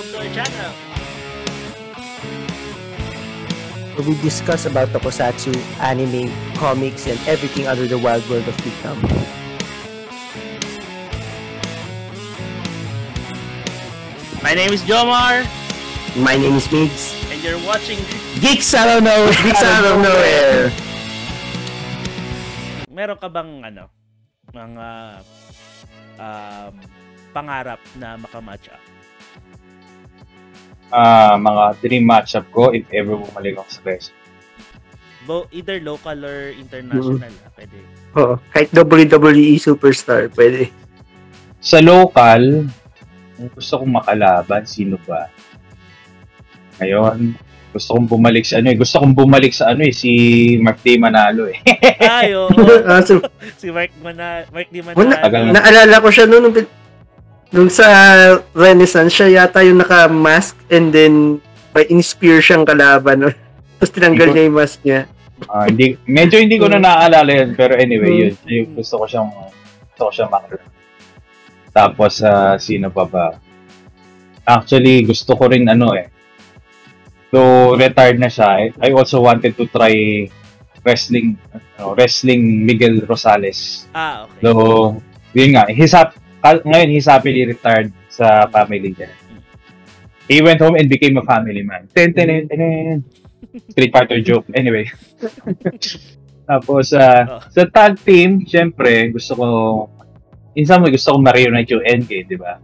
welcome 0.00 0.16
to 0.16 0.28
our 0.28 0.32
channel. 0.32 0.72
we 4.08 4.16
discuss 4.24 4.64
about 4.64 4.88
tokusatsu, 4.96 5.52
anime, 5.76 6.32
comics, 6.56 7.04
and 7.04 7.20
everything 7.28 7.68
under 7.68 7.84
the 7.84 8.00
wild 8.00 8.24
world 8.32 8.48
of 8.48 8.56
Geekdom. 8.64 8.96
My 14.40 14.56
name 14.56 14.72
is 14.72 14.80
Jomar, 14.88 15.44
My 16.16 16.32
name 16.32 16.56
is 16.56 16.64
Migs. 16.72 17.12
and 17.28 17.44
you're 17.44 17.60
watching. 17.68 18.00
Geeks 18.40 18.72
out 18.72 18.88
of 18.88 19.04
nowhere! 19.04 19.36
Geeks 19.44 19.60
out 19.60 19.84
of 19.84 20.00
nowhere! 20.00 20.72
Meron 22.88 23.20
ka 23.20 23.28
bang 23.28 23.52
ano, 23.68 23.84
mga 24.48 24.88
um, 26.16 26.72
pangarap 27.36 27.80
na 28.00 28.16
makamatch 28.16 28.72
up? 28.72 28.89
Ah, 30.90 31.34
mga 31.34 31.78
dream 31.78 32.02
matchup 32.02 32.46
ko 32.50 32.70
if 32.70 32.82
ever 32.90 33.14
bumalik 33.14 33.54
ako 33.56 33.68
sa 33.70 33.80
best. 33.82 34.10
Bo 35.22 35.46
either 35.50 35.78
local 35.78 36.18
or 36.20 36.50
international. 36.50 37.30
ah, 37.40 37.50
Pwede. 37.52 37.78
Oo, 38.12 38.34
kahit 38.50 38.68
WWE 38.72 39.54
superstar, 39.56 40.26
pwede. 40.32 40.74
Sa 41.56 41.78
local, 41.78 42.66
kung 43.32 43.50
gusto 43.52 43.78
kong 43.78 43.94
makalaban, 43.94 44.64
sino 44.64 44.98
ba? 45.00 45.30
Ngayon, 46.78 47.36
gusto 47.70 47.94
kong 47.94 48.08
bumalik 48.08 48.42
sa 48.42 48.58
ano 48.58 48.68
eh. 48.68 48.76
Gusto 48.76 48.98
kong 48.98 49.14
bumalik 49.14 49.52
sa 49.52 49.70
ano 49.70 49.84
eh, 49.84 49.94
si 49.94 50.10
Mark 50.58 50.80
Day 50.80 50.96
Manalo 50.96 51.46
eh. 51.46 51.60
Ay, 52.00 52.34
oo. 52.34 52.50
Ah, 52.88 52.98
so, 52.98 53.22
si 53.54 53.70
Mark 53.70 53.94
Mana, 54.00 54.42
Mark 54.50 54.66
Wala- 54.72 55.20
Manalo. 55.22 55.52
Na. 55.52 55.60
naalala 55.62 56.02
ko 56.02 56.08
siya 56.10 56.26
noon, 56.26 56.50
nung, 56.50 56.56
nung 57.50 57.70
sa 57.70 57.86
Renaissance, 58.52 59.10
siya 59.12 59.44
yata 59.44 59.62
yung 59.62 59.78
naka-mask 59.78 60.54
and 60.70 60.90
then 60.90 61.38
may 61.70 61.86
inspire 61.88 62.38
siyang 62.38 62.66
kalaban. 62.66 63.26
No? 63.26 63.30
Tapos 63.78 63.92
tinanggal 63.94 64.28
niya 64.30 64.46
yung 64.46 64.58
mask 64.58 64.78
niya. 64.82 65.00
Ah, 65.48 65.64
hindi, 65.64 65.96
medyo 66.04 66.36
hindi 66.36 66.60
ko 66.60 66.68
na 66.68 66.78
naaalala 66.78 67.30
yun. 67.32 67.50
Pero 67.56 67.72
anyway, 67.74 68.12
Hmm. 68.12 68.20
yun. 68.20 68.32
yun 68.44 68.66
gusto 68.76 69.00
ko 69.00 69.04
siyang, 69.08 69.30
gusto 69.88 70.02
ko 70.04 70.10
siyang 70.12 70.30
makalaban. 70.30 70.68
Tapos, 71.70 72.12
ah, 72.20 72.58
sino 72.58 72.90
pa 72.90 73.04
ba? 73.06 73.26
Actually, 74.44 75.06
gusto 75.06 75.32
ko 75.32 75.46
rin 75.46 75.64
ano 75.64 75.94
eh. 75.94 76.10
So, 77.30 77.72
retired 77.78 78.18
na 78.18 78.26
siya. 78.26 78.68
I- 78.68 78.74
I 78.82 78.90
also 78.90 79.22
wanted 79.22 79.54
to 79.54 79.64
try 79.70 80.26
wrestling, 80.82 81.38
ano, 81.54 81.94
wrestling 81.94 82.66
Miguel 82.66 83.06
Rosales. 83.06 83.86
Ah, 83.94 84.26
okay. 84.26 84.42
So, 84.42 84.50
yun 85.32 85.54
nga, 85.54 85.70
he's 85.70 85.94
kal- 85.94 86.12
ngayon 86.42 86.88
he's 86.90 87.06
happily 87.06 87.44
retired 87.44 87.92
sa 88.08 88.48
family 88.48 88.92
niya. 88.92 89.08
He 90.30 90.38
went 90.40 90.62
home 90.62 90.78
and 90.78 90.86
became 90.86 91.18
a 91.18 91.24
family 91.26 91.62
man. 91.66 91.90
Ten, 91.90 92.14
ten, 92.14 92.30
ten, 92.30 92.46
ten. 92.46 93.02
Street 93.74 93.90
Fighter 93.90 94.20
joke. 94.22 94.46
Anyway. 94.54 94.86
Tapos, 96.50 96.90
ah, 96.94 97.26
Oh. 97.26 97.40
sa 97.50 97.62
tag 97.66 97.98
team, 98.02 98.42
syempre, 98.46 99.10
gusto 99.10 99.34
ko, 99.38 99.46
in 100.54 100.66
some 100.66 100.82
way, 100.82 100.90
gusto 100.94 101.14
ko 101.14 101.18
ma-reunite 101.22 101.70
yung 101.70 101.82
NK, 101.82 102.10
di 102.26 102.34
ba? 102.38 102.58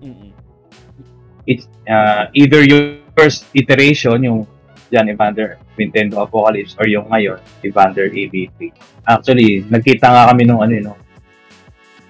It's, 1.46 1.70
ah, 1.86 2.26
either 2.34 2.66
yung 2.66 3.02
first 3.14 3.46
iteration, 3.54 4.22
yung 4.26 4.46
John 4.90 5.06
Evander 5.10 5.58
Nintendo 5.78 6.22
Apocalypse, 6.22 6.74
or 6.78 6.86
yung 6.86 7.06
ngayon, 7.10 7.38
Evander 7.62 8.10
AB3. 8.10 8.74
Actually, 9.06 9.62
nagkita 9.66 10.06
nga 10.06 10.22
kami 10.30 10.46
nung 10.46 10.62
ano 10.62 10.72
eh, 10.74 10.82
nung 10.82 10.98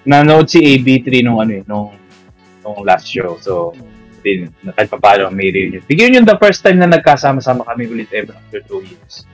nanood 0.07 0.47
si 0.47 0.63
AB3 0.63 1.27
nung 1.27 1.43
ano 1.43 1.51
eh, 1.59 1.63
nung, 1.67 1.91
nung 2.63 2.79
last 2.87 3.11
show. 3.11 3.35
So, 3.43 3.75
din, 4.23 4.47
kahit 4.63 4.87
pa 4.87 4.97
paano 4.97 5.27
may 5.29 5.51
reunion. 5.51 5.83
Bigyan 5.83 6.15
yun 6.15 6.25
the 6.25 6.39
first 6.39 6.63
time 6.63 6.79
na 6.79 6.87
nagkasama-sama 6.87 7.67
kami 7.67 7.91
ulit 7.91 8.09
ever 8.15 8.33
after 8.33 8.63
two 8.63 8.81
years. 8.87 9.27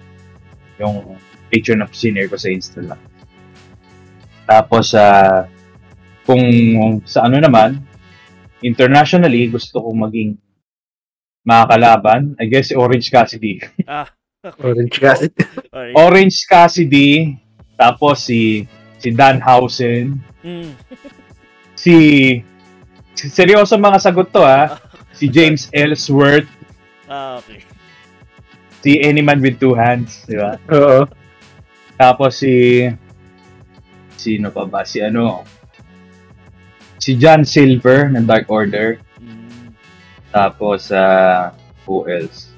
Yung 0.81 1.17
picture 1.53 1.77
na 1.77 1.85
senior 1.93 2.25
ko 2.25 2.35
sa 2.35 2.49
Insta 2.49 2.81
lang. 2.81 3.01
Tapos, 4.49 4.91
ah 4.97 5.47
kung 6.23 6.43
sa 7.03 7.27
ano 7.27 7.37
naman, 7.39 7.83
internationally, 8.63 9.51
gusto 9.51 9.83
kong 9.83 10.07
maging 10.07 10.31
makakalaban. 11.43 12.35
I 12.39 12.47
guess 12.47 12.71
Orange 12.71 13.11
Cassidy. 13.11 13.59
Ah, 14.43 14.55
Orange 14.59 14.99
kasi. 14.99 15.31
Sorry. 15.71 15.95
Orange 15.95 16.43
Cassidy, 16.51 17.39
tapos 17.79 18.27
si 18.27 18.67
si 18.99 19.15
Danhausen, 19.15 20.19
Mm. 20.43 20.75
si, 21.73 21.95
si 23.15 23.25
seryoso 23.31 23.79
mga 23.79 23.99
sagot 23.99 24.27
to 24.29 24.43
ha. 24.43 24.75
Si 25.13 25.29
James 25.29 25.69
Ellsworth, 25.69 26.49
Ah, 27.05 27.37
okay. 27.37 27.61
si 28.81 28.97
Anyman 28.97 29.37
with 29.39 29.61
Two 29.61 29.77
Hands, 29.77 30.09
di 30.25 30.33
ba? 30.35 30.57
Oo. 30.73 31.05
Tapos 31.95 32.41
si 32.41 32.89
sino 34.17 34.49
pa 34.49 34.65
ba? 34.65 34.81
Si 34.81 34.97
ano? 35.05 35.45
Si 36.97 37.13
John 37.13 37.45
Silver 37.45 38.09
ng 38.09 38.25
Dark 38.25 38.49
Order. 38.49 38.97
Mm. 39.21 39.77
Tapos 40.33 40.89
sa 40.89 41.03
who 41.85 42.09
else? 42.09 42.49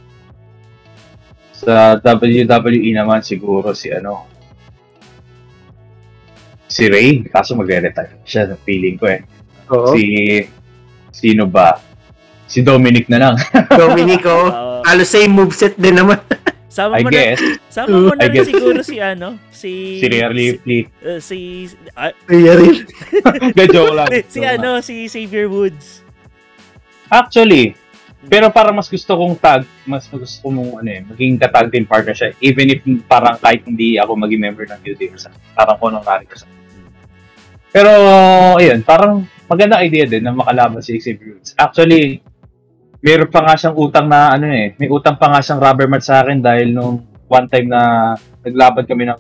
Sa 1.52 2.00
WWE 2.00 2.96
naman 2.96 3.20
siguro 3.20 3.76
si 3.76 3.92
ano? 3.92 4.32
Si 6.76 6.92
Ray, 6.92 7.24
kaso 7.32 7.56
magre-retire 7.56 8.20
siya 8.28 8.52
sa 8.52 8.60
feeling 8.68 9.00
ko 9.00 9.08
eh. 9.08 9.24
Oo. 9.72 9.96
Si 9.96 10.04
sino 11.16 11.48
ba? 11.48 11.80
Si 12.52 12.60
Dominic 12.60 13.08
na 13.08 13.18
lang. 13.18 13.36
Dominico. 13.80 14.52
Ah, 14.52 14.84
Halos 14.84 15.08
same 15.08 15.32
moveset 15.32 15.80
din 15.80 15.96
naman. 15.96 16.20
sama 16.76 17.00
I 17.00 17.08
mo 17.08 17.10
na, 17.10 17.16
guess. 17.16 17.40
sama 17.72 17.96
mo 17.96 18.12
na 18.12 18.28
I 18.28 18.36
guess. 18.36 18.48
siguro 18.52 18.84
si 18.84 19.00
ano, 19.00 19.40
si 19.48 20.04
Si 20.04 20.06
Rhea 20.12 20.28
Ripley. 20.28 20.84
uh, 21.00 21.24
si 21.24 21.72
Kaya 22.28 22.60
rin. 22.60 22.84
De, 23.56 23.64
joke 23.72 23.96
lang. 23.96 24.12
si 24.28 24.44
ano, 24.44 24.84
si 24.84 25.08
Xavier 25.08 25.48
Woods. 25.48 26.04
Actually, 27.08 27.80
pero 28.28 28.52
parang 28.52 28.76
mas 28.76 28.92
gusto 28.92 29.16
kong 29.16 29.40
tag, 29.40 29.64
mas 29.88 30.04
gusto 30.12 30.44
kong 30.44 30.84
ano 30.84 30.90
eh, 30.92 31.08
maging 31.08 31.40
ka-tag 31.40 31.72
team 31.72 31.88
partner 31.88 32.12
siya. 32.12 32.36
Even 32.44 32.68
if 32.68 32.84
parang 33.08 33.40
kahit 33.40 33.64
hindi 33.64 33.96
ako 33.96 34.20
maging 34.20 34.44
member 34.44 34.68
ng 34.68 34.82
or 34.84 35.16
sa 35.16 35.32
parang 35.56 35.80
honorary 35.80 36.28
ko 36.28 36.36
sa 36.36 36.46
Pero, 37.76 37.92
ayun, 38.56 38.80
parang 38.88 39.28
maganda 39.52 39.84
idea 39.84 40.08
din 40.08 40.24
na 40.24 40.32
makalaban 40.32 40.80
si 40.80 40.96
Xavier 40.96 41.36
Woods. 41.36 41.52
Actually, 41.60 42.24
meron 43.04 43.28
pa 43.28 43.44
nga 43.44 43.60
siyang 43.60 43.76
utang 43.76 44.08
na 44.08 44.32
ano 44.32 44.48
eh, 44.48 44.72
may 44.80 44.88
utang 44.88 45.20
pa 45.20 45.28
nga 45.28 45.44
siyang 45.44 45.60
rubber 45.60 45.92
mat 45.92 46.00
sa 46.00 46.24
akin 46.24 46.40
dahil 46.40 46.72
nung 46.72 47.04
one 47.28 47.48
time 47.52 47.68
na 47.68 48.16
naglaban 48.48 48.88
kami 48.88 49.12
ng 49.12 49.20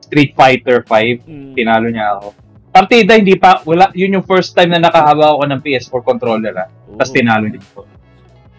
Street 0.00 0.32
Fighter 0.32 0.80
5, 0.88 1.20
Mm. 1.28 1.52
tinalo 1.52 1.86
niya 1.92 2.16
ako. 2.16 2.32
Partida, 2.72 3.12
hindi 3.12 3.36
pa, 3.36 3.60
wala, 3.68 3.92
yun 3.92 4.16
yung 4.16 4.24
first 4.24 4.56
time 4.56 4.72
na 4.72 4.80
nakahawa 4.80 5.36
ako 5.36 5.42
ng 5.44 5.60
PS4 5.60 6.00
controller 6.00 6.54
ah. 6.56 6.68
Tapos 6.96 7.12
Oh. 7.12 7.16
tinalo 7.16 7.44
niya 7.44 7.60
ako. 7.60 7.80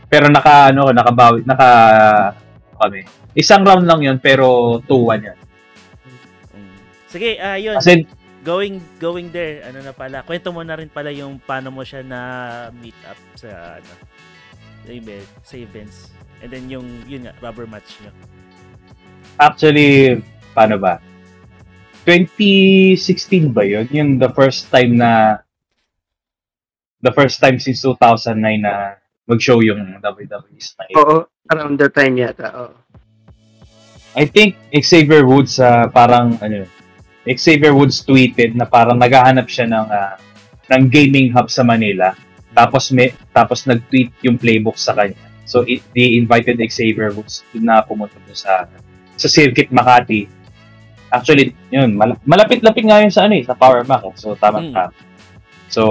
Pero 0.07 0.25
naka, 0.29 0.69
ano, 0.69 0.93
nakabawi, 0.93 1.41
naka, 1.41 1.69
kami. 2.77 3.01
Isang 3.33 3.65
round 3.65 3.83
lang 3.89 3.99
yun, 4.05 4.17
pero 4.21 4.77
2-1 4.85 5.25
yan. 5.25 5.37
Mm. 6.53 6.77
Sige, 7.09 7.29
ah 7.41 7.57
yun. 7.57 7.75
Kasi, 7.81 8.05
going 8.47 8.79
going 9.03 9.27
there, 9.35 9.59
ano 9.67 9.83
na 9.83 9.91
pala, 9.91 10.23
kwento 10.23 10.55
mo 10.55 10.63
na 10.63 10.79
rin 10.79 10.87
pala 10.87 11.11
yung 11.11 11.35
paano 11.43 11.67
mo 11.67 11.83
siya 11.83 11.99
na 11.99 12.19
meet 12.79 12.95
up 13.03 13.19
sa 13.35 13.75
ano, 13.75 13.91
sa 14.87 14.91
event, 14.95 15.27
sa 15.43 15.55
events. 15.59 15.97
And 16.39 16.47
then 16.47 16.71
yung 16.71 16.87
yun 17.11 17.27
nga, 17.27 17.35
rubber 17.43 17.67
match 17.67 17.99
nyo. 17.99 18.15
actually, 19.35 20.23
paano 20.55 20.79
ba? 20.79 21.03
2016 22.07 23.51
ba 23.51 23.67
yun? 23.67 23.85
Yung 23.91 24.15
the 24.15 24.31
first 24.31 24.71
time 24.71 24.95
na, 24.95 25.43
the 27.03 27.11
first 27.11 27.43
time 27.43 27.59
since 27.59 27.83
2009 27.83 28.39
na 28.63 28.95
mag-show 29.27 29.59
yung 29.59 29.99
WWE 29.99 30.61
Style. 30.63 30.95
Oo. 30.95 31.27
Around 31.51 31.75
the 31.75 31.91
time 31.91 32.15
yata. 32.15 32.47
Oo. 32.55 32.73
I 34.15 34.23
think 34.25 34.55
Xavier 34.71 35.27
Woods 35.27 35.59
uh, 35.59 35.91
parang 35.91 36.39
ano 36.39 36.65
Xavier 37.29 37.75
Woods 37.75 37.99
tweeted 38.01 38.55
na 38.55 38.63
parang 38.63 38.95
naghahanap 38.95 39.47
siya 39.47 39.67
ng 39.67 39.85
ah, 39.87 40.15
ng 40.67 40.83
gaming 40.87 41.31
hub 41.31 41.47
sa 41.47 41.63
Manila. 41.63 42.15
Tapos 42.51 42.89
may 42.89 43.11
tapos 43.31 43.63
nag-tweet 43.63 44.11
yung 44.23 44.35
playbook 44.35 44.75
sa 44.75 44.91
kanya. 44.91 45.19
So 45.43 45.63
it, 45.63 45.83
they 45.91 46.15
invited 46.15 46.59
Xavier 46.59 47.11
Woods 47.11 47.43
na 47.53 47.79
pumunta 47.79 48.19
doon 48.23 48.35
sa 48.35 48.67
sa 49.15 49.27
Circuit 49.27 49.71
Makati. 49.71 50.27
Actually, 51.07 51.55
yun, 51.71 51.95
mal- 51.95 52.19
malapit-lapit 52.23 52.83
nga 52.83 52.99
yun 52.99 53.07
sa 53.09 53.25
ano 53.25 53.39
eh, 53.39 53.43
sa 53.47 53.55
Power 53.55 53.87
Mac. 53.87 54.03
eh. 54.03 54.11
So 54.15 54.35
tama 54.35 54.59
Mm. 54.59 54.73
ka. 54.75 54.83
So 55.71 55.83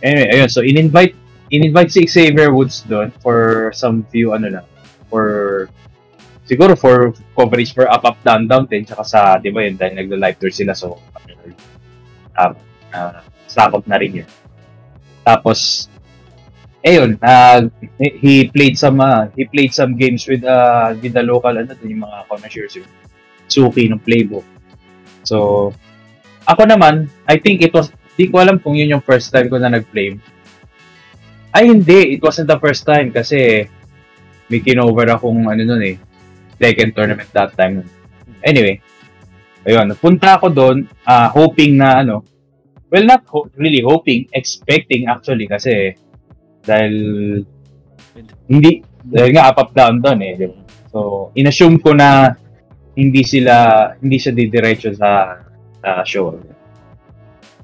anyway, 0.00 0.30
ayun, 0.32 0.46
so 0.46 0.62
in-invite 0.62 1.14
in-invite 1.50 1.90
si 1.90 2.06
Xavier 2.06 2.54
Woods 2.54 2.84
doon 2.84 3.10
for 3.18 3.70
some 3.74 4.04
few 4.12 4.30
ano 4.32 4.60
lang 4.60 4.66
for 5.08 5.24
siguro 6.48 6.72
for 6.72 7.12
coverage 7.36 7.76
for 7.76 7.84
up 7.84 8.02
up 8.08 8.16
down 8.24 8.48
down 8.48 8.64
din 8.64 8.88
tsaka 8.88 9.04
sa 9.04 9.20
'di 9.36 9.52
ba 9.52 9.68
yun 9.68 9.76
dahil 9.76 10.00
nagla-live 10.00 10.36
tour 10.40 10.48
sila 10.48 10.72
so 10.72 10.96
um, 12.40 12.52
uh, 12.96 13.20
sakop 13.44 13.84
na 13.84 14.00
rin 14.00 14.24
yun. 14.24 14.28
Tapos 15.26 15.90
ayun, 16.80 17.20
uh, 17.20 17.68
he 17.98 18.48
played 18.48 18.78
some 18.78 19.02
uh, 19.02 19.28
he 19.34 19.44
played 19.44 19.74
some 19.74 19.98
games 19.98 20.24
with 20.24 20.46
uh, 20.46 20.94
with 20.96 21.12
the 21.12 21.24
local 21.24 21.52
ano 21.52 21.74
yung 21.84 22.04
mga 22.06 22.18
connoisseurs 22.30 22.78
yung 22.78 22.88
Suki 23.48 23.88
ng 23.88 24.04
playbook. 24.04 24.44
So, 25.24 25.72
ako 26.44 26.68
naman, 26.68 27.08
I 27.24 27.40
think 27.40 27.64
it 27.64 27.72
was, 27.72 27.88
di 28.12 28.28
ko 28.28 28.44
alam 28.44 28.60
kung 28.60 28.76
yun 28.76 28.92
yung 28.92 29.04
first 29.04 29.32
time 29.32 29.48
ko 29.48 29.56
na 29.56 29.72
nag-play. 29.72 30.20
Ay, 31.56 31.72
hindi. 31.72 32.16
It 32.16 32.20
wasn't 32.20 32.52
the 32.52 32.60
first 32.60 32.84
time 32.84 33.08
kasi 33.08 33.64
may 34.52 34.60
kinover 34.60 35.08
akong 35.08 35.48
ano 35.48 35.62
nun 35.64 35.80
eh, 35.80 35.96
Tekken 36.58 36.94
tournament 36.94 37.30
that 37.32 37.54
time. 37.54 37.86
Anyway, 38.42 38.82
ayun, 39.66 39.94
punta 39.98 40.38
ako 40.38 40.50
doon 40.50 40.76
uh, 41.06 41.28
hoping 41.30 41.78
na 41.78 42.02
ano, 42.02 42.22
well 42.90 43.06
not 43.06 43.22
ho- 43.30 43.50
really 43.54 43.82
hoping, 43.82 44.26
expecting 44.34 45.06
actually 45.06 45.46
kasi 45.46 45.94
dahil 46.66 46.94
hindi, 48.50 48.82
dahil 49.06 49.30
nga 49.34 49.48
up 49.54 49.58
up 49.58 49.70
down 49.72 50.02
doon 50.02 50.18
eh. 50.20 50.34
So, 50.90 51.30
inassume 51.36 51.78
ko 51.78 51.92
na 51.94 52.34
hindi 52.98 53.22
sila, 53.22 53.94
hindi 54.02 54.18
siya 54.18 54.34
didiretso 54.34 54.90
sa, 54.96 55.38
sa 55.78 56.02
show. 56.02 56.34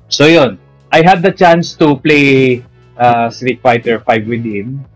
So, 0.06 0.30
yun. 0.30 0.60
I 0.94 1.02
had 1.02 1.26
the 1.26 1.34
chance 1.34 1.74
to 1.82 1.98
play 1.98 2.62
uh, 2.94 3.26
Street 3.26 3.58
Fighter 3.58 3.98
5 3.98 4.30
with 4.30 4.46
him. 4.46 4.86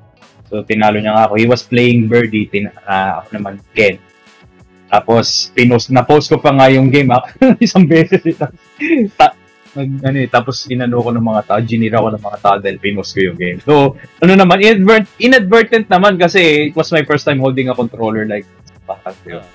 So, 0.49 0.65
tinalo 0.65 0.97
niya 0.99 1.13
nga 1.13 1.25
ako. 1.29 1.35
He 1.37 1.47
was 1.47 1.63
playing 1.63 2.09
Birdie, 2.09 2.49
tin 2.49 2.73
uh, 2.73 3.21
ako 3.21 3.29
naman 3.37 3.55
Ken. 3.77 4.01
Tapos, 4.89 5.53
pinost, 5.53 5.93
na-post 5.93 6.33
ko 6.33 6.41
pa 6.41 6.57
nga 6.57 6.73
yung 6.73 6.89
game 6.89 7.13
ako 7.13 7.29
isang 7.65 7.85
beses. 7.85 8.25
Ta- 9.15 9.37
nag, 9.77 9.89
ano, 10.01 10.17
eh, 10.17 10.29
tapos 10.29 10.65
inano 10.73 11.05
ko 11.05 11.13
ng 11.13 11.23
mga 11.23 11.43
tao, 11.45 11.61
ginira 11.61 12.01
ko 12.01 12.09
ng 12.09 12.25
mga 12.25 12.39
tao 12.41 12.57
dahil 12.57 12.81
pinost 12.81 13.13
ko 13.13 13.21
yung 13.29 13.39
game. 13.39 13.59
So, 13.61 13.95
ano 14.25 14.33
naman, 14.33 14.65
inadvert, 14.65 15.07
inadvertent 15.21 15.87
naman 15.93 16.17
kasi 16.17 16.73
it 16.73 16.75
was 16.75 16.89
my 16.91 17.05
first 17.05 17.29
time 17.29 17.39
holding 17.39 17.69
a 17.69 17.77
controller 17.77 18.25
like 18.25 18.49
bakit 18.89 19.17
yun. 19.29 19.47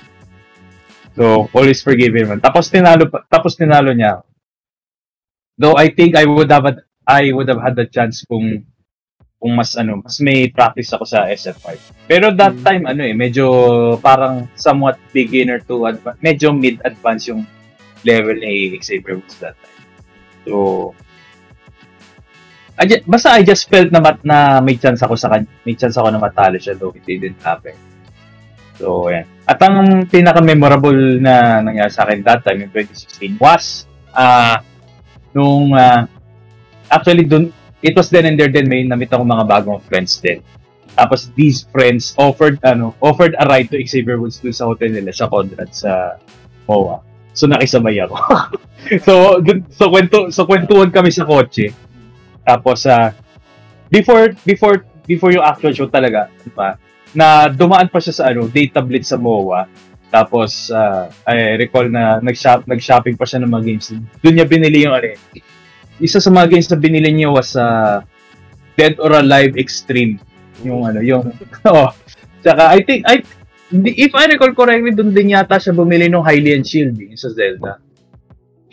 So, 1.17 1.49
always 1.53 1.81
forgive 1.81 2.13
him. 2.13 2.29
Tapos 2.41 2.69
tinalo, 2.69 3.09
tapos 3.29 3.57
tinalo 3.57 3.93
niya. 3.93 4.21
Though 5.57 5.77
I 5.77 5.93
think 5.93 6.17
I 6.17 6.25
would 6.25 6.49
have, 6.49 6.65
I 7.05 7.29
would 7.33 7.49
have 7.49 7.61
had 7.61 7.77
the 7.77 7.85
chance 7.85 8.25
kung 8.25 8.65
kung 9.43 9.59
mas 9.59 9.75
ano, 9.75 9.99
mas 9.99 10.23
may 10.23 10.47
practice 10.47 10.95
ako 10.95 11.03
sa 11.03 11.27
SF5. 11.27 11.75
Pero 12.07 12.31
that 12.31 12.55
Hmm. 12.55 12.63
time 12.63 12.83
ano 12.87 13.03
eh, 13.03 13.11
medyo 13.11 13.45
parang 13.99 14.47
somewhat 14.55 14.95
beginner 15.11 15.59
to 15.67 15.83
adva- 15.83 16.15
medyo 16.23 16.55
mid 16.55 16.79
advance 16.87 17.27
yung 17.27 17.43
level 18.07 18.39
ni 18.39 18.71
Xavier 18.79 19.19
Woods 19.19 19.35
that 19.43 19.59
time. 19.59 19.83
So 20.47 20.55
I 22.79 22.87
just, 22.87 23.03
basta 23.03 23.35
I 23.35 23.43
just 23.43 23.67
felt 23.67 23.91
na 23.91 23.99
mat, 23.99 24.23
na 24.23 24.63
may 24.63 24.79
chance 24.79 25.03
ako 25.03 25.19
sa 25.19 25.27
kanya, 25.29 25.51
may 25.67 25.75
chance 25.75 25.99
ako 25.99 26.07
na 26.07 26.23
matalo 26.23 26.55
siya 26.55 26.79
though 26.79 26.95
it 26.95 27.03
didn't 27.03 27.37
happen. 27.43 27.75
So, 28.81 29.13
yan. 29.13 29.29
At 29.45 29.61
ang 29.61 30.09
pinaka-memorable 30.09 31.21
na 31.21 31.61
nangyari 31.61 31.93
sa 31.93 32.09
akin 32.09 32.25
that 32.25 32.41
time, 32.41 32.65
in 32.65 32.73
2016, 32.73 33.37
was, 33.37 33.85
ah, 34.17 34.65
nung, 35.29 35.69
ah, 35.77 36.09
actually, 36.89 37.29
dun, 37.29 37.53
it 37.83 37.93
was 37.93 38.07
then 38.09 38.25
and 38.25 38.39
there 38.39 38.49
din 38.49 38.71
may 38.71 38.87
namit 38.87 39.11
ako 39.11 39.27
mga 39.27 39.45
bagong 39.45 39.83
friends 39.83 40.17
din. 40.23 40.39
Tapos 40.95 41.29
these 41.35 41.67
friends 41.69 42.15
offered 42.15 42.57
ano, 42.63 42.95
offered 43.03 43.35
a 43.37 43.45
ride 43.45 43.67
to 43.69 43.77
Xavier 43.83 44.17
Woods 44.17 44.39
dun 44.39 44.55
sa 44.55 44.71
hotel 44.71 44.95
nila 44.95 45.11
sa 45.11 45.27
Conrad 45.27 45.69
sa 45.75 46.17
MOA. 46.65 47.03
So 47.35 47.49
nakisabay 47.49 47.99
ako. 48.07 48.15
so 49.05 49.13
dun, 49.43 49.67
so 49.73 49.91
kwento 49.91 50.31
so 50.31 50.47
kwentuhan 50.47 50.93
kami 50.93 51.11
sa 51.11 51.27
kotse. 51.27 51.75
Tapos 52.47 52.87
sa 52.87 53.11
before 53.91 54.31
before 54.47 54.85
before 55.03 55.35
yung 55.35 55.43
actual 55.43 55.75
show 55.75 55.89
talaga, 55.91 56.31
di 56.45 56.53
ba? 56.55 56.79
Na 57.13 57.51
dumaan 57.51 57.91
pa 57.91 57.99
siya 57.99 58.13
sa 58.15 58.23
ano, 58.31 58.47
day 58.47 58.69
tablet 58.69 59.03
sa 59.03 59.19
MOA. 59.19 59.65
Tapos 60.13 60.69
ah, 60.69 61.09
I 61.25 61.57
recall 61.57 61.89
na 61.89 62.21
nag-shop 62.21 62.69
nag-shopping 62.69 63.17
pa 63.17 63.25
siya 63.25 63.41
ng 63.41 63.49
mga 63.49 63.65
games. 63.65 63.87
Doon 64.21 64.33
niya 64.37 64.45
binili 64.45 64.85
yung 64.85 64.93
ano, 64.93 65.09
isa 66.01 66.17
sa 66.17 66.33
mga 66.33 66.57
games 66.57 66.69
na 66.69 66.77
binili 66.79 67.11
niya 67.13 67.29
was 67.29 67.53
uh, 67.53 68.01
Dead 68.73 68.97
or 68.97 69.13
Alive 69.13 69.53
Extreme. 69.57 70.17
Yung 70.65 70.87
ano, 70.87 71.03
yung 71.03 71.29
oh. 71.69 71.91
Tsaka 72.43 72.73
I 72.73 72.79
think 72.83 73.05
I 73.05 73.21
if 73.73 74.11
I 74.13 74.29
recall 74.29 74.53
correctly, 74.53 74.93
doon 74.93 75.13
din 75.13 75.33
yata 75.33 75.57
siya 75.57 75.73
bumili 75.73 76.09
ng 76.09 76.21
Hylian 76.21 76.61
Shield 76.65 76.97
yung 76.97 77.17
sa 77.17 77.31
Zelda. 77.33 77.81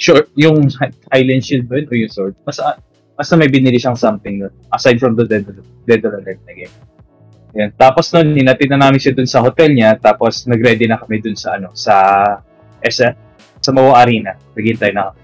Sure, 0.00 0.28
yung 0.36 0.68
Hylian 1.12 1.44
Shield 1.44 1.68
ba 1.68 1.80
yun 1.80 1.86
o 1.88 1.94
yung 1.96 2.12
sword? 2.12 2.34
Basta, 2.44 2.80
basta 3.16 3.36
may 3.36 3.52
binili 3.52 3.76
siyang 3.76 3.96
something 4.00 4.48
aside 4.72 4.96
from 4.96 5.12
the 5.12 5.28
Dead, 5.28 5.44
Dead 5.84 6.00
or 6.04 6.20
Alive 6.20 6.40
na 6.48 6.54
game. 6.56 6.74
Yan. 7.56 7.70
Tapos 7.74 8.08
nun, 8.14 8.32
ninatid 8.32 8.70
na 8.70 8.78
namin 8.78 9.02
siya 9.02 9.12
dun 9.12 9.26
sa 9.26 9.42
hotel 9.42 9.74
niya, 9.74 9.98
tapos 9.98 10.46
nag-ready 10.46 10.86
na 10.86 10.96
kami 10.96 11.18
dun 11.18 11.34
sa 11.34 11.58
ano, 11.58 11.74
sa 11.74 11.94
SF, 12.80 13.14
sa 13.60 13.70
Mawa 13.74 14.00
Arena. 14.06 14.38
Naghintay 14.56 14.94
na 14.94 15.10
kami. 15.10 15.19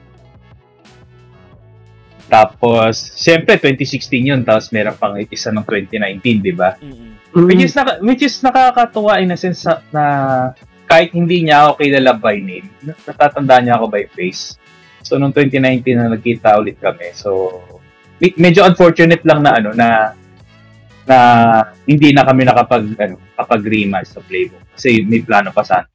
Tapos, 2.26 3.14
syempre, 3.14 3.54
2016 3.58 4.30
yun, 4.34 4.40
tapos 4.42 4.74
meron 4.74 4.98
pang 4.98 5.14
isa 5.18 5.54
ng 5.54 5.62
2019, 5.62 6.42
di 6.42 6.54
ba? 6.54 6.74
Mm-mm. 6.82 7.14
Which 7.36 7.62
is, 7.62 7.74
naka, 7.76 7.92
which 8.02 8.22
is 8.24 8.34
nakakatuwa 8.42 9.20
in 9.22 9.30
a 9.30 9.38
sense 9.38 9.62
na, 9.62 9.74
na 9.92 10.04
kahit 10.90 11.14
hindi 11.14 11.46
niya 11.46 11.70
ako 11.70 11.82
kilala 11.82 12.12
by 12.18 12.36
name, 12.40 12.66
natatandaan 12.82 13.68
niya 13.68 13.74
ako 13.78 13.86
by 13.92 14.04
face. 14.10 14.58
So, 15.06 15.20
noong 15.22 15.34
2019 15.34 15.86
na 15.94 16.10
nagkita 16.10 16.58
ulit 16.58 16.82
kami. 16.82 17.14
So, 17.14 17.62
me- 18.18 18.36
medyo 18.40 18.66
unfortunate 18.66 19.22
lang 19.22 19.46
na 19.46 19.52
ano, 19.54 19.70
na 19.76 20.16
na 21.06 21.18
hindi 21.86 22.10
na 22.10 22.26
kami 22.26 22.42
nakapag 22.42 22.82
ano, 22.98 23.16
kapag 23.38 23.62
rematch 23.62 24.10
sa 24.10 24.20
playbook 24.26 24.74
kasi 24.74 25.06
may 25.06 25.22
plano 25.22 25.54
pa 25.54 25.62
sana. 25.62 25.86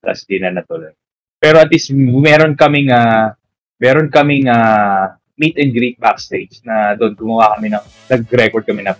Tapos 0.00 0.24
di 0.24 0.40
na 0.40 0.48
natuloy. 0.48 0.96
Pero 1.36 1.60
at 1.60 1.68
least 1.68 1.92
meron 1.94 2.56
kaming 2.56 2.88
uh, 2.88 3.36
meron 3.76 4.08
kaming 4.08 4.48
uh, 4.48 5.17
meet 5.38 5.54
and 5.56 5.70
greet 5.70 5.96
backstage 6.02 6.60
na 6.66 6.98
doon 6.98 7.14
gumawa 7.14 7.56
kami 7.56 7.70
ng 7.70 7.84
nag-record 8.10 8.66
kami 8.66 8.82
na 8.82 8.92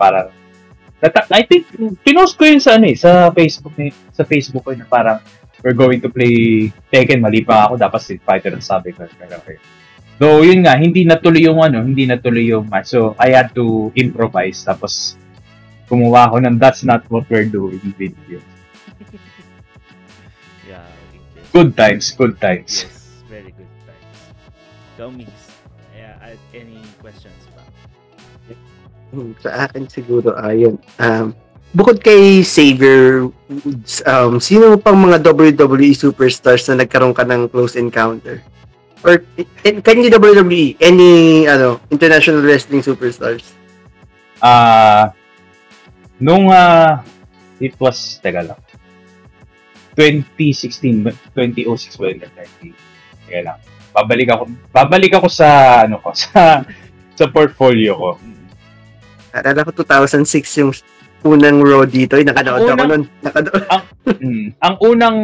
nata- 1.02 1.30
I 1.30 1.42
think 1.46 1.70
pinost 2.02 2.34
ko 2.34 2.46
yun 2.46 2.62
sa 2.62 2.78
ano 2.78 2.90
eh, 2.90 2.96
sa 2.98 3.30
Facebook 3.30 3.74
ni 3.78 3.90
sa 4.10 4.26
Facebook 4.26 4.66
ko 4.66 4.74
na 4.74 4.86
parang 4.86 5.18
we're 5.62 5.76
going 5.76 6.02
to 6.02 6.10
play 6.10 6.68
Tekken 6.90 7.22
mali 7.22 7.42
pa 7.42 7.66
ako 7.66 7.78
dapat 7.78 8.00
Street 8.02 8.22
Fighter 8.22 8.54
ang 8.54 8.62
sabi 8.62 8.94
ko. 8.94 9.06
Okay. 9.06 9.58
Though 10.18 10.42
yun 10.42 10.66
nga 10.66 10.74
hindi 10.74 11.06
natuloy 11.06 11.46
yung 11.46 11.62
ano 11.62 11.82
hindi 11.82 12.06
natuloy 12.06 12.50
yung 12.50 12.66
match. 12.66 12.94
So 12.94 13.14
I 13.18 13.34
had 13.34 13.54
to 13.54 13.94
improvise 13.94 14.66
tapos 14.66 15.14
gumawa 15.86 16.30
ako 16.30 16.36
ng 16.42 16.58
that's 16.58 16.82
not 16.82 17.06
what 17.10 17.26
we're 17.30 17.48
doing 17.48 17.80
video. 17.94 18.42
Yeah, 20.68 20.84
good 21.48 21.72
times 21.80 22.12
good 22.12 22.36
times. 22.44 22.84
Yes, 22.84 23.24
very 23.24 23.56
good 23.56 23.72
times. 23.88 24.20
Go, 25.00 25.47
Hmm, 29.08 29.32
Sa 29.40 29.50
akin 29.68 29.88
siguro, 29.88 30.36
ayun. 30.36 30.76
Um, 31.00 31.32
bukod 31.72 32.00
kay 32.00 32.44
Xavier 32.44 33.28
Woods, 33.48 34.04
um, 34.04 34.36
sino 34.36 34.76
pang 34.76 34.96
mga 35.00 35.24
WWE 35.32 35.96
superstars 35.96 36.68
na 36.68 36.84
nagkaroon 36.84 37.16
ka 37.16 37.24
ng 37.24 37.48
close 37.48 37.76
encounter? 37.80 38.44
Or, 39.06 39.22
eh, 39.38 39.78
can 39.80 40.02
you 40.02 40.10
WWE, 40.10 40.74
any, 40.82 41.46
ano, 41.46 41.78
international 41.88 42.42
wrestling 42.42 42.82
superstars? 42.82 43.46
Ah, 44.42 45.14
nung 46.18 46.50
ah, 46.50 47.00
it 47.62 47.78
was, 47.78 48.18
teka 48.20 48.42
lang, 48.42 48.60
2016, 49.96 51.02
ba- 51.06 51.18
2006 51.34 51.96
ba 51.96 52.04
yun? 52.10 52.18
20, 52.22 52.74
teka 53.24 53.40
lang. 53.40 53.58
Babalik 53.94 54.28
ako, 54.30 54.42
babalik 54.70 55.12
ako 55.16 55.26
sa, 55.32 55.48
ano 55.86 55.96
ko, 56.02 56.12
sa, 56.18 56.62
sa 57.16 57.24
portfolio 57.30 57.94
ko. 57.96 58.10
Alala 59.42 59.66
ko 59.66 59.72
2006 59.72 60.60
yung 60.60 60.72
unang 61.26 61.58
Raw 61.62 61.82
dito. 61.82 62.14
Ay, 62.14 62.24
nakanood 62.26 62.62
ako 62.62 62.74
Unang- 62.74 62.90
nun. 62.90 63.02
Nakanood. 63.22 63.62
Mm. 64.18 64.46
Ang 64.62 64.74
unang 64.82 65.18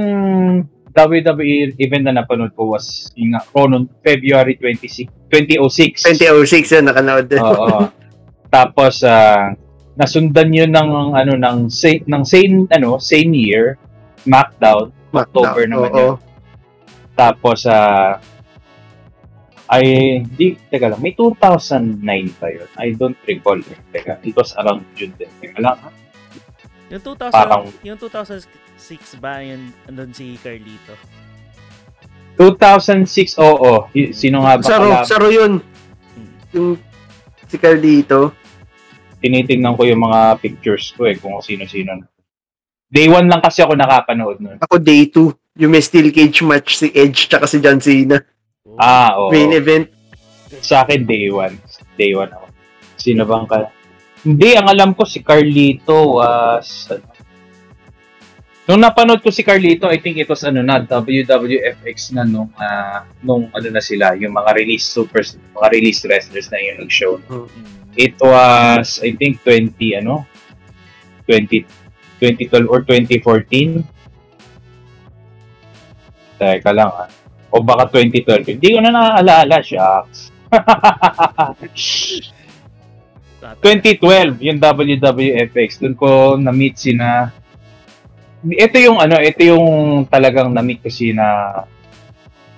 WWE 0.95 1.75
event 1.83 2.05
na 2.07 2.23
napanood 2.23 2.55
ko 2.55 2.75
was 2.75 3.11
yung 3.19 3.35
Raw 3.35 3.67
noong 3.67 3.91
February 4.03 4.55
26, 4.59 5.11
2006. 5.31 6.07
2006 6.07 6.75
yun, 6.79 6.85
nakanood 6.87 7.27
din. 7.27 7.43
Oo. 7.43 7.91
Tapos 8.47 9.03
ah 9.03 9.51
nasundan 9.99 10.51
'yun 10.55 10.71
ng 10.71 11.15
ano 11.15 11.33
ng 11.35 11.59
same 11.71 12.03
ng 12.07 12.23
same 12.27 12.67
ano 12.71 12.99
same 12.99 13.31
year 13.31 13.79
SmackDown 14.27 14.91
October 15.15 15.67
naman 15.67 15.91
Oo. 15.91 15.99
yun. 15.99 16.15
Tapos 17.15 17.67
ah 17.67 18.19
ay 19.75 19.85
di 20.29 20.55
teka 20.65 20.89
lang 20.89 21.01
may 21.01 21.13
2009 21.13 21.99
pa 22.35 22.47
yun. 22.49 22.69
I 22.77 22.93
don't 22.93 23.19
recall. 23.23 23.59
eh. 23.61 23.79
Teka, 23.91 24.21
it 24.21 24.33
was 24.33 24.55
around 24.55 24.87
June 24.93 25.15
din. 25.15 25.31
Teka 25.39 25.59
lang. 25.59 25.79
ha? 25.79 25.91
Yung 26.89 27.01
2000, 27.01 27.33
Parang- 27.33 27.73
yung 27.81 27.97
2006 27.97 28.47
ba 29.17 29.41
yun 29.41 29.59
andun 29.85 30.11
si 30.11 30.37
Carlito? 30.37 30.95
2006 32.37 33.39
oo. 33.39 33.87
Y- 33.91 34.11
Sino 34.11 34.43
nga 34.43 34.59
ba 34.59 34.63
Sa 34.63 34.77
Raw, 34.77 34.91
kalaban? 34.93 35.07
sa 35.07 35.17
Raw 35.17 35.31
yun. 35.31 35.53
Yung 36.53 36.79
si 37.47 37.57
Carlito. 37.57 38.35
tinitingnan 39.19 39.73
ko 39.73 39.89
yung 39.89 40.05
mga 40.05 40.37
pictures 40.37 40.93
ko 40.93 41.09
eh, 41.09 41.17
kung 41.17 41.41
sino-sino. 41.41 41.97
Day 42.87 43.09
one 43.09 43.25
lang 43.25 43.41
kasi 43.41 43.65
ako 43.65 43.73
nakapanood 43.73 44.37
nun. 44.37 44.61
Ako 44.61 44.77
day 44.77 45.09
2. 45.09 45.33
Yung 45.57 45.73
may 45.73 45.81
steel 45.81 46.13
cage 46.13 46.45
match 46.45 46.77
si 46.77 46.93
Edge 46.93 47.25
tsaka 47.27 47.49
si 47.49 47.57
John 47.57 47.81
Cena. 47.81 48.21
Ah, 48.79 49.17
oo. 49.19 49.31
Main 49.31 49.55
event. 49.55 49.87
Sa 50.63 50.83
akin, 50.87 51.07
day 51.07 51.31
one. 51.31 51.59
Day 51.99 52.15
one 52.15 52.31
ako. 52.31 52.47
Sino 52.99 53.23
bang 53.27 53.47
ka? 53.47 53.69
Hindi, 54.25 54.51
ang 54.57 54.67
alam 54.71 54.91
ko 54.97 55.05
si 55.05 55.21
Carlito 55.21 56.19
was... 56.19 56.89
ano, 56.89 57.15
Nung 58.65 58.81
napanood 58.81 59.21
ko 59.21 59.29
si 59.29 59.45
Carlito, 59.45 59.93
I 59.93 60.01
think 60.01 60.17
it 60.17 60.25
was 60.25 60.41
ano 60.41 60.65
na, 60.65 60.81
WWFX 60.81 62.17
na 62.17 62.25
nung, 62.25 62.49
ah, 62.57 63.05
nung 63.21 63.53
ano 63.53 63.69
na 63.69 63.83
sila, 63.85 64.17
yung 64.17 64.33
mga 64.33 64.57
release 64.57 64.89
supers, 64.89 65.37
mga 65.53 65.69
release 65.69 66.01
wrestlers 66.09 66.49
na 66.49 66.57
yung 66.65 66.81
nag-show. 66.81 67.21
Mm. 67.29 67.49
It 67.93 68.17
was, 68.17 69.05
I 69.05 69.13
think, 69.21 69.45
20, 69.45 70.01
ano? 70.01 70.25
20, 71.29 71.69
2012 72.25 72.65
or 72.65 72.81
2014. 72.89 73.85
Teka 76.41 76.71
lang, 76.73 76.89
ah. 76.89 77.13
O 77.55 77.63
baka 77.63 77.87
2012. 78.03 78.59
Hindi 78.59 78.75
ko 78.75 78.79
na 78.83 78.91
naaalala, 78.91 79.63
shucks. 79.63 80.35
2012, 83.63 84.43
yung 84.43 84.59
WWFX. 84.59 85.79
Doon 85.79 85.95
ko 85.95 86.35
na-meet 86.35 86.75
sina... 86.75 87.31
Ito 88.45 88.77
yung 88.83 88.99
ano, 88.99 89.23
ito 89.23 89.41
yung 89.47 90.05
talagang 90.11 90.51
na-meet 90.51 90.83
ko 90.83 90.91
sina 90.91 91.25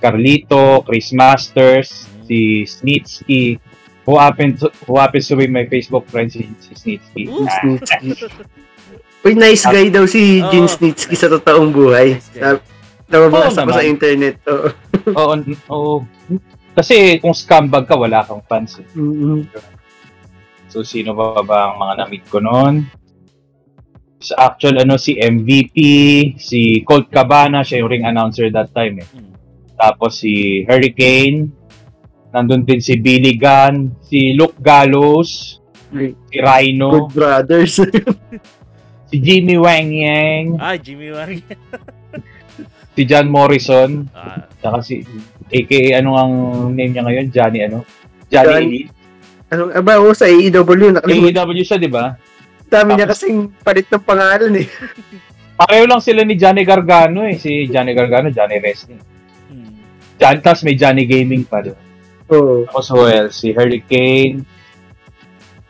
Carlito, 0.00 0.82
Chris 0.82 1.12
Masters, 1.12 2.08
si 2.26 2.64
Snitsky, 2.66 3.60
who 4.02 4.18
happens 4.18 4.60
to, 4.60 4.72
who 4.86 4.98
happens 4.98 5.28
to 5.28 5.36
be 5.36 5.46
my 5.46 5.66
Facebook 5.66 6.08
friend 6.10 6.30
si, 6.32 6.48
si 6.58 6.72
Snitsky. 6.74 7.22
Ooh. 7.30 7.46
Ah, 7.46 7.52
Snitsky. 7.60 8.08
Uy, 9.26 9.34
nice 9.34 9.66
guy 9.66 9.90
daw 9.90 10.06
si 10.06 10.38
Oo. 10.38 10.50
Gene 10.54 10.70
Snitsky 10.70 11.18
sa 11.18 11.26
totoong 11.26 11.74
buhay. 11.74 12.22
Na, 12.38 12.62
nababasa 13.08 13.62
Oo 13.62 13.68
ko 13.68 13.72
sa 13.72 13.84
internet. 13.86 14.36
Oo. 14.50 14.68
Oo, 15.18 15.34
oo. 15.70 15.94
Kasi 16.76 17.22
kung 17.22 17.32
scumbag 17.32 17.86
ka, 17.86 17.94
wala 17.94 18.26
kang 18.26 18.42
fans. 18.44 18.82
Eh. 18.82 18.86
Mm-mm. 18.98 19.46
So, 20.68 20.82
sino 20.82 21.14
ba 21.14 21.40
ba 21.40 21.72
ang 21.72 21.80
mga 21.80 21.94
na-meet 22.04 22.26
ko 22.28 22.42
noon? 22.42 22.84
Sa 24.20 24.34
actual, 24.50 24.82
ano, 24.82 24.98
si 24.98 25.14
MVP, 25.16 25.76
si 26.36 26.82
Colt 26.82 27.08
Cabana, 27.08 27.62
siya 27.62 27.80
yung 27.80 27.90
ring 27.92 28.04
announcer 28.04 28.50
that 28.50 28.74
time 28.74 29.00
eh. 29.00 29.08
Mm. 29.08 29.32
Tapos 29.76 30.20
si 30.20 30.64
Hurricane, 30.66 31.48
nandun 32.34 32.66
din 32.66 32.80
si 32.82 32.98
Billy 33.00 33.36
Gunn, 33.40 33.96
si 34.04 34.36
Luke 34.36 34.60
Gallows, 34.60 35.62
si 36.28 36.36
Rhino, 36.36 37.08
Good 37.08 37.12
brothers. 37.14 37.80
si 39.08 39.16
Jimmy 39.16 39.56
Wang 39.56 39.92
Yang, 39.94 40.44
Ah, 40.60 40.76
Jimmy 40.76 41.08
Wang. 41.14 41.40
si 42.96 43.02
John 43.04 43.28
Morrison, 43.28 44.08
ah, 44.16 44.48
saka 44.58 44.80
si 44.80 45.04
aka 45.52 45.80
ano 46.00 46.16
ang 46.16 46.32
name 46.72 46.96
niya 46.96 47.04
ngayon? 47.04 47.26
Johnny 47.28 47.60
ano? 47.68 47.84
Johnny 48.32 48.48
Johnny. 48.48 48.64
Elite. 48.64 48.90
Anong 49.46 49.72
aba 49.76 50.02
o 50.02 50.10
sa 50.16 50.26
AEW 50.26 50.96
nakalimutan. 50.96 51.46
AEW 51.46 51.62
siya, 51.62 51.78
di 51.78 51.86
ba? 51.92 52.18
Dami 52.66 52.98
niya 52.98 53.06
kasing 53.06 53.54
palit 53.62 53.86
ng 53.86 54.02
pangalan 54.02 54.58
eh. 54.58 54.66
Pareho 55.60 55.86
lang 55.86 56.02
sila 56.02 56.26
ni 56.26 56.34
Johnny 56.34 56.66
Gargano 56.66 57.22
eh. 57.22 57.38
Si 57.38 57.70
Johnny 57.70 57.94
Gargano, 57.94 58.34
Johnny 58.34 58.58
Wrestling. 58.58 58.98
mm. 59.52 59.72
John, 60.18 60.36
tapos 60.42 60.66
may 60.66 60.74
Johnny 60.74 61.06
Gaming 61.06 61.46
pa 61.46 61.62
doon. 61.62 61.78
Oo. 62.34 62.66
Tapos 62.66 62.90
well, 62.90 63.30
si 63.30 63.54
Hurricane, 63.54 64.42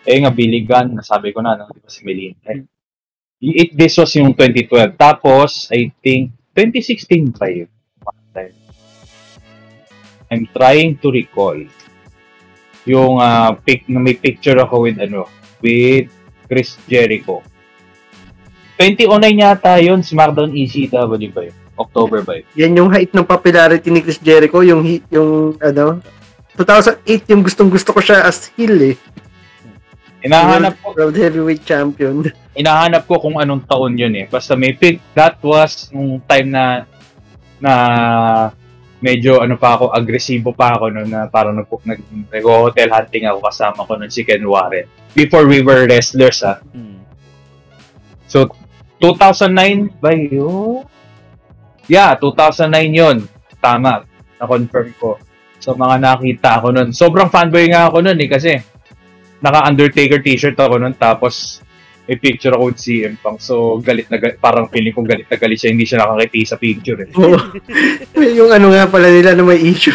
eh 0.06 0.18
nga, 0.22 0.32
Billy 0.32 0.64
Gunn, 0.64 0.96
nasabi 0.96 1.34
ko 1.34 1.44
na, 1.44 1.58
no? 1.58 1.68
di 1.68 1.82
ba 1.82 1.90
si 1.90 2.00
Melina? 2.06 2.38
Eh, 2.48 2.64
It, 3.36 3.76
this 3.76 4.00
was 4.00 4.08
yung 4.16 4.32
2012. 4.32 4.96
Tapos, 4.96 5.68
I 5.68 5.92
think, 6.00 6.32
2016 6.56 7.36
pa 7.36 7.52
yun. 7.52 7.68
I'm 10.26 10.48
trying 10.50 10.98
to 10.98 11.08
recall 11.14 11.54
yung 12.86 13.18
ah, 13.22 13.54
pic 13.54 13.86
na 13.86 14.02
may 14.02 14.14
picture 14.14 14.58
ako 14.58 14.88
with 14.88 14.98
ano, 14.98 15.30
with 15.62 16.10
Chris 16.46 16.78
Jericho. 16.86 17.42
2009 18.78 19.42
yata 19.42 19.78
yun, 19.82 20.00
SmackDown 20.02 20.54
ECW 20.54 21.30
ba 21.32 21.42
yun? 21.46 21.56
October 21.76 22.24
ba 22.24 22.40
yun? 22.40 22.46
Yan 22.56 22.72
yung 22.78 22.90
height 22.90 23.12
ng 23.12 23.26
popularity 23.26 23.90
ni 23.90 24.00
Chris 24.00 24.22
Jericho, 24.22 24.62
yung 24.62 24.82
yung 25.10 25.60
ano 25.60 26.00
2008 26.56 27.32
yung 27.36 27.42
gustong 27.44 27.68
gusto 27.68 27.92
ko 27.92 28.00
siya 28.00 28.24
as 28.24 28.48
heel 28.56 28.76
eh. 28.80 28.96
Hinahanap 30.24 30.80
ko, 30.80 30.96
World 30.96 31.14
Heavyweight 31.14 31.62
Champion. 31.68 32.24
Hinahanap 32.56 33.04
ko 33.04 33.20
kung 33.20 33.36
anong 33.36 33.68
taon 33.68 33.94
yun 34.00 34.16
eh. 34.16 34.26
Basta 34.26 34.56
may 34.56 34.72
pic, 34.72 34.98
that 35.12 35.36
was 35.44 35.92
nung 35.92 36.24
time 36.24 36.48
na 36.50 36.64
na 37.60 37.72
medyo 39.00 39.44
ano 39.44 39.60
pa 39.60 39.76
ako, 39.76 39.92
agresibo 39.92 40.56
pa 40.56 40.76
ako 40.76 40.88
noon 40.88 41.08
na 41.12 41.28
parang 41.28 41.60
nag, 41.60 41.68
nag, 41.68 42.00
nag-hotel 42.32 42.88
hunting 42.88 43.28
ako 43.28 43.38
kasama 43.44 43.84
ko 43.84 43.92
noon 44.00 44.12
si 44.12 44.24
Ken 44.24 44.42
Warren. 44.42 44.88
Before 45.12 45.44
we 45.44 45.60
were 45.60 45.84
wrestlers 45.84 46.40
ah. 46.40 46.60
Mm. 46.72 47.04
So, 48.26 48.48
2009 49.04 50.00
ba 50.00 50.16
yun? 50.16 50.88
Yeah, 51.86 52.16
2009 52.18 52.72
yun. 52.90 53.16
Tama. 53.60 54.02
Na-confirm 54.40 54.88
ko. 54.98 55.20
So, 55.60 55.76
mga 55.76 56.00
nakita 56.02 56.60
ako 56.60 56.68
nun. 56.72 56.88
Sobrang 56.92 57.28
fanboy 57.28 57.68
nga 57.70 57.88
ako 57.88 58.00
nun 58.04 58.18
eh 58.18 58.28
kasi 58.28 58.56
naka-Undertaker 59.44 60.24
t-shirt 60.24 60.56
ako 60.56 60.80
nun 60.80 60.96
tapos 60.96 61.60
may 62.06 62.16
picture 62.16 62.54
ako 62.54 62.70
with 62.70 62.78
CM 62.78 63.18
Punk. 63.18 63.42
So, 63.42 63.82
galit 63.82 64.06
na 64.08 64.22
galit. 64.22 64.38
Parang 64.38 64.70
feeling 64.70 64.94
ko 64.94 65.02
galit 65.02 65.26
na 65.26 65.34
galit 65.36 65.58
siya. 65.58 65.74
Hindi 65.74 65.86
siya 65.86 66.06
nakakiti 66.06 66.40
sa 66.46 66.56
picture 66.56 67.02
eh. 67.02 67.10
Oo. 67.18 67.38
yung 68.38 68.50
ano 68.54 68.70
nga 68.70 68.86
pala 68.86 69.10
nila 69.10 69.34
na 69.34 69.42
may 69.42 69.58
issue. 69.58 69.94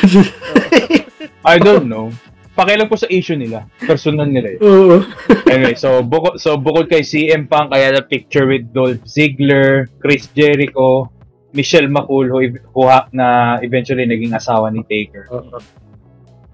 I 1.47 1.55
don't 1.57 1.87
know. 1.87 2.11
Pakialam 2.51 2.91
ko 2.91 2.99
sa 2.99 3.07
issue 3.07 3.39
nila. 3.39 3.63
Personal 3.79 4.27
nila 4.27 4.59
eh. 4.59 4.59
Oo. 4.59 4.99
Anyway, 5.47 5.79
so 5.79 6.03
bukod 6.03 6.35
so 6.35 6.59
bukod 6.59 6.91
kay 6.91 6.99
CM 6.99 7.47
Punk, 7.47 7.71
kaya 7.71 7.95
na 7.95 8.03
picture 8.03 8.43
with 8.43 8.67
Dolph 8.75 9.07
Ziggler, 9.07 9.87
Chris 10.03 10.27
Jericho, 10.35 11.07
Michelle 11.55 11.87
McCool 11.87 12.27
who, 12.27 12.39
who 12.75 12.81
ha- 12.91 13.07
na 13.15 13.59
eventually 13.63 14.03
naging 14.03 14.35
asawa 14.35 14.67
ni 14.67 14.83
Taker. 14.83 15.31
Oo. 15.31 15.63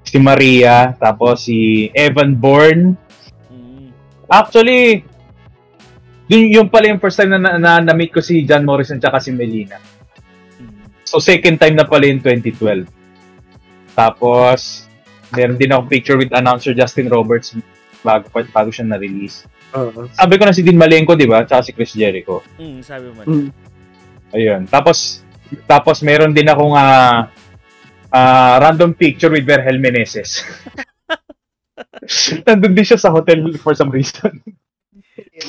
Si 0.06 0.22
Maria, 0.22 0.94
tapos 1.02 1.50
si 1.50 1.90
Evan 1.98 2.38
Bourne. 2.38 2.94
Mm. 3.50 3.90
Actually, 4.30 5.02
yun, 6.28 6.52
yung 6.52 6.68
pala 6.68 6.92
yung 6.92 7.00
first 7.00 7.16
time 7.16 7.32
na, 7.32 7.40
na, 7.40 7.56
na, 7.56 7.72
na-meet 7.80 8.12
ko 8.12 8.20
si 8.20 8.44
John 8.44 8.68
Morrison 8.68 9.00
tsaka 9.00 9.24
si 9.24 9.32
Melina. 9.32 9.80
So 11.08 11.24
second 11.24 11.56
time 11.56 11.80
na 11.80 11.88
pala 11.88 12.12
yung 12.12 12.20
2012. 12.20 12.84
Tapos, 13.96 14.84
meron 15.32 15.56
din 15.56 15.72
ako 15.72 15.88
picture 15.88 16.20
with 16.20 16.36
announcer 16.36 16.76
Justin 16.76 17.08
Roberts 17.08 17.56
bago, 18.04 18.28
bago 18.30 18.70
siya 18.70 18.86
na-release. 18.86 19.48
Oo. 19.76 20.12
Sabi 20.12 20.36
ko 20.36 20.44
na 20.44 20.56
si 20.56 20.64
Dean 20.64 20.80
Malenko, 20.80 21.16
di 21.16 21.28
ba? 21.28 21.48
Tsaka 21.48 21.64
si 21.64 21.72
Chris 21.72 21.96
Jericho. 21.96 22.44
Mm, 22.60 22.80
sabi 22.84 23.08
mo. 23.12 23.22
Mm. 23.24 23.50
Ayun. 24.36 24.62
Tapos, 24.68 25.24
tapos 25.64 26.04
meron 26.04 26.36
din 26.36 26.48
akong 26.48 26.76
ah, 26.76 27.32
ah, 28.12 28.56
random 28.60 28.92
picture 28.92 29.32
with 29.32 29.48
Verhel 29.48 29.80
Meneses. 29.80 30.44
Nandun 32.48 32.76
din 32.76 32.88
siya 32.88 33.00
sa 33.00 33.16
hotel 33.16 33.48
for 33.60 33.76
some 33.76 33.92
reason. 33.92 34.44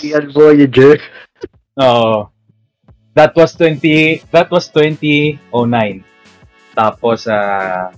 Real 0.03 0.27
Voyager. 0.33 1.01
Oo. 1.81 2.29
That 3.17 3.35
was 3.35 3.57
20, 3.57 4.31
that 4.31 4.47
was 4.53 4.71
2009. 4.71 5.41
Tapos, 6.77 7.27
ah, 7.27 7.91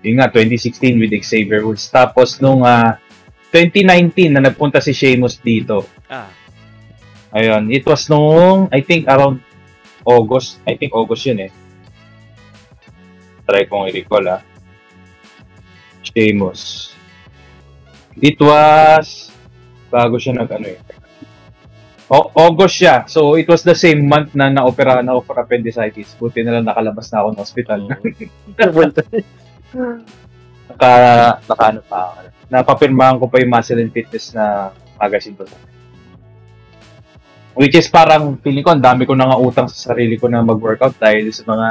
yun 0.00 0.16
nga, 0.16 0.32
2016 0.32 0.96
with 0.96 1.12
Xavier 1.20 1.60
Woods. 1.66 1.90
Tapos, 1.92 2.40
nung 2.40 2.64
ah, 2.64 2.96
2019 3.52 4.32
na 4.32 4.40
nagpunta 4.40 4.80
si 4.80 4.96
Sheamus 4.96 5.36
dito. 5.42 5.84
Ah, 6.08 6.32
Ayun, 7.34 7.66
it 7.74 7.82
was 7.82 8.06
nung, 8.06 8.70
I 8.70 8.78
think, 8.78 9.10
around 9.10 9.42
August. 10.06 10.62
I 10.62 10.78
think 10.78 10.94
August 10.94 11.26
yun 11.26 11.50
eh. 11.50 11.52
Try 13.42 13.66
kong 13.66 13.90
i-recall 13.90 14.38
ah. 14.38 14.40
Sheamus. 16.06 16.94
It 18.22 18.38
was, 18.38 19.34
bago 19.90 20.14
siya 20.14 20.38
nag 20.38 20.46
ano 20.46 20.78
eh. 20.78 20.78
O- 22.14 22.30
August 22.38 22.78
siya. 22.78 23.02
So, 23.10 23.34
it 23.34 23.50
was 23.50 23.66
the 23.66 23.74
same 23.74 24.06
month 24.06 24.38
na 24.38 24.46
na-opera 24.46 25.02
na 25.02 25.18
for 25.18 25.34
appendicitis. 25.34 26.14
Buti 26.14 26.46
na 26.46 26.54
lang 26.54 26.70
nakalabas 26.70 27.10
na 27.10 27.26
ako 27.26 27.28
ng 27.34 27.40
hospital. 27.42 27.80
naka, 30.70 30.90
naka 31.42 31.64
ano 31.74 31.80
pa 31.82 31.98
ako. 32.06 32.18
Napapirmahan 32.54 33.18
ko 33.18 33.26
pa 33.26 33.42
yung 33.42 33.50
Muscle 33.50 33.82
and 33.82 33.90
Fitness 33.90 34.30
na 34.30 34.70
magazine 34.94 35.34
ko. 35.34 35.42
Which 37.58 37.74
is 37.74 37.90
parang, 37.90 38.38
feeling 38.38 38.62
ko, 38.62 38.74
ang 38.74 38.82
dami 38.82 39.06
ko 39.06 39.18
na 39.18 39.30
nga 39.30 39.38
utang 39.38 39.66
sa 39.66 39.90
sarili 39.90 40.14
ko 40.14 40.30
na 40.30 40.42
mag-workout 40.42 40.94
dahil 40.98 41.34
sa 41.34 41.42
mga 41.46 41.68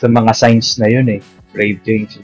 sa 0.00 0.06
mga 0.08 0.32
signs 0.32 0.80
na 0.80 0.88
yun 0.88 1.08
eh. 1.08 1.20
Brave 1.52 1.80
change. 1.84 2.20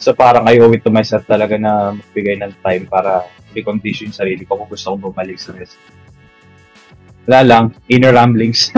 So 0.00 0.16
parang 0.16 0.48
I 0.48 0.56
owe 0.64 0.72
it 0.72 0.80
to 0.88 0.92
myself 0.92 1.28
talaga 1.28 1.60
na 1.60 1.92
magbigay 1.92 2.40
ng 2.40 2.56
time 2.64 2.88
para 2.88 3.28
recondition 3.52 4.08
yung 4.08 4.16
sarili 4.16 4.48
ko 4.48 4.56
kung 4.56 4.72
gusto 4.72 4.96
kong 4.96 5.12
bumalik 5.12 5.36
sa 5.36 5.52
wrestling. 5.52 6.00
Wala 7.28 7.40
lang, 7.44 7.64
inner 7.92 8.16
ramblings. 8.16 8.72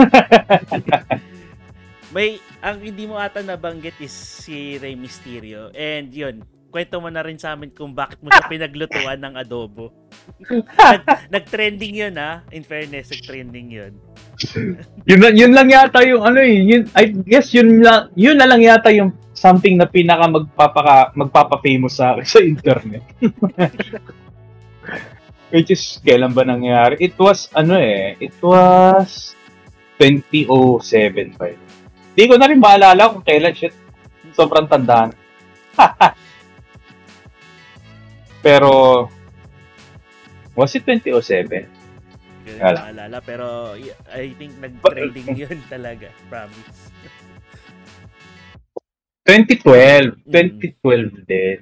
May, 2.13 2.37
ang 2.59 2.77
hindi 2.83 3.07
mo 3.07 3.17
ata 3.17 3.39
nabanggit 3.39 3.97
is 4.03 4.11
si 4.13 4.77
Rey 4.77 4.93
Mysterio. 4.99 5.71
And 5.73 6.11
yun, 6.13 6.43
kwento 6.69 6.99
mo 6.99 7.07
na 7.09 7.23
rin 7.23 7.39
sa 7.39 7.55
amin 7.55 7.73
kung 7.73 7.95
bakit 7.95 8.21
mo 8.21 8.29
siya 8.29 8.45
pinaglutuan 8.53 9.17
ng 9.17 9.33
adobo. 9.39 9.95
Nag, 10.93 11.03
nag-trending 11.31 12.03
yun 12.05 12.15
ha. 12.19 12.43
In 12.51 12.67
fairness, 12.67 13.09
nag-trending 13.15 13.71
yun. 13.71 13.93
Yun, 15.07 15.35
yun 15.35 15.51
lang 15.51 15.69
yata 15.69 16.03
yung 16.05 16.23
ano 16.23 16.39
eh. 16.39 16.59
Yun, 16.63 16.83
I 16.95 17.03
guess 17.11 17.51
yun, 17.51 17.83
lang, 17.83 18.09
yun 18.15 18.37
na 18.39 18.47
lang 18.47 18.61
yata 18.63 18.89
yung 18.93 19.11
something 19.35 19.75
na 19.75 19.89
pinaka 19.89 20.29
magpapaka, 20.29 21.11
magpapa-famous 21.17 21.99
sa 21.99 22.15
akin 22.15 22.25
sa 22.33 22.39
internet. 22.39 23.03
Which 25.53 25.69
is, 25.69 26.01
kailan 26.01 26.33
ba 26.33 26.47
nangyari? 26.47 26.97
It 26.97 27.13
was, 27.19 27.51
ano 27.53 27.77
eh, 27.77 28.17
it 28.17 28.33
was 28.41 29.37
2007 30.01 31.37
pa 31.37 31.45
yun. 31.51 31.61
Di 32.13 32.29
ko 32.29 32.37
na 32.37 32.49
rin 32.49 32.61
maalala 32.61 33.13
kung 33.13 33.25
kailan, 33.25 33.53
shit. 33.53 33.73
Sobrang 34.33 34.65
tandaan. 34.65 35.13
Pero, 38.45 39.05
was 40.57 40.73
it 40.73 40.85
2007? 40.85 41.82
Ko 42.57 42.65
Wala. 42.65 42.79
maalala. 42.89 43.17
Pero 43.23 43.45
I 44.11 44.33
think 44.37 44.57
nag-trending 44.59 45.29
yun 45.45 45.59
talaga. 45.69 46.09
Promise. 46.27 46.93
2012. 49.25 50.27
Mm. 50.27 50.59
2012 50.83 51.23
din. 51.29 51.59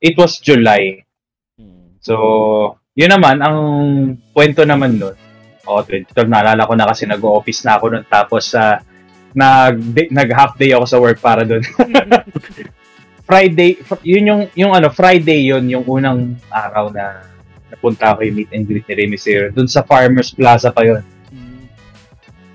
It 0.00 0.16
was 0.16 0.40
July. 0.40 1.04
Hmm. 1.60 2.00
So, 2.00 2.14
yun 2.96 3.12
naman, 3.12 3.44
ang 3.44 3.58
kwento 4.32 4.64
naman 4.64 4.96
nun, 4.96 5.12
oh, 5.68 5.84
2012, 5.84 6.24
naalala 6.24 6.64
ko 6.64 6.72
na 6.72 6.88
kasi 6.88 7.04
nag-office 7.04 7.68
na 7.68 7.76
ako 7.76 7.84
nun, 7.92 8.04
tapos 8.08 8.56
sa 8.56 8.80
nag, 9.36 9.76
nag-half 10.10 10.56
day 10.56 10.72
ako 10.72 10.84
sa 10.88 10.98
work 10.98 11.20
para 11.20 11.44
doon. 11.44 11.62
Friday, 13.28 13.78
fr- 13.78 14.02
yun 14.02 14.24
yung, 14.26 14.42
yung 14.58 14.72
ano, 14.74 14.90
Friday 14.90 15.46
yun, 15.46 15.68
yung 15.70 15.86
unang 15.86 16.34
araw 16.50 16.90
na 16.90 17.29
napunta 17.70 18.12
ako 18.12 18.20
yung 18.22 18.36
meet 18.36 18.50
and 18.50 18.64
greet 18.64 18.84
ni 18.84 18.94
Remy 18.96 19.10
Mysterio. 19.10 19.48
Doon 19.48 19.66
sa 19.66 19.80
Farmers 19.80 20.30
Plaza 20.30 20.68
pa 20.68 20.82
yun. 20.82 21.02
Hmm. 21.28 21.64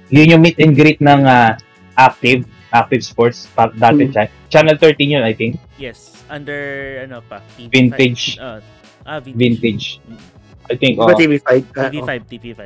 Yun 0.10 0.38
yung 0.38 0.42
meet 0.42 0.60
and 0.60 0.74
greet 0.74 1.00
ng 1.00 1.24
ah, 1.24 1.56
Active, 1.96 2.44
Active 2.70 3.02
Sports, 3.02 3.48
pa, 3.50 3.72
dati 3.72 4.04
Mm. 4.04 4.12
cha- 4.12 4.34
Channel 4.50 4.76
13 4.76 5.16
yun, 5.16 5.24
I 5.24 5.32
think. 5.32 5.56
Yes. 5.76 6.12
Under, 6.28 6.60
ano 7.02 7.24
pa? 7.24 7.40
TV5. 7.56 7.72
Vintage. 7.72 8.24
Ah, 8.36 8.60
ah, 9.06 9.20
vintage. 9.20 9.40
Vintage. 9.40 9.86
Mm. 10.04 10.20
I 10.66 10.74
think, 10.76 10.94
oh. 11.00 11.08
TV5? 11.08 11.48
Ah, 11.72 11.88
TV5, 11.88 12.12
oh. 12.12 12.28
TV5. 12.28 12.62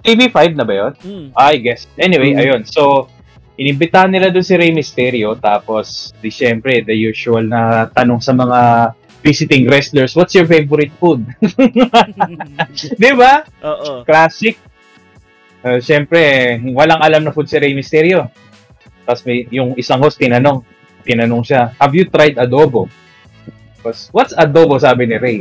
TV5 0.00 0.38
na 0.56 0.64
ba 0.64 0.72
yun? 0.72 0.92
Hmm. 0.98 1.26
I 1.34 1.60
guess. 1.60 1.84
Anyway, 1.94 2.32
Mm. 2.32 2.40
ayun. 2.40 2.62
So, 2.64 3.12
inimbitahan 3.54 4.08
nila 4.08 4.32
doon 4.32 4.42
si 4.42 4.56
Rey 4.56 4.72
Mysterio. 4.72 5.36
Tapos, 5.36 6.10
di 6.18 6.26
syempre, 6.26 6.80
the 6.80 6.96
usual 6.96 7.44
na 7.44 7.86
tanong 7.86 8.18
sa 8.18 8.32
mga 8.32 8.60
visiting 9.22 9.70
wrestlers, 9.70 10.12
what's 10.18 10.34
your 10.34 10.44
favorite 10.44 10.90
food? 10.98 11.22
di 13.02 13.12
ba? 13.14 13.46
Oo. 13.62 14.02
Classic. 14.02 14.58
Uh, 15.62 15.78
syempre, 15.78 16.58
walang 16.74 16.98
alam 16.98 17.22
na 17.22 17.30
food 17.30 17.46
si 17.46 17.56
Rey 17.56 17.70
Mysterio. 17.72 18.26
Tapos 19.06 19.22
may, 19.22 19.46
yung 19.54 19.78
isang 19.78 20.02
host 20.02 20.18
tinanong, 20.18 20.66
tinanong 21.06 21.46
siya, 21.46 21.70
have 21.78 21.94
you 21.94 22.06
tried 22.10 22.34
adobo? 22.34 22.90
Tapos, 23.78 24.10
what's 24.10 24.34
adobo? 24.34 24.74
Sabi 24.82 25.06
ni 25.06 25.16
Rey. 25.16 25.38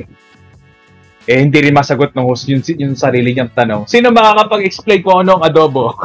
Eh, 1.26 1.38
hindi 1.38 1.62
rin 1.62 1.74
masagot 1.74 2.14
ng 2.14 2.26
host 2.26 2.50
yung, 2.50 2.62
yung 2.78 2.94
sarili 2.98 3.34
niyang 3.34 3.54
tanong. 3.54 3.86
Sino 3.86 4.10
makakapag-explain 4.14 5.02
kung 5.02 5.26
ano 5.26 5.42
ang 5.42 5.44
adobo? 5.50 5.90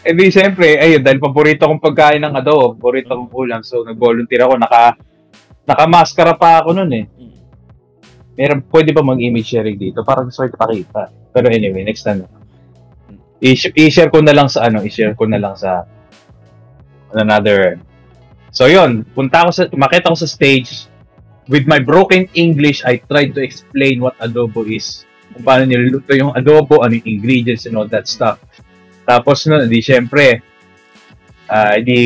Eh 0.00 0.16
di 0.16 0.32
siyempre, 0.32 0.80
ayun, 0.80 1.04
dahil 1.04 1.20
paborito 1.20 1.68
kong 1.68 1.76
pagkain 1.76 2.24
ng 2.24 2.40
adobo, 2.40 2.72
paborito 2.72 3.12
kong 3.12 3.28
ulam, 3.28 3.60
so 3.60 3.84
nag-volunteer 3.84 4.48
ako, 4.48 4.56
naka, 4.56 4.96
naka-maskara 5.64 6.36
pa 6.36 6.60
ako 6.64 6.76
nun 6.76 6.90
eh. 6.92 7.04
Hmm. 7.06 7.36
Meron, 8.40 8.60
pwede 8.72 8.96
ba 8.96 9.04
mag-image 9.04 9.52
sharing 9.52 9.76
dito? 9.76 10.00
Parang 10.00 10.32
gusto 10.32 10.46
ko 10.46 10.48
ipakita. 10.48 11.12
Pero 11.30 11.46
anyway, 11.52 11.84
next 11.84 12.08
time. 12.08 12.24
I- 13.40 13.72
i-share 13.76 14.12
ko 14.12 14.20
na 14.20 14.32
lang 14.32 14.48
sa 14.48 14.68
ano, 14.68 14.80
i-share 14.84 15.16
ko 15.16 15.24
na 15.28 15.40
lang 15.40 15.56
sa 15.56 15.84
another. 17.12 17.80
So 18.50 18.66
yun, 18.66 19.06
punta 19.14 19.46
ako 19.46 19.50
sa, 19.52 19.62
makita 19.72 20.10
ko 20.10 20.18
sa 20.18 20.28
stage. 20.28 20.88
With 21.50 21.66
my 21.66 21.82
broken 21.82 22.30
English, 22.32 22.86
I 22.86 23.02
tried 23.02 23.34
to 23.34 23.42
explain 23.42 23.98
what 23.98 24.14
adobo 24.22 24.62
is. 24.64 25.02
Kung 25.34 25.42
paano 25.42 25.66
niluluto 25.66 26.14
yung 26.14 26.30
adobo, 26.34 26.82
ano 26.82 26.98
yung 26.98 27.20
ingredients 27.20 27.66
and 27.66 27.74
all 27.74 27.90
that 27.90 28.06
stuff. 28.06 28.38
Tapos 29.02 29.44
no, 29.50 29.58
di 29.66 29.82
syempre, 29.82 30.42
ah 31.50 31.76
di, 31.82 31.98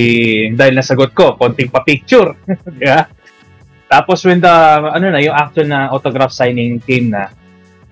dahil 0.50 0.74
nasagot 0.80 1.12
ko, 1.12 1.36
konting 1.36 1.68
pa-picture. 1.68 2.32
yeah. 2.80 3.06
Tapos 3.88 4.24
when 4.24 4.40
the, 4.40 4.54
ano 4.90 5.12
na, 5.12 5.20
yung 5.20 5.36
actual 5.36 5.68
na 5.68 5.92
autograph 5.92 6.32
signing 6.32 6.80
came 6.82 7.12
na, 7.12 7.30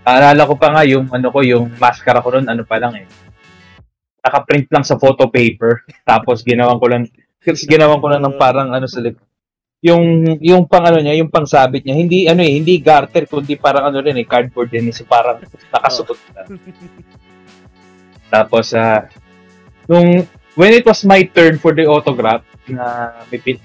Aalala 0.03 0.51
ko 0.51 0.59
pa 0.59 0.75
nga 0.75 0.83
yung 0.83 1.07
ano 1.15 1.31
ko, 1.31 1.47
yung 1.47 1.79
mascara 1.79 2.19
ko 2.19 2.35
noon, 2.35 2.51
ano 2.51 2.67
pa 2.67 2.83
lang 2.83 2.99
eh. 2.99 3.07
Naka-print 4.23 4.67
lang 4.75 4.83
sa 4.83 4.99
photo 4.99 5.31
paper. 5.31 5.87
Tapos 6.03 6.43
ginawan 6.43 6.79
ko 6.83 6.87
lang, 6.91 7.07
ginawan 7.47 8.03
ko 8.03 8.07
lang 8.11 8.23
ng 8.23 8.35
parang 8.35 8.75
ano 8.75 8.87
sa 8.91 8.99
lip. 8.99 9.19
Yung 9.83 10.39
yung 10.43 10.67
pang 10.67 10.87
ano 10.87 10.99
niya, 10.99 11.19
yung 11.19 11.31
pang 11.31 11.47
sabit 11.47 11.87
niya, 11.87 11.95
hindi 11.99 12.27
ano 12.27 12.43
eh, 12.43 12.55
hindi 12.55 12.79
garter 12.83 13.27
kundi 13.27 13.59
parang 13.59 13.91
ano 13.91 13.99
rin 13.99 14.19
eh, 14.19 14.27
cardboard 14.27 14.71
din, 14.71 14.91
eh, 14.91 14.95
so 14.95 15.07
parang 15.07 15.43
nakasuot 15.71 16.19
na. 16.35 16.43
Tapos 18.31 18.75
ah 18.75 19.07
nung 19.91 20.23
when 20.55 20.75
it 20.75 20.87
was 20.87 21.03
my 21.03 21.23
turn 21.31 21.59
for 21.59 21.75
the 21.75 21.87
autograph, 21.87 22.47
na 22.71 23.11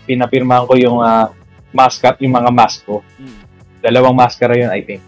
pinapirmahan 0.10 0.66
ko 0.66 0.74
yung 0.74 0.98
ah, 1.02 1.30
mascot, 1.78 2.18
yung 2.26 2.34
mga 2.34 2.50
mask 2.50 2.90
ko. 2.90 3.06
Hmm. 3.22 3.38
Dalawang 3.86 4.18
maskara 4.18 4.58
yun, 4.58 4.74
I 4.74 4.82
think. 4.82 5.06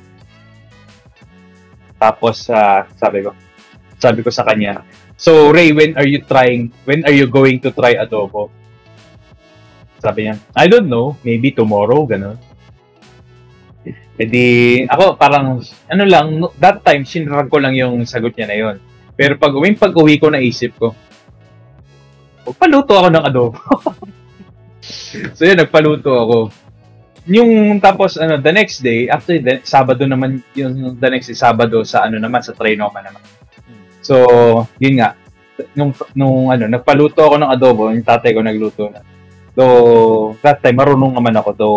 Tapos, 1.97 2.45
ah, 2.53 2.85
sabi 2.93 3.25
ko, 3.25 3.33
sabi 3.97 4.21
ko 4.21 4.29
sa 4.29 4.45
kanya, 4.45 4.85
So, 5.19 5.51
Ray, 5.51 5.75
when 5.75 5.99
are 5.99 6.07
you 6.07 6.23
trying, 6.23 6.71
when 6.87 7.03
are 7.03 7.11
you 7.11 7.27
going 7.27 7.59
to 7.59 7.75
try 7.75 7.99
adobo? 7.99 8.47
Sabi 9.99 10.31
niya, 10.31 10.39
I 10.55 10.71
don't 10.71 10.87
know, 10.87 11.19
maybe 11.27 11.51
tomorrow, 11.51 12.07
gano'n. 12.07 12.39
E 14.15 14.23
di, 14.23 14.47
ako 14.87 15.19
parang, 15.19 15.59
ano 15.91 16.03
lang, 16.07 16.39
that 16.55 16.87
time, 16.87 17.03
sinrag 17.03 17.51
ko 17.51 17.59
lang 17.59 17.75
yung 17.75 18.07
sagot 18.07 18.31
niya 18.31 18.47
na 18.47 18.55
yon. 18.55 18.75
Pero 19.19 19.35
pag 19.35 19.51
uwi, 19.51 19.75
pag 19.75 19.91
uwi 19.91 20.15
ko, 20.15 20.31
naisip 20.31 20.79
ko, 20.79 20.95
paluto 22.55 22.95
ako 22.95 23.11
ng 23.11 23.25
adobo. 23.27 23.59
so 25.35 25.41
yun, 25.45 25.57
nagpaluto 25.59 26.11
ako. 26.11 26.37
Yung 27.29 27.77
tapos 27.77 28.17
ano 28.17 28.41
the 28.41 28.49
next 28.49 28.81
day 28.81 29.05
after 29.05 29.37
the 29.37 29.61
Sabado 29.61 30.07
naman 30.09 30.41
yung 30.57 30.97
the 30.97 31.09
next 31.09 31.29
day, 31.29 31.37
Sabado 31.37 31.85
sa 31.85 32.09
ano 32.09 32.17
naman 32.17 32.41
sa 32.41 32.57
Trinoma 32.57 33.05
naman. 33.05 33.21
So, 34.01 34.15
yun 34.81 34.97
nga 34.97 35.13
nung 35.75 35.91
nung 36.15 36.49
ano 36.49 36.65
nagpaluto 36.65 37.21
ako 37.21 37.35
ng 37.37 37.51
adobo, 37.51 37.93
yung 37.93 38.07
tatay 38.07 38.33
ko 38.33 38.41
nagluto 38.41 38.89
na. 38.89 39.03
So, 39.53 40.33
that 40.41 40.63
time 40.63 40.79
marunong 40.79 41.13
naman 41.19 41.35
ako 41.37 41.49
do 41.53 41.69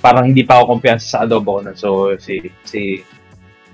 parang 0.00 0.30
hindi 0.30 0.46
pa 0.46 0.62
ako 0.62 0.78
kumpiyansa 0.78 1.06
sa 1.06 1.20
adobo 1.26 1.60
ko. 1.60 1.74
So, 1.76 1.88
si 2.16 2.40
si 2.64 3.02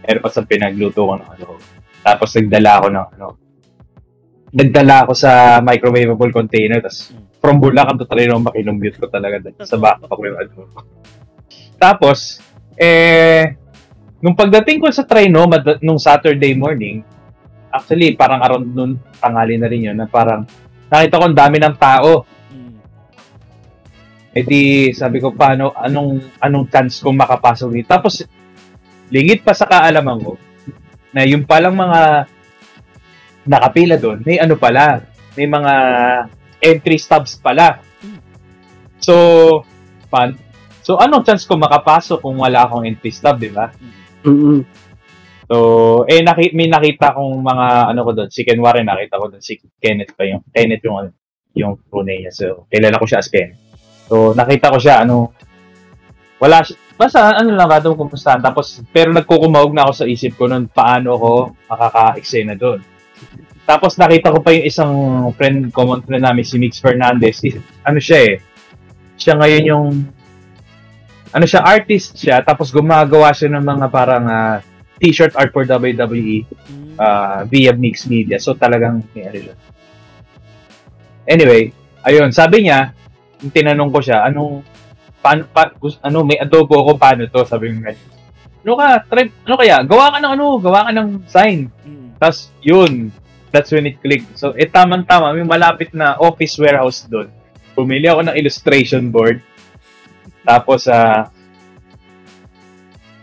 Erpas 0.03 0.35
ang 0.35 0.51
pinagluto 0.51 1.07
ko 1.07 1.15
ng 1.15 1.31
adobo. 1.31 1.63
Tapos 2.03 2.35
nagdala 2.35 2.71
ako 2.83 2.87
ng 2.91 3.07
ano 3.19 3.29
nagdala 4.53 5.09
ako 5.09 5.13
sa 5.17 5.63
microwavable 5.65 6.29
container 6.29 6.85
tapos 6.85 7.17
from 7.43 7.59
Bulacan 7.59 7.99
to 7.99 8.07
Trinoma, 8.07 8.55
kinumbute 8.55 9.03
ko 9.03 9.11
talaga 9.11 9.43
dun 9.43 9.59
sa 9.67 9.75
backpack 9.75 10.15
ko 10.15 10.23
yung 10.23 10.39
ano. 10.39 10.71
Tapos, 11.75 12.39
eh, 12.79 13.59
nung 14.23 14.39
pagdating 14.39 14.79
ko 14.79 14.87
sa 14.95 15.03
Trinoma 15.03 15.59
nung 15.83 15.99
Saturday 15.99 16.55
morning, 16.55 17.03
actually, 17.75 18.15
parang 18.15 18.39
around 18.47 18.71
noon, 18.71 18.95
tangali 19.19 19.59
na 19.59 19.67
rin 19.67 19.91
yun, 19.91 19.99
na 19.99 20.07
parang 20.07 20.47
nakita 20.87 21.19
ko 21.19 21.25
ang 21.27 21.35
dami 21.35 21.59
ng 21.59 21.77
tao. 21.83 22.23
Eh 24.33 24.47
di, 24.47 24.95
sabi 24.95 25.19
ko, 25.19 25.35
paano, 25.35 25.75
anong, 25.75 26.39
anong 26.39 26.71
chance 26.71 27.03
kong 27.03 27.19
makapasok 27.19 27.69
dito? 27.75 27.91
Tapos, 27.91 28.23
lingit 29.11 29.43
pa 29.43 29.51
sa 29.53 29.67
kaalaman 29.67 30.23
ko, 30.23 30.39
na 31.13 31.27
yung 31.27 31.43
palang 31.45 31.75
mga 31.75 32.31
nakapila 33.45 33.99
doon, 33.99 34.23
may 34.23 34.39
ano 34.39 34.55
pala, 34.55 35.03
may 35.35 35.51
mga 35.51 35.75
entry 36.63 36.97
stubs 36.97 37.37
pala. 37.43 37.83
So, 39.03 39.67
pan, 40.07 40.39
so 40.87 40.95
anong 41.03 41.27
chance 41.27 41.43
ko 41.43 41.59
makapasok 41.59 42.23
kung 42.23 42.39
wala 42.39 42.63
akong 42.63 42.87
entry 42.87 43.11
stub, 43.11 43.43
di 43.43 43.51
ba? 43.51 43.75
Mm-mm. 44.23 44.63
So, 45.51 45.57
eh, 46.07 46.23
naki, 46.23 46.55
may 46.55 46.71
nakita 46.71 47.13
kong 47.13 47.43
mga, 47.43 47.67
ano 47.93 48.01
ko 48.07 48.11
doon, 48.15 48.31
si 48.31 48.47
Ken 48.47 48.63
Warren, 48.63 48.87
nakita 48.87 49.21
ko 49.21 49.27
doon, 49.29 49.43
si 49.43 49.59
Kenneth 49.83 50.15
pa 50.15 50.25
yung, 50.25 50.41
Kenneth 50.49 50.87
yung, 50.87 51.13
yung 51.53 51.77
crew 51.77 52.07
niya. 52.07 52.31
So, 52.33 52.71
kilala 52.71 52.97
ko 52.97 53.05
siya 53.05 53.21
as 53.21 53.29
Ken. 53.29 53.53
So, 54.07 54.33
nakita 54.33 54.73
ko 54.73 54.79
siya, 54.79 55.05
ano, 55.05 55.35
wala 56.39 56.63
siya, 56.63 56.79
basta 56.97 57.35
ano 57.35 57.53
lang, 57.53 57.69
ratong 57.69 57.99
kumustahan. 57.99 58.41
Tapos, 58.41 58.81
pero 58.95 59.11
nagkukumahog 59.11 59.75
na 59.75 59.91
ako 59.91 59.93
sa 59.93 60.07
isip 60.07 60.39
ko 60.39 60.47
nun, 60.47 60.71
paano 60.71 61.19
ako 61.19 61.31
makaka-eksena 61.69 62.55
doon. 62.55 62.81
Tapos, 63.63 63.95
nakita 63.95 64.35
ko 64.35 64.43
pa 64.43 64.51
yung 64.55 64.67
isang 64.67 64.95
friend, 65.39 65.71
common 65.71 66.03
friend 66.03 66.25
namin, 66.27 66.43
si 66.43 66.59
Mix 66.59 66.83
Fernandez. 66.83 67.41
Ano 67.87 68.03
siya 68.03 68.19
eh, 68.27 68.35
siya 69.17 69.39
ngayon 69.39 69.65
yung, 69.67 69.87
ano 71.33 71.45
siya, 71.47 71.65
artist 71.65 72.19
siya, 72.19 72.45
tapos 72.45 72.75
gumagawa 72.75 73.33
siya 73.33 73.55
ng 73.57 73.65
mga 73.65 73.87
parang 73.89 74.27
ah, 74.29 74.59
t-shirt 75.03 75.35
art 75.35 75.51
for 75.51 75.67
WWE 75.67 76.47
uh, 76.95 77.43
via 77.51 77.75
mixed 77.75 78.07
media. 78.07 78.39
So 78.39 78.55
talagang 78.55 79.03
may 79.17 79.27
ano 79.27 79.39
siya. 79.51 79.57
Anyway, 81.27 81.75
ayun, 82.07 82.31
sabi 82.31 82.67
niya, 82.67 82.95
tinanong 83.51 83.91
ko 83.91 83.99
siya, 83.99 84.27
anong 84.31 84.63
paano 85.19 85.47
pa, 85.51 85.71
ano 86.03 86.19
may 86.27 86.39
adobo 86.39 86.83
ako 86.83 86.99
paano 86.99 87.27
to 87.27 87.43
sabi 87.43 87.75
ko 87.75 87.83
ganyan. 87.83 88.11
Ano 88.63 88.79
ka, 88.79 88.89
try, 89.11 89.27
ano 89.27 89.55
kaya? 89.59 89.77
Gawa 89.83 90.15
ka 90.15 90.19
ng 90.23 90.33
ano, 90.39 90.47
gawa 90.63 90.87
ka 90.87 90.93
ng 90.95 91.09
sign. 91.27 91.67
Mm. 91.83 92.09
Tapos 92.23 92.55
yun, 92.63 93.11
that's 93.53 93.71
when 93.71 93.87
it 93.87 94.01
clicked. 94.01 94.35
So 94.41 94.57
eh 94.57 94.67
tamang-tama, 94.67 95.37
may 95.37 95.47
malapit 95.47 95.93
na 95.93 96.17
office 96.17 96.57
warehouse 96.57 97.05
doon. 97.07 97.29
Pumili 97.77 98.09
ako 98.09 98.27
ng 98.27 98.37
illustration 98.37 99.13
board. 99.13 99.45
Tapos 100.43 100.89
ah 100.89 101.31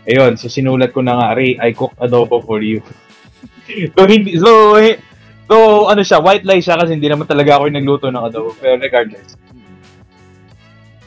Ayun, 0.08 0.34
so 0.40 0.48
sinulat 0.48 0.96
ko 0.96 1.04
na 1.04 1.14
nga, 1.14 1.28
Ray, 1.36 1.60
I 1.60 1.76
cook 1.76 1.92
adobo 2.00 2.40
for 2.40 2.64
you. 2.64 2.80
so, 3.94 4.02
hindi, 4.08 4.40
so, 4.40 4.74
eh, 4.80 4.96
so, 5.44 5.86
ano 5.86 6.00
siya, 6.00 6.18
white 6.18 6.42
lie 6.42 6.58
siya 6.58 6.80
kasi 6.80 6.96
hindi 6.96 7.06
naman 7.06 7.28
talaga 7.28 7.60
ako 7.60 7.68
yung 7.68 7.78
nagluto 7.78 8.06
ng 8.08 8.24
adobo. 8.24 8.50
Pero 8.56 8.80
regardless. 8.80 9.36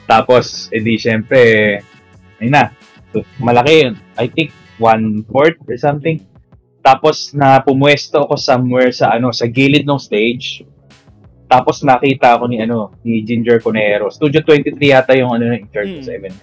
Tapos, 0.06 0.70
edi 0.70 0.96
syempre, 0.96 1.40
ayun 2.38 2.54
na. 2.54 2.72
So, 3.12 3.28
malaki 3.44 3.92
yun. 3.92 3.96
I 4.16 4.30
think, 4.30 4.54
one-fourth 4.78 5.60
or 5.66 5.76
something. 5.76 6.22
Tapos, 6.84 7.32
na 7.32 7.64
pumuesto 7.64 8.20
ako 8.20 8.36
somewhere 8.36 8.92
sa, 8.92 9.16
ano, 9.16 9.32
sa 9.32 9.48
gilid 9.48 9.88
ng 9.88 9.96
stage. 9.96 10.68
Tapos, 11.48 11.80
nakita 11.80 12.36
ako 12.36 12.52
ni, 12.52 12.60
ano, 12.60 12.92
ni 13.08 13.24
Ginger 13.24 13.64
Conero. 13.64 14.12
Studio 14.12 14.44
23 14.44 14.76
yata 14.92 15.16
yung, 15.16 15.32
ano, 15.32 15.48
in 15.56 15.64
charge 15.72 16.04
Hmm. 16.04 16.04
sa 16.04 16.12
event. 16.12 16.36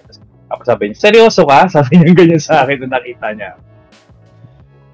Tapos 0.51 0.65
sabi 0.67 0.83
niya, 0.91 0.97
seryoso 0.99 1.47
ka? 1.47 1.63
Sabi 1.79 1.95
niya 1.95 2.11
ganyan 2.11 2.41
sa 2.41 2.67
akin 2.67 2.75
nung 2.83 2.91
nakita 2.91 3.31
niya. 3.31 3.55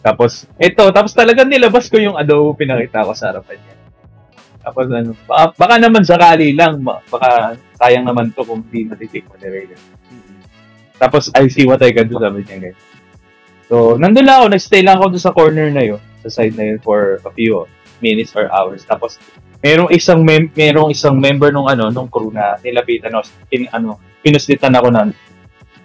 Tapos, 0.06 0.46
eto, 0.62 0.86
tapos 0.94 1.12
talagang 1.18 1.50
nilabas 1.50 1.90
ko 1.90 1.98
yung 1.98 2.14
adobo 2.14 2.54
pinakita 2.54 3.02
ko 3.02 3.18
sa 3.18 3.34
harapan 3.34 3.58
niya. 3.58 3.76
Tapos 4.62 4.86
ano, 4.92 5.18
baka, 5.26 5.46
baka 5.58 5.76
naman 5.82 6.04
sakali 6.06 6.54
lang, 6.54 6.84
ba- 6.86 7.02
baka 7.10 7.56
sayang 7.74 8.06
naman 8.06 8.30
to 8.36 8.46
kung 8.46 8.62
hindi 8.70 8.86
natitikman 8.86 9.40
ni 9.42 9.48
Ray. 9.50 9.66
Mm. 9.74 10.38
Tapos, 11.02 11.32
I 11.34 11.50
see 11.50 11.66
what 11.66 11.82
I 11.82 11.90
can 11.90 12.06
do, 12.06 12.22
sabi 12.22 12.46
niya 12.46 12.70
guys. 12.70 12.80
So, 13.68 14.00
nandun 14.00 14.24
lang 14.24 14.44
ako, 14.44 14.48
nag-stay 14.56 14.82
lang 14.82 14.98
ako 15.00 15.12
doon 15.12 15.24
sa 15.24 15.36
corner 15.36 15.68
na 15.68 15.84
yun, 15.84 16.02
sa 16.24 16.32
side 16.32 16.56
na 16.56 16.72
yun 16.72 16.80
for 16.80 17.20
a 17.28 17.32
few 17.36 17.68
minutes 18.00 18.32
or 18.32 18.48
hours. 18.48 18.88
Tapos, 18.88 19.20
merong 19.60 19.92
isang 19.92 20.24
mem 20.24 20.48
merong 20.56 20.94
isang 20.94 21.20
member 21.20 21.52
nung 21.52 21.68
ano, 21.68 21.92
nung 21.92 22.08
crew 22.08 22.32
na 22.32 22.56
nilapitan 22.64 23.12
ako, 23.12 23.28
pin, 23.52 23.68
ano, 23.76 24.00
pinuslitan 24.24 24.72
ako 24.72 24.88
ng 24.94 25.10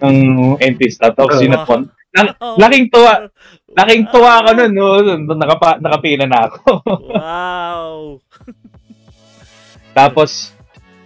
ng 0.03 0.17
empty 0.59 0.91
staff. 0.91 1.15
Tapos, 1.15 1.39
Uh, 1.39 1.43
sinapon. 1.43 1.81
Oh. 2.45 2.61
Laking 2.61 2.93
tuwa, 2.93 3.25
laking 3.73 4.05
tuwa 4.13 4.45
ako 4.45 4.49
nun, 4.53 4.73
no? 4.77 4.87
Nakapa, 5.33 5.81
nakapila 5.81 6.27
na 6.29 6.39
ako. 6.45 6.61
wow. 7.17 7.95
Tapos, 9.97 10.53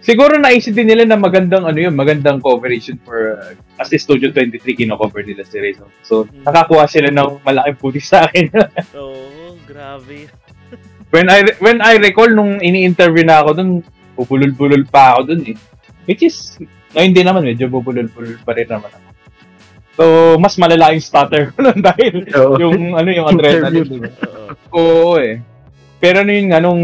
siguro 0.07 0.39
naisip 0.39 0.71
din 0.71 0.87
nila 0.87 1.03
na 1.03 1.19
magandang 1.19 1.67
ano 1.67 1.75
yun, 1.75 1.91
magandang 1.91 2.39
coverage 2.39 2.87
yun 2.87 2.99
for, 3.03 3.35
uh, 3.35 3.51
kasi 3.75 3.99
Studio 3.99 4.31
23 4.31 4.63
kino-cover 4.63 5.19
nila 5.27 5.43
si 5.43 5.59
no? 5.75 5.91
So, 5.99 6.23
Mm. 6.23 6.47
nakakuha 6.47 6.87
sila 6.87 7.11
ng 7.11 7.43
malaking 7.43 7.75
puti 7.75 7.99
sa 7.99 8.23
akin. 8.23 8.47
Oo, 8.95 9.59
grabe. 9.67 10.31
when 11.11 11.27
I 11.27 11.43
when 11.59 11.83
I 11.83 11.99
recall 11.99 12.31
nung 12.31 12.63
ini-interview 12.63 13.27
na 13.27 13.43
ako 13.43 13.49
dun, 13.51 13.69
bubulol-bulol 14.15 14.87
pa 14.87 15.19
ako 15.19 15.35
dun 15.35 15.41
eh. 15.51 15.57
Which 16.07 16.23
is, 16.23 16.55
ngayon 16.95 17.11
din 17.11 17.27
naman, 17.27 17.43
medyo 17.43 17.67
bubulol-bulol 17.67 18.39
pa 18.47 18.55
rin 18.55 18.71
naman 18.71 18.87
ako. 18.87 19.05
So, 19.97 20.03
mas 20.37 20.55
malala 20.55 20.93
yung 20.95 21.03
stutter 21.03 21.51
ko 21.51 21.59
nun 21.67 21.83
dahil 21.83 22.23
Oo. 22.31 22.55
yung 22.63 22.95
ano 22.95 23.09
yung 23.11 23.27
adrenaline. 23.27 24.07
Oo. 24.23 24.47
Oo 24.71 25.13
eh. 25.19 25.41
Pero 25.97 26.21
ano 26.21 26.31
yun 26.31 26.47
nga, 26.47 26.61
nung, 26.61 26.83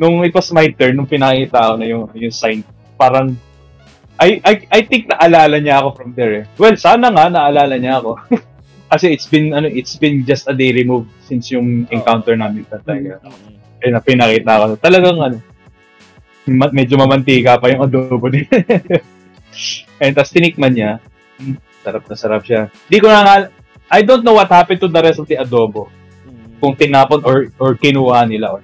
nung 0.00 0.24
it 0.24 0.32
was 0.32 0.48
my 0.56 0.64
turn, 0.72 0.96
nung 0.96 1.04
pinakita 1.04 1.60
ko 1.60 1.74
na 1.76 1.84
yung, 1.84 2.08
yung 2.16 2.32
sign, 2.32 2.64
parang, 2.96 3.36
I, 4.16 4.40
I, 4.40 4.54
I 4.68 4.80
think 4.88 5.12
naalala 5.12 5.60
niya 5.60 5.84
ako 5.84 5.88
from 5.92 6.10
there 6.16 6.32
eh. 6.40 6.44
Well, 6.56 6.72
sana 6.80 7.12
nga 7.12 7.28
naalala 7.28 7.76
niya 7.76 8.00
ako. 8.00 8.16
Kasi 8.90 9.12
it's 9.12 9.28
been, 9.28 9.52
ano, 9.52 9.68
it's 9.68 10.00
been 10.00 10.24
just 10.24 10.48
a 10.48 10.56
day 10.56 10.72
removed 10.72 11.12
since 11.28 11.52
yung 11.52 11.84
encounter 11.92 12.32
namin 12.34 12.64
sa 12.66 12.80
Tiger. 12.80 13.20
Mm. 13.20 13.60
Eh, 13.80 13.90
na 13.92 14.00
pinakita 14.00 14.60
ko. 14.60 14.64
Talagang 14.80 15.20
ano, 15.20 15.36
medyo 16.72 16.96
mamantika 16.96 17.60
pa 17.60 17.68
yung 17.68 17.84
adobo 17.84 18.26
din. 18.32 18.48
And 20.02 20.16
tapos 20.16 20.32
tinikman 20.32 20.74
niya, 20.74 20.90
mm, 21.38 21.56
sarap 21.84 22.04
na 22.08 22.16
sarap 22.16 22.42
siya. 22.42 22.72
Di 22.88 22.98
ko 22.98 23.08
na 23.08 23.22
nga, 23.22 23.36
I 23.92 24.00
don't 24.00 24.24
know 24.24 24.36
what 24.36 24.48
happened 24.48 24.80
to 24.80 24.88
the 24.88 25.00
rest 25.00 25.20
of 25.20 25.28
the 25.28 25.36
adobo 25.36 25.92
Mm. 26.20 26.60
kung 26.60 26.76
tinapon 26.76 27.24
or 27.24 27.48
or 27.56 27.72
kinuha 27.80 28.28
nila 28.28 28.52
or 28.52 28.60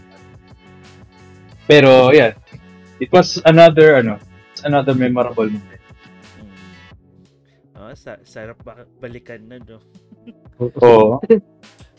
pero 1.66 2.14
yeah 2.14 2.32
it 3.02 3.10
was 3.12 3.42
another 3.44 4.00
ano 4.00 4.16
it's 4.54 4.64
another 4.64 4.96
memorable 4.96 5.50
moment. 5.50 5.82
Oh, 7.76 7.92
sa 7.92 8.18
sarap 8.24 8.58
ba- 8.64 8.88
balikan 8.98 9.44
na, 9.46 9.60
no? 9.60 9.78
oo 10.62 11.20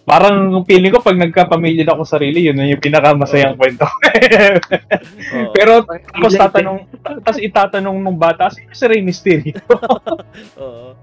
parang 0.08 0.64
feeling 0.64 0.92
ko 0.96 1.04
pag 1.04 1.20
nagkapamilya 1.20 1.84
na 1.84 1.92
ako 1.92 2.08
sa 2.08 2.16
sarili 2.16 2.48
yun 2.48 2.56
na 2.56 2.64
yung 2.64 2.80
pinakamasayang 2.80 3.60
kwento 3.60 3.84
Oo. 3.84 5.52
pero 5.56 5.84
tapos 5.84 6.32
tatanong 6.32 6.80
tapos 7.04 7.40
itatanong 7.44 7.98
ng 8.08 8.16
bata 8.16 8.48
sino 8.48 8.72
si 8.72 8.88
Rey 8.88 9.04
Mysterio 9.04 9.60
Oo. 10.64 10.96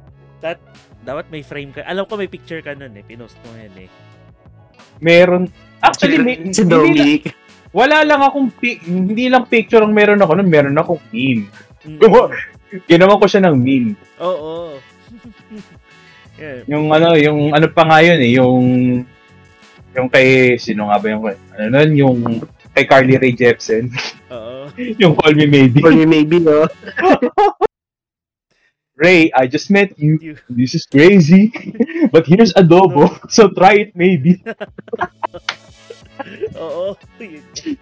That, 0.45 0.61
dapat 1.01 1.33
may 1.33 1.41
frame 1.41 1.73
ka. 1.73 1.89
Alam 1.89 2.05
ko 2.05 2.21
may 2.21 2.29
picture 2.29 2.61
ka 2.61 2.77
nun 2.77 2.93
eh. 2.93 3.01
Pinost 3.01 3.33
mo 3.49 3.57
yan 3.57 3.89
eh. 3.89 3.91
meron 5.01 5.49
actually 5.81 6.21
may, 6.21 6.37
si 6.53 6.69
Dominic. 6.69 7.33
Wala 7.75 8.07
lang 8.07 8.23
akong 8.23 8.49
pi- 8.55 8.81
hindi 8.87 9.27
lang 9.27 9.51
picture 9.51 9.83
ang 9.83 9.93
meron 9.93 10.23
ako 10.23 10.39
nun 10.39 10.49
meron 10.49 10.79
akong 10.79 11.03
meme 11.11 11.51
Mm. 11.85 12.01
ginawa 12.89 13.21
ko 13.21 13.29
siya 13.29 13.45
ng 13.45 13.61
meme 13.61 13.93
Oo. 14.25 14.81
yeah. 16.41 16.65
Yung 16.65 16.89
ano, 16.89 17.13
yung 17.13 17.53
ano 17.53 17.69
pa 17.69 17.85
nga 17.85 18.01
yun 18.01 18.21
eh, 18.25 18.31
yung 18.41 18.65
yung 19.95 20.09
kay 20.09 20.57
sino 20.57 20.89
nga 20.89 20.97
ba 20.97 21.07
yung 21.13 21.23
ano 21.29 21.65
nun, 21.71 21.91
yung 21.93 22.19
kay 22.75 22.89
Carly 22.89 23.15
Rae 23.15 23.37
Jepsen, 23.37 23.93
Oo. 24.35 24.67
yung 24.99 25.15
Call 25.15 25.37
Me 25.39 25.47
Maybe. 25.47 25.79
Or 25.85 25.95
maybe, 25.95 26.43
no? 26.43 26.67
Ray, 28.97 29.31
I 29.31 29.47
just 29.47 29.71
met 29.71 29.95
you. 29.99 30.19
You. 30.23 30.35
This 30.51 30.75
is 30.75 30.87
crazy. 30.87 31.51
But 32.11 32.27
here's 32.27 32.55
adobo, 32.55 33.11
so 33.31 33.51
try 33.51 33.87
it 33.87 33.91
maybe. 33.95 34.43
Oo. 36.65 36.95
Yun. 37.19 37.45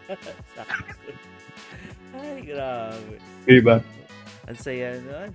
Ay, 2.12 2.38
grabe. 2.45 3.16
Diba? 3.49 3.77
Ang 4.47 4.59
saya 4.59 4.99
nun. 5.01 5.31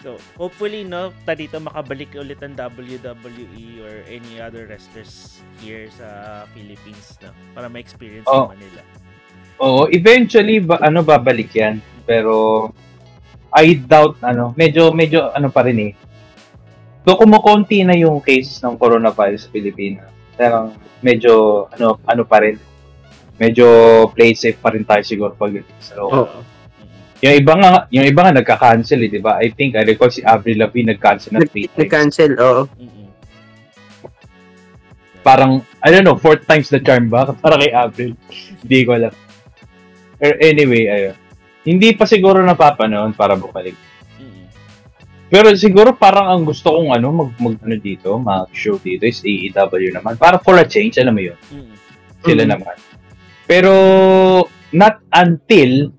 So, 0.00 0.16
hopefully, 0.40 0.80
no, 0.80 1.12
ta 1.28 1.36
dito 1.36 1.60
makabalik 1.60 2.16
ulit 2.16 2.40
ang 2.40 2.56
WWE 2.56 3.84
or 3.84 4.00
any 4.08 4.40
other 4.40 4.64
wrestlers 4.64 5.44
here 5.60 5.92
sa 5.92 6.08
Philippines, 6.56 7.20
no? 7.20 7.36
Para 7.52 7.68
ma-experience 7.68 8.24
Oh. 8.24 8.48
naman 8.48 8.64
nila. 8.64 8.80
Oo, 9.60 9.92
eventually 9.92 10.56
ba, 10.56 10.80
ano 10.80 11.04
babalik 11.04 11.52
'yan. 11.52 11.84
Pero 12.08 12.72
I 13.52 13.76
doubt 13.76 14.16
ano, 14.24 14.56
medyo 14.56 14.88
medyo 14.96 15.36
ano 15.36 15.52
pa 15.52 15.68
rin 15.68 15.92
eh. 15.92 15.92
So 17.10 17.18
kumukonti 17.18 17.82
na 17.82 17.98
yung 17.98 18.22
cases 18.22 18.62
ng 18.62 18.78
coronavirus 18.78 19.42
sa 19.42 19.50
Pilipinas. 19.50 20.06
Pero 20.38 20.70
medyo 21.02 21.66
ano 21.74 21.98
ano 22.06 22.22
pa 22.22 22.38
rin. 22.38 22.54
Medyo 23.34 23.66
play 24.14 24.38
safe 24.38 24.54
pa 24.54 24.70
rin 24.70 24.86
tayo 24.86 25.02
siguro 25.02 25.34
pag 25.34 25.58
so, 25.82 26.06
Oo. 26.06 26.22
Mm. 26.30 26.46
Yung 27.26 27.34
iba 27.34 27.52
nga, 27.58 27.70
yung 27.90 28.06
iba 28.06 28.20
nga 28.22 28.38
nagka-cancel 28.38 29.02
eh, 29.02 29.10
di 29.10 29.18
ba? 29.18 29.42
I 29.42 29.50
think, 29.50 29.74
I 29.74 29.82
recall 29.82 30.08
si 30.08 30.22
Avril 30.22 30.62
Lavigne 30.62 30.94
nag-cancel 30.94 31.34
na 31.34 31.42
three 31.42 31.66
times. 31.66 31.82
Nag-cancel, 31.82 32.32
oo. 32.38 32.62
Mm-mm. 32.78 33.08
Parang, 35.20 35.66
I 35.82 35.88
don't 35.90 36.06
know, 36.06 36.16
fourth 36.16 36.46
times 36.46 36.70
the 36.70 36.78
charm 36.80 37.10
ba? 37.10 37.28
Para 37.42 37.58
kay 37.60 37.74
Avril. 37.74 38.14
Hindi 38.62 38.78
ko 38.86 38.90
alam. 38.96 39.12
Pero 40.16 40.34
anyway, 40.40 40.84
ayun. 40.88 41.16
Hindi 41.66 41.88
pa 41.92 42.08
siguro 42.08 42.40
napapanoon 42.40 43.12
para 43.12 43.36
bumalik. 43.36 43.89
Pero 45.30 45.54
siguro 45.54 45.94
parang 45.94 46.26
ang 46.28 46.42
gusto 46.42 46.68
kong 46.68 46.90
ano, 46.90 47.08
mag, 47.14 47.30
mag 47.38 47.54
ano 47.56 47.76
dito, 47.76 48.18
mag-show 48.18 48.76
dito 48.76 49.06
is 49.06 49.22
AEW 49.22 49.94
naman. 49.94 50.18
Para 50.18 50.36
for 50.36 50.58
a 50.58 50.66
change, 50.66 50.98
alam 50.98 51.14
mo 51.14 51.22
yun. 51.22 51.38
Mm-mm. 51.48 51.70
Sila 52.20 52.42
Mhm. 52.42 52.50
naman. 52.50 52.76
Pero, 53.46 53.72
not 54.70 54.98
until 55.08 55.94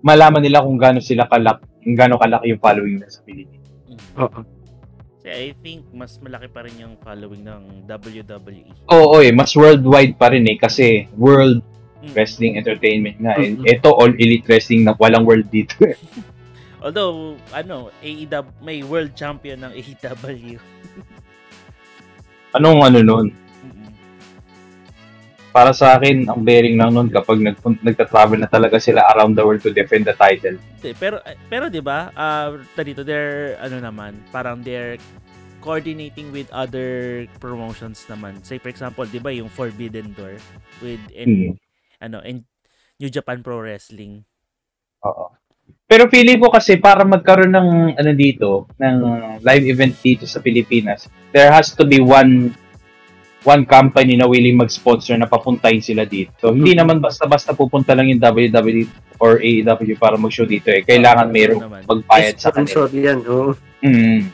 malaman 0.00 0.42
nila 0.42 0.60
kung 0.60 0.74
gaano 0.74 0.98
sila 0.98 1.24
kalak, 1.24 1.62
kung 1.78 1.94
gaano 1.94 2.18
kalaki 2.18 2.50
yung 2.50 2.58
following 2.58 2.98
nila 2.98 3.08
sa 3.08 3.22
Pilipinas. 3.22 3.70
Oo. 4.16 4.40
Kasi 5.14 5.28
I 5.30 5.54
think 5.56 5.86
mas 5.88 6.18
malaki 6.18 6.50
pa 6.50 6.66
rin 6.66 6.74
yung 6.76 6.94
following 6.98 7.46
ng 7.46 7.62
WWE. 7.86 8.90
Oo, 8.90 9.22
eh, 9.22 9.30
mas 9.30 9.54
worldwide 9.54 10.18
pa 10.18 10.28
rin 10.28 10.42
eh 10.44 10.58
kasi 10.58 11.06
world 11.14 11.62
Mm. 12.02 12.10
wrestling 12.12 12.58
entertainment 12.58 13.14
nga. 13.16 13.38
eh. 13.38 13.54
Mhm. 13.54 13.62
Ito 13.64 13.94
all 13.94 14.10
elite 14.12 14.42
wrestling 14.44 14.82
na 14.82 14.90
walang 14.92 15.22
world 15.22 15.46
dito. 15.48 15.78
Although, 16.82 17.38
ano, 17.54 17.94
AEW, 18.02 18.58
may 18.58 18.82
world 18.82 19.14
champion 19.14 19.62
ng 19.62 19.72
AEW. 19.72 20.58
Anong 22.58 22.80
ano 22.82 22.98
nun? 23.00 23.26
Para 25.52 25.70
sa 25.76 26.00
akin, 26.00 26.26
ang 26.32 26.42
bearing 26.42 26.80
lang 26.80 26.96
nun 26.96 27.12
kapag 27.12 27.36
nag 27.38 27.60
nagta-travel 27.60 28.40
na 28.40 28.48
talaga 28.48 28.80
sila 28.80 29.04
around 29.12 29.36
the 29.36 29.44
world 29.44 29.60
to 29.60 29.68
defend 29.68 30.08
the 30.08 30.16
title. 30.16 30.56
Pero, 30.96 31.20
pero 31.46 31.68
di 31.68 31.84
ba, 31.84 32.08
uh, 32.16 32.56
dito, 32.80 33.04
they're, 33.04 33.60
ano 33.60 33.78
naman, 33.78 34.16
parang 34.32 34.64
they're 34.64 34.96
coordinating 35.60 36.32
with 36.32 36.48
other 36.50 37.22
promotions 37.38 38.02
naman. 38.08 38.40
Say, 38.42 38.58
for 38.58 38.72
example, 38.72 39.04
di 39.04 39.20
ba, 39.20 39.30
yung 39.30 39.52
Forbidden 39.52 40.16
Door 40.16 40.40
with, 40.80 41.04
Hmm. 41.14 41.54
N- 41.54 41.60
ano, 42.00 42.18
and 42.24 42.48
New 42.98 43.12
Japan 43.12 43.44
Pro 43.44 43.60
Wrestling. 43.60 44.24
Oo. 45.04 45.36
Pero 45.84 46.08
feeling 46.08 46.40
ko 46.40 46.48
kasi 46.48 46.78
para 46.78 47.04
magkaroon 47.04 47.52
ng 47.52 47.68
ano 47.94 48.10
dito, 48.12 48.70
ng 48.74 48.96
live 49.40 49.64
event 49.66 49.94
dito 49.98 50.24
sa 50.24 50.40
Pilipinas, 50.40 51.04
there 51.30 51.50
has 51.50 51.70
to 51.70 51.84
be 51.84 51.98
one 51.98 52.54
one 53.42 53.66
company 53.66 54.14
na 54.14 54.24
willing 54.24 54.54
mag-sponsor 54.54 55.18
na 55.18 55.26
papuntahin 55.26 55.82
sila 55.82 56.06
dito. 56.06 56.30
So, 56.38 56.54
hindi 56.54 56.72
Mhm. 56.72 56.78
naman 56.78 56.96
basta-basta 57.02 57.50
pupunta 57.50 57.90
lang 57.90 58.06
yung 58.06 58.22
WWE 58.22 58.86
or 59.18 59.42
AEW 59.42 59.98
para 59.98 60.14
mag-show 60.14 60.46
dito 60.46 60.70
eh. 60.70 60.86
Kailangan 60.86 61.26
Oo, 61.26 61.34
mayroong 61.34 61.62
magbayad 61.82 62.38
sa 62.38 62.54
kanila. 62.54 62.70
Sponsor 62.70 62.88
yan, 62.94 63.18
oo. 63.26 63.50
Mm. 63.82 64.30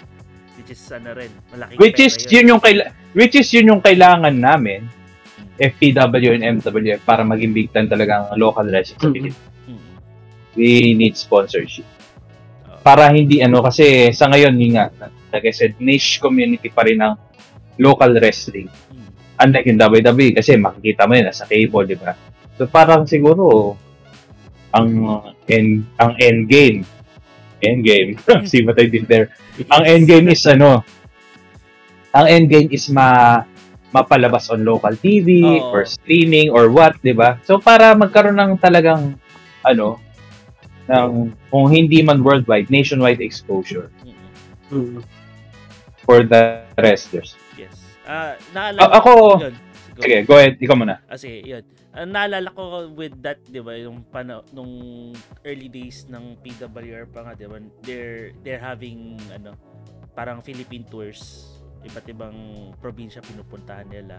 Which 0.55 0.71
is, 0.71 0.83
ano 0.93 1.17
rin, 1.17 1.33
malaking 1.49 1.79
Which 1.81 1.99
is 1.99 2.13
pera 2.15 2.29
yun 2.31 2.45
yung 2.47 2.61
kaila- 2.61 2.89
which 3.15 3.35
is 3.35 3.49
yun 3.49 3.67
yung 3.67 3.81
kailangan 3.81 4.37
namin. 4.37 4.85
FPW 5.57 6.37
and 6.37 6.45
MWF 6.61 7.01
para 7.03 7.25
maging 7.25 7.51
big 7.51 7.73
time 7.73 7.89
talaga 7.89 8.29
ang 8.29 8.37
local 8.37 8.63
wrestling 8.63 9.01
sa 9.01 9.09
Mhm. 9.09 9.15
Pilipinas. 9.17 9.48
We 10.59 10.93
need 10.93 11.15
sponsorship. 11.15 11.87
Oo. 12.67 12.83
para 12.83 13.09
hindi 13.09 13.39
ano 13.39 13.63
kasi 13.63 14.11
sa 14.11 14.27
ngayon 14.27 14.59
yun 14.59 14.75
nga 14.75 14.91
like 15.31 15.47
I 15.47 15.55
said 15.55 15.79
niche 15.79 16.19
community 16.19 16.67
pa 16.69 16.83
rin 16.83 16.99
ang 16.99 17.15
local 17.79 18.11
wrestling 18.19 18.67
Mm. 18.91 19.09
unlike 19.39 19.67
yung 19.69 19.79
WWE 19.79 20.35
kasi 20.35 20.59
makikita 20.59 21.07
mo 21.07 21.15
yun 21.15 21.31
sa 21.31 21.47
cable 21.47 21.87
di 21.87 21.95
ba 21.95 22.19
so 22.57 22.67
parang 22.67 23.07
siguro 23.07 23.79
ang 24.71 24.89
end 25.47 25.87
ang 25.97 26.13
end 26.19 26.49
game 26.49 26.83
end 27.61 27.81
game 27.83 28.19
see 28.51 28.67
what 28.67 28.75
I 28.77 28.91
did 28.91 29.07
there 29.07 29.31
ang 29.69 29.85
end 29.85 30.05
game 30.05 30.27
is 30.29 30.43
ano 30.45 30.83
ang 32.11 32.27
end 32.27 32.47
game 32.49 32.69
is 32.69 32.89
ma 32.89 33.41
mapalabas 33.89 34.49
on 34.49 34.65
local 34.65 34.93
TV 34.93 35.45
Oo. 35.45 35.73
or 35.73 35.83
streaming 35.85 36.53
or 36.53 36.69
what, 36.69 36.93
'di 37.01 37.17
ba? 37.17 37.41
So 37.45 37.57
para 37.57 37.97
magkaroon 37.97 38.37
ng 38.37 38.53
talagang 38.61 39.17
ano 39.65 39.97
ng 40.89 41.11
kung 41.49 41.67
hindi 41.69 42.01
man 42.01 42.21
worldwide, 42.21 42.69
nationwide 42.69 43.21
exposure 43.21 43.93
Mm. 44.03 44.17
Mm. 44.69 44.97
for 46.03 46.25
the 46.25 46.65
wrestlers. 46.77 47.37
Yes. 47.55 47.77
Ah, 48.03 48.35
naalala 48.51 48.89
A- 48.89 48.97
ako, 48.97 49.13
yun. 49.45 49.55
Go. 49.93 50.01
sige, 50.01 50.17
go 50.25 50.35
ahead, 50.37 50.55
ikaw 50.57 50.77
muna. 50.77 51.01
Ah, 51.05 51.19
sige, 51.21 51.45
yun. 51.45 51.65
Ah, 51.91 52.07
naalala 52.07 52.49
ko 52.53 52.63
with 52.89 53.17
that, 53.21 53.41
di 53.45 53.61
ba, 53.61 53.75
yung 53.75 54.05
pano, 54.09 54.41
nung 54.51 55.13
early 55.43 55.69
days 55.69 56.07
ng 56.07 56.37
PWR 56.41 57.05
pa 57.07 57.25
nga, 57.25 57.33
di 57.35 57.45
ba, 57.45 57.59
they're, 57.83 58.33
they're 58.41 58.63
having, 58.63 59.17
ano, 59.29 59.53
parang 60.15 60.41
Philippine 60.41 60.85
tours. 60.85 61.49
Iba't 61.81 62.07
ibang 62.09 62.37
probinsya 62.79 63.21
pinupuntahan 63.21 63.87
nila. 63.87 64.19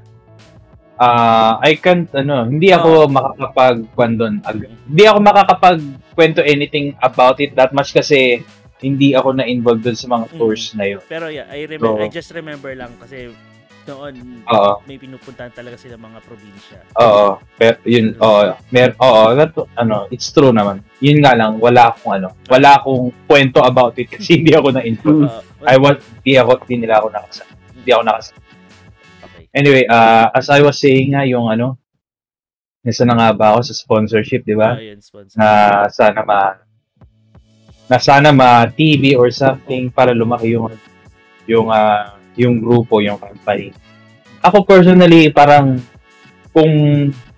Ah, 0.99 1.55
I 1.63 1.79
can't 1.79 2.11
ano, 2.11 2.43
hindi 2.43 2.75
ako 2.75 3.07
makakapag 3.07 3.87
doon. 4.19 4.43
Hindi 4.83 5.03
ako 5.07 5.17
makakapagkwento 5.23 6.43
anything 6.43 6.91
about 6.99 7.39
it 7.39 7.55
that 7.55 7.71
much 7.71 7.95
kasi 7.95 8.43
hindi 8.83 9.15
ako 9.15 9.35
na 9.35 9.47
involved 9.47 9.83
doon 9.83 9.95
sa 9.95 10.11
mga 10.11 10.25
Mm. 10.27 10.35
tours 10.35 10.63
na 10.75 10.85
yun. 10.87 10.99
Pero 11.07 11.31
yeah, 11.31 11.47
I 11.47 11.63
remember, 11.63 12.03
Oo. 12.03 12.07
I 12.07 12.11
just 12.11 12.31
remember 12.35 12.71
lang 12.75 12.91
kasi 12.99 13.31
noon 13.87 14.43
Oo. 14.45 14.83
may 14.85 14.99
pinupuntahan 14.99 15.49
talaga 15.49 15.79
sila 15.79 15.95
mga 15.95 16.19
probinsya. 16.21 16.79
Oo, 16.99 17.39
pero 17.57 17.79
yun, 17.87 18.13
oo, 18.19 18.53
mer, 18.69 18.93
oo, 18.99 19.33
that, 19.33 19.51
ano, 19.75 20.05
it's 20.11 20.29
true 20.29 20.51
naman. 20.51 20.83
Yun 20.99 21.23
nga 21.23 21.33
lang, 21.33 21.57
wala 21.57 21.95
akong 21.95 22.21
ano, 22.21 22.35
wala 22.47 22.75
akong 22.77 23.09
kwento 23.25 23.63
about 23.63 23.95
it 23.97 24.11
kasi 24.11 24.35
hindi 24.43 24.51
ako 24.53 24.75
na 24.75 24.83
involved. 24.83 25.31
Uh, 25.31 25.41
I 25.65 25.75
want, 25.79 25.99
hindi 26.21 26.37
ako, 26.37 26.51
hindi 26.67 26.85
nila 26.85 27.01
ako 27.01 27.07
nakasama. 27.09 27.51
Hindi 27.73 27.89
ako 27.91 28.03
nakasama. 28.03 28.39
Anyway, 29.49 29.89
uh, 29.89 30.29
as 30.29 30.49
I 30.53 30.61
was 30.61 30.77
saying 30.77 31.17
nga, 31.17 31.25
yung 31.25 31.49
ano, 31.49 31.81
nasa 32.85 33.01
na 33.01 33.17
nga 33.17 33.29
ba 33.33 33.45
ako 33.57 33.59
sa 33.65 33.73
sponsorship, 33.73 34.45
di 34.45 34.53
ba? 34.53 34.77
Ah, 34.77 34.97
sponsor. 35.01 35.35
Na 35.35 35.49
sana 35.89 36.21
ma, 36.21 36.41
na 37.89 37.97
sana 37.97 38.29
ma 38.29 38.69
TV 38.69 39.17
or 39.17 39.33
something 39.33 39.89
para 39.89 40.13
lumaki 40.13 40.53
yung, 40.53 40.69
yung, 41.49 41.67
ah, 41.73 42.13
yung 42.37 42.61
grupo, 42.61 43.01
yung 43.01 43.17
company. 43.17 43.73
Ako 44.45 44.63
personally, 44.63 45.33
parang, 45.33 45.81
kung, 46.53 46.71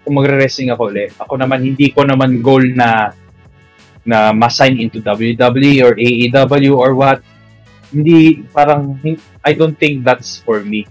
kung 0.04 0.14
magre-wrestling 0.14 0.70
ako 0.70 0.92
ulit, 0.92 1.16
ako 1.16 1.40
naman, 1.40 1.64
hindi 1.64 1.96
ko 1.96 2.04
naman 2.04 2.44
goal 2.44 2.62
na, 2.76 3.16
na 4.04 4.36
ma-sign 4.36 4.78
into 4.84 5.00
WWE 5.00 5.80
or 5.88 5.96
AEW 5.96 6.76
or 6.76 6.92
what. 6.92 7.24
Hindi, 7.96 8.44
parang, 8.52 9.00
I 9.48 9.56
don't 9.56 9.80
think 9.80 10.04
that's 10.04 10.44
for 10.44 10.60
me. 10.60 10.86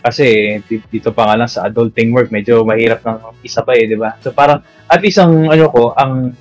Kasi 0.00 0.56
di- 0.64 0.84
dito 0.88 1.12
pa 1.12 1.28
nga 1.28 1.36
lang 1.36 1.50
sa 1.50 1.68
adulting 1.68 2.12
work, 2.16 2.32
medyo 2.32 2.64
mahirap 2.64 3.04
ng 3.04 3.44
isa 3.44 3.60
pa 3.60 3.76
eh, 3.76 3.84
di 3.84 3.96
ba? 4.00 4.16
So 4.24 4.32
parang, 4.32 4.64
at 4.88 5.00
least 5.04 5.20
ang 5.20 5.48
ano 5.52 5.68
ko, 5.68 5.92
ang 5.92 6.32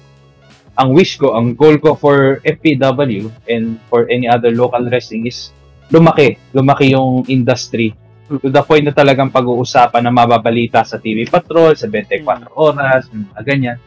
ang 0.79 0.95
wish 0.95 1.19
ko, 1.19 1.35
ang 1.35 1.59
goal 1.59 1.75
ko 1.75 1.91
for 1.91 2.39
FPW 2.47 3.27
and 3.51 3.75
for 3.91 4.07
any 4.07 4.31
other 4.31 4.55
local 4.55 4.79
wrestling 4.87 5.27
is 5.27 5.51
lumaki, 5.91 6.39
lumaki 6.55 6.95
yung 6.95 7.27
industry 7.27 7.91
to 8.29 8.47
the 8.47 8.61
point 8.61 8.85
na 8.85 8.93
talagang 8.93 9.33
pag-uusapan 9.33 10.05
na 10.05 10.13
mababalita 10.13 10.85
sa 10.85 11.01
TV 11.01 11.25
Patrol, 11.25 11.73
sa 11.73 11.89
24 11.89 12.53
oras, 12.53 13.09
mga 13.09 13.41
ganyan. 13.41 13.77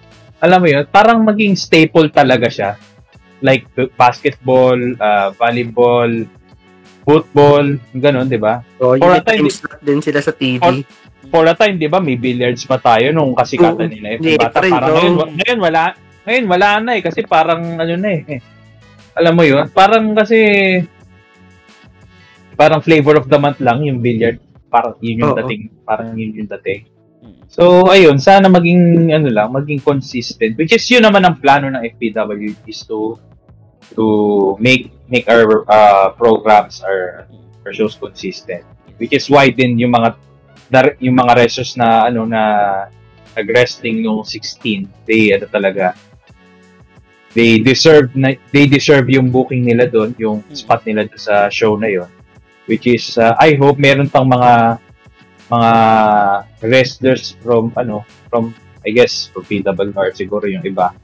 Alam 0.43 0.59
mo 0.59 0.69
yun, 0.69 0.85
parang 0.91 1.23
maging 1.23 1.55
staple 1.55 2.11
talaga 2.11 2.51
siya. 2.51 2.75
Like 3.39 3.71
basketball, 3.95 4.77
uh, 4.99 5.31
volleyball, 5.39 6.11
football, 7.03 7.79
ganun, 7.95 8.31
di 8.31 8.39
ba? 8.39 8.63
So, 8.79 8.95
For 8.95 9.13
a 9.15 9.23
time, 9.23 9.47
din 9.83 10.01
sila 10.01 10.21
sa 10.23 10.33
TV. 10.33 10.63
For- 10.63 11.11
For 11.33 11.45
a 11.49 11.55
time, 11.57 11.81
di 11.81 11.89
ba, 11.89 11.97
may 12.03 12.19
billiards 12.19 12.67
pa 12.69 12.77
tayo 12.77 13.09
nung 13.15 13.33
kasikatan 13.33 13.89
nila. 13.89 14.19
Yung 14.21 14.37
bata, 14.37 14.53
pa 14.53 14.61
rin, 14.63 14.73
parang 14.75 14.91
no? 14.91 14.97
ngayon, 14.99 15.15
ngayon, 15.39 15.59
wala, 15.59 15.83
ngayon, 16.29 16.45
wala 16.45 16.69
na 16.83 16.91
eh, 16.99 17.03
kasi 17.03 17.21
parang, 17.25 17.63
ano 17.81 17.95
na 17.97 18.11
eh. 18.13 18.43
Alam 19.17 19.33
mo 19.35 19.43
yun, 19.47 19.65
parang 19.73 20.13
kasi, 20.13 20.39
parang 22.53 22.85
flavor 22.85 23.19
of 23.19 23.27
the 23.33 23.39
month 23.41 23.59
lang 23.65 23.81
yung 23.83 23.99
billiard. 24.05 24.39
Parang 24.69 24.97
yun 25.01 25.25
yung 25.25 25.33
Oo. 25.33 25.39
dating, 25.45 25.63
parang 25.85 26.13
yun 26.15 26.33
yung 26.37 26.51
dating. 26.59 26.89
Mm. 27.23 27.43
So, 27.49 27.89
ayun, 27.89 28.21
sana 28.21 28.53
maging, 28.53 29.15
ano 29.15 29.29
lang, 29.33 29.53
maging 29.53 29.81
consistent. 29.81 30.59
Which 30.59 30.75
is 30.75 30.85
yun 30.91 31.07
naman 31.07 31.25
ang 31.25 31.41
plano 31.41 31.71
ng 31.71 31.83
FPW 31.97 32.53
is 32.69 32.83
to, 32.89 33.17
to 33.97 34.05
make, 34.61 34.93
make 35.13 35.29
our 35.29 35.69
uh, 35.69 36.17
programs, 36.17 36.81
our, 36.81 37.29
our 37.69 37.73
shows 37.77 37.95
consistent. 38.01 38.65
Which 38.97 39.13
is 39.13 39.29
why 39.29 39.53
din 39.53 39.77
yung 39.77 39.93
mga, 39.93 40.17
dar, 40.73 40.97
yung 40.97 41.21
mga 41.21 41.37
wrestlers 41.37 41.77
na, 41.77 42.09
ano, 42.09 42.25
na, 42.25 42.43
nag-wrestling 43.37 44.05
nung 44.05 44.25
16, 44.25 44.89
they, 45.09 45.33
ano 45.33 45.49
talaga, 45.49 45.97
they 47.33 47.61
deserve, 47.61 48.13
na, 48.17 48.37
they 48.53 48.69
deserve 48.69 49.09
yung 49.09 49.33
booking 49.33 49.65
nila 49.65 49.89
doon, 49.89 50.13
yung 50.21 50.45
Mm. 50.45 50.57
spot 50.57 50.85
nila 50.85 51.09
sa 51.17 51.49
show 51.49 51.77
na 51.77 51.89
yon 51.89 52.09
Which 52.69 52.87
is, 52.89 53.17
uh, 53.19 53.35
I 53.41 53.57
hope 53.57 53.81
meron 53.81 54.09
pang 54.09 54.29
mga 54.29 54.81
mga 55.53 55.73
wrestlers 56.65 57.37
from 57.45 57.77
ano 57.77 58.09
from 58.33 58.57
I 58.89 58.91
guess 58.97 59.29
from 59.29 59.45
PWR 59.45 60.17
siguro 60.17 60.49
yung 60.49 60.65
iba. 60.65 60.97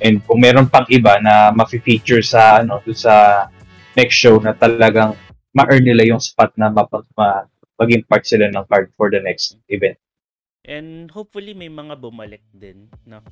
And 0.00 0.20
kung 0.24 0.40
meron 0.40 0.68
pang 0.68 0.84
iba 0.92 1.16
na 1.20 1.52
ma-feature 1.52 2.20
sa 2.20 2.60
ano 2.60 2.80
sa 2.92 3.46
next 3.96 4.16
show 4.16 4.36
na 4.40 4.52
talagang 4.52 5.16
ma-earn 5.56 5.84
nila 5.84 6.04
yung 6.04 6.20
spot 6.20 6.52
na 6.60 6.68
mapag 6.68 7.08
ma, 7.16 7.48
maging 7.80 8.04
part 8.04 8.24
sila 8.28 8.48
ng 8.52 8.66
card 8.68 8.92
for 8.96 9.08
the 9.08 9.20
next 9.20 9.56
event. 9.72 9.96
And 10.66 11.08
hopefully 11.08 11.54
may 11.54 11.70
mga 11.70 11.96
bumalik 11.96 12.44
din, 12.52 12.90
no? 13.06 13.22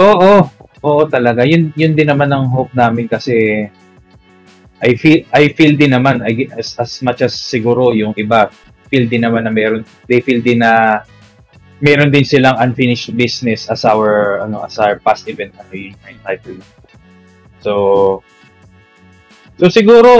Oo, 0.00 0.48
oo 0.80 1.02
talaga. 1.06 1.44
Yun 1.44 1.70
yun 1.76 1.92
din 1.92 2.08
naman 2.08 2.30
ang 2.32 2.48
hope 2.50 2.72
namin 2.72 3.06
kasi 3.06 3.66
I 4.82 4.90
feel 4.98 5.22
I 5.30 5.54
feel 5.54 5.78
din 5.78 5.94
naman 5.94 6.24
I, 6.24 6.50
as, 6.56 6.76
as 6.76 6.98
much 7.04 7.22
as 7.22 7.36
siguro 7.36 7.94
yung 7.94 8.12
iba 8.18 8.50
feel 8.90 9.06
din 9.06 9.22
naman 9.22 9.46
na 9.46 9.52
meron 9.54 9.86
they 10.10 10.20
feel 10.20 10.42
din 10.42 10.60
na 10.60 11.02
meron 11.78 12.10
din 12.10 12.22
silang 12.22 12.54
unfinished 12.58 13.10
business 13.14 13.66
as 13.66 13.82
our 13.82 14.42
ano 14.42 14.62
as 14.62 14.78
our 14.78 14.98
past 15.00 15.26
event 15.26 15.54
ano 15.58 15.70
yung 15.72 15.96
main 16.02 16.18
title. 16.22 16.58
So 17.60 17.72
So 19.54 19.70
siguro 19.70 20.10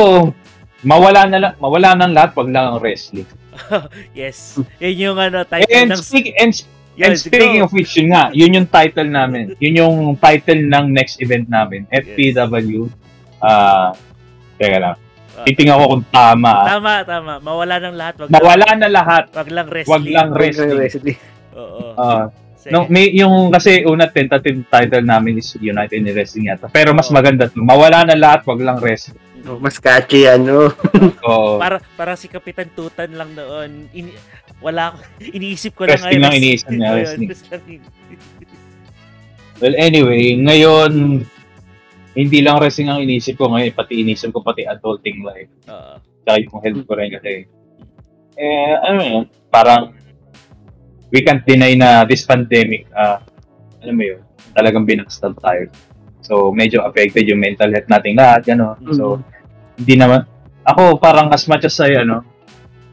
mawala 0.85 1.27
na 1.27 1.38
lang 1.40 1.53
mawala 1.59 1.95
ng 1.99 2.12
lahat 2.14 2.31
wag 2.35 2.51
lang 2.51 2.64
ang 2.75 2.79
wrestling. 2.83 3.27
yes. 4.19 4.59
Yun 4.83 4.95
yung 4.99 5.19
ano, 5.19 5.47
title 5.47 5.71
And, 5.71 5.95
ng... 5.95 6.03
speak, 6.03 6.35
and, 6.38 6.53
Yun, 6.95 7.11
and 7.11 7.19
speaking 7.19 7.62
go. 7.62 7.67
of 7.67 7.71
which, 7.75 7.95
yun 7.99 8.11
nga, 8.14 8.31
yun 8.35 8.51
yung 8.55 8.67
title 8.67 9.07
namin. 9.07 9.55
Yun 9.62 9.75
yung 9.79 9.97
title 10.19 10.62
ng 10.62 10.85
next 10.90 11.19
event 11.19 11.47
namin. 11.47 11.87
FPW. 11.90 12.87
Ah, 13.38 13.95
teka 14.59 14.79
lang. 14.79 14.97
Ah, 15.35 15.43
Titingnan 15.43 15.79
ko 15.83 15.85
kung 15.99 16.05
tama. 16.11 16.53
Tama, 16.71 16.93
tama. 17.03 17.33
Mawala 17.43 17.83
ng 17.83 17.95
lahat. 17.99 18.14
Wag 18.23 18.29
Mawala 18.31 18.67
na 18.79 18.88
lahat. 18.90 19.25
Wag 19.35 19.51
lang 19.51 19.67
wrestling. 19.67 19.90
Wag 19.90 20.05
lang 20.07 20.29
Wrestling. 20.31 20.79
wrestling. 20.79 21.03
wrestling. 21.14 21.34
Oo. 21.55 21.95
Ah, 21.95 22.29
Sige. 22.59 22.73
no, 22.73 22.88
may 22.88 23.12
yung 23.12 23.49
kasi 23.49 23.85
una 23.85 24.09
tentative 24.09 24.64
title 24.67 25.05
namin 25.05 25.38
is 25.38 25.55
United 25.55 25.95
in 25.95 26.09
Wrestling 26.11 26.51
yata. 26.51 26.67
Pero 26.69 26.90
mas 26.90 27.09
Oo. 27.09 27.14
maganda 27.14 27.47
to. 27.47 27.61
Mawala 27.61 28.03
na 28.05 28.17
lahat, 28.17 28.43
wag 28.45 28.61
lang 28.61 28.79
wrestling. 28.81 29.21
Oh, 29.45 29.61
mas 29.61 29.77
catchy 29.77 30.25
yan, 30.29 30.49
no? 30.49 30.73
So, 31.21 31.61
para 31.61 31.77
para 32.01 32.17
si 32.17 32.33
Kapitan 32.33 32.73
Tutan 32.73 33.12
lang 33.12 33.37
noon. 33.37 33.93
Ini, 33.93 34.11
wala 34.64 34.97
ko. 34.97 34.99
Iniisip 35.37 35.77
ko 35.77 35.85
lang 35.85 36.01
Wrestling 36.01 36.23
lang 36.25 36.35
iniisip 36.35 36.73
niya, 36.73 36.90
wrestling. 36.97 37.29
wrestling. 37.29 37.83
well, 39.61 39.77
anyway, 39.77 40.33
ngayon, 40.35 41.23
hindi 42.14 42.38
lang 42.40 42.57
wrestling 42.57 42.88
ang 42.88 43.05
inisip 43.05 43.37
ko 43.37 43.53
ngayon, 43.53 43.77
pati 43.77 44.01
inisip 44.01 44.33
ko 44.33 44.40
pati 44.40 44.64
adulting 44.64 45.21
life. 45.21 45.53
Oo. 45.69 46.01
Tsaka 46.25 46.40
yung 46.40 46.59
health 46.64 46.83
ko 46.88 46.93
rin 46.97 47.12
kasi. 47.12 47.45
Eh, 48.35 48.75
ano 48.81 49.01
yun, 49.05 49.23
parang 49.53 49.93
we 51.14 51.22
can't 51.22 51.46
deny 51.46 51.79
na 51.79 52.03
this 52.03 52.27
pandemic, 52.27 52.90
ah, 52.90 53.22
ano 53.79 53.90
mo 53.94 54.03
yun, 54.03 54.20
talagang 54.50 54.83
binakstag 54.83 55.38
tayo. 55.38 55.70
So, 56.27 56.50
medyo 56.50 56.83
affected 56.83 57.31
yung 57.31 57.38
mental 57.38 57.70
health 57.70 57.87
nating 57.87 58.18
lahat, 58.18 58.50
gano'n. 58.50 58.83
So, 58.98 59.22
hindi 59.79 59.94
naman, 59.94 60.27
ako 60.66 60.98
parang 60.98 61.31
as 61.31 61.46
much 61.46 61.62
as 61.62 61.79
I, 61.79 62.03
ano, 62.03 62.27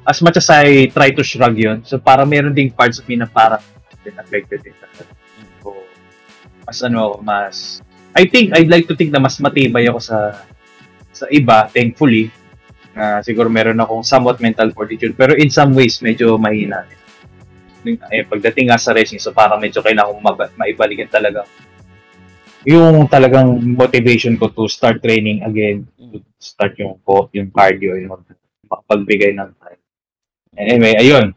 as 0.05 0.21
much 0.21 0.37
as 0.37 0.45
I 0.53 0.85
try 0.93 1.09
to 1.17 1.25
shrug 1.25 1.57
yun, 1.57 1.81
so 1.81 1.97
parang 1.97 2.29
meron 2.29 2.53
ding 2.53 2.69
parts 2.69 3.01
of 3.01 3.09
me 3.09 3.17
na 3.17 3.25
parang 3.25 3.65
been 4.05 4.17
affected 4.21 4.61
din. 4.61 4.77
So, 5.65 5.73
mas 6.61 6.77
ano 6.85 7.09
ako, 7.09 7.15
mas, 7.25 7.81
I 8.13 8.29
think, 8.29 8.53
I'd 8.53 8.69
like 8.69 8.85
to 8.85 8.93
think 8.93 9.09
na 9.09 9.21
mas 9.23 9.41
matibay 9.41 9.89
ako 9.89 9.97
sa 9.97 10.17
sa 11.09 11.25
iba, 11.33 11.69
thankfully, 11.73 12.29
na 12.93 13.25
siguro 13.25 13.49
meron 13.49 13.81
akong 13.81 14.05
somewhat 14.05 14.37
mental 14.43 14.69
fortitude, 14.73 15.17
pero 15.17 15.33
in 15.33 15.49
some 15.49 15.73
ways, 15.73 16.01
medyo 16.05 16.37
mahina. 16.37 16.85
Eh, 18.13 18.23
pagdating 18.25 18.69
nga 18.69 18.77
sa 18.77 18.93
racing, 18.93 19.17
so 19.21 19.33
parang 19.33 19.57
medyo 19.57 19.81
kailangan 19.81 20.13
kong 20.13 20.25
maba- 20.25 20.53
maibalikan 20.57 21.09
talaga 21.09 21.43
yung 22.65 23.09
talagang 23.09 23.57
motivation 23.57 24.37
ko 24.37 24.53
to 24.53 24.69
start 24.69 25.01
training 25.01 25.41
again, 25.41 25.89
to 25.97 26.21
start 26.37 26.77
yung 26.77 27.01
po, 27.01 27.25
yung 27.33 27.49
cardio, 27.49 27.97
yung 27.97 28.21
makapagbigay 28.69 29.33
ng 29.33 29.49
time. 29.57 29.81
Anyway, 30.53 30.93
ayun. 30.99 31.33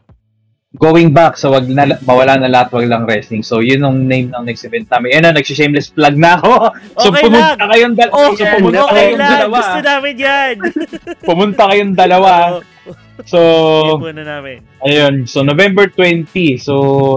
Going 0.75 1.15
back, 1.15 1.39
so 1.39 1.55
wag 1.55 1.71
na, 1.71 1.95
mawala 2.03 2.35
na 2.35 2.51
lahat, 2.51 2.67
wag 2.75 2.91
lang 2.91 3.07
wrestling. 3.07 3.47
So, 3.47 3.63
yun 3.63 3.79
ang 3.87 4.11
name 4.11 4.27
ng 4.27 4.43
next 4.43 4.67
event 4.67 4.91
namin. 4.91 5.15
Ayun 5.15 5.23
na, 5.23 5.31
nagsishameless 5.39 5.95
plug 5.95 6.19
na 6.19 6.35
ako. 6.35 6.51
So, 6.99 7.09
Okay 7.15 7.23
pumunta 7.23 7.55
lang. 7.55 7.69
kayong 7.71 7.95
dalawa. 7.95 8.15
Oh, 8.19 8.31
so, 8.35 8.43
pumunta 8.43 8.83
okay 8.83 8.95
kayong 8.99 9.19
lang. 9.19 9.31
dalawa. 9.31 9.57
Gusto 9.63 9.79
namin 9.81 10.15
yan. 10.19 10.55
Pumunta 11.31 11.63
kayong 11.71 11.93
dalawa. 11.95 12.31
So, 13.23 13.95
na 14.11 14.27
namin. 14.27 14.59
ayun. 14.83 15.23
So, 15.23 15.39
November 15.39 15.87
20. 15.87 16.59
So, 16.59 16.73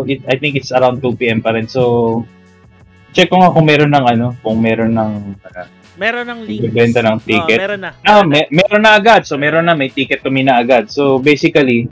it, 0.07 0.23
I 0.31 0.39
think 0.39 0.55
it's 0.55 0.71
around 0.71 1.03
2 1.03 1.19
p.m. 1.19 1.43
pa 1.43 1.51
rin. 1.59 1.67
So, 1.67 2.23
check 3.11 3.35
ko 3.35 3.43
nga 3.43 3.51
kung 3.51 3.67
meron 3.67 3.91
ng 3.91 4.07
ano, 4.07 4.27
kung 4.39 4.63
meron 4.63 4.95
ng 4.95 5.13
uh, 5.43 5.67
Meron 5.99 6.31
ng 6.31 6.41
link. 6.47 6.63
Bibenta 6.71 7.03
ng 7.03 7.19
ticket. 7.19 7.59
meron 7.59 7.83
na. 7.83 7.91
Ah, 8.07 8.23
may, 8.23 8.47
meron 8.55 8.87
na 8.87 8.95
agad. 8.95 9.27
So, 9.27 9.35
meron 9.35 9.67
na. 9.67 9.75
May 9.75 9.91
ticket 9.91 10.23
to 10.23 10.31
me 10.31 10.47
na 10.47 10.63
agad. 10.63 10.87
So, 10.87 11.19
basically, 11.19 11.91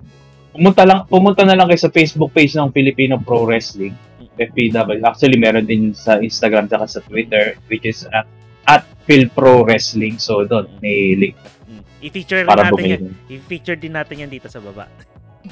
pumunta 0.55 0.87
lang 0.87 1.11
pumunta 1.11 1.43
na 1.43 1.59
lang 1.59 1.67
kayo 1.67 1.83
sa 1.83 1.91
Facebook 1.91 2.31
page 2.31 2.55
ng 2.55 2.71
Filipino 2.71 3.19
Pro 3.19 3.43
Wrestling, 3.43 3.99
FPW. 4.39 5.03
Actually, 5.03 5.43
meron 5.43 5.67
din 5.67 5.91
sa 5.91 6.23
Instagram 6.23 6.71
at 6.71 6.87
sa 6.87 7.03
Twitter, 7.03 7.59
which 7.67 7.83
is 7.83 8.07
uh, 8.15 8.23
at 8.71 8.87
Philpro 9.11 9.67
Wrestling. 9.67 10.23
So, 10.23 10.47
doon, 10.47 10.71
may 10.79 11.19
link 11.19 11.35
Mm. 11.67 11.83
I-feature 12.01 12.39
rin 12.41 12.47
natin 12.47 12.63
yan. 12.63 12.73
bumili. 12.73 12.97
I-feature 13.29 13.79
din 13.79 13.95
natin 13.95 14.17
yan 14.23 14.31
dito 14.31 14.47
sa 14.47 14.63
baba. 14.63 14.87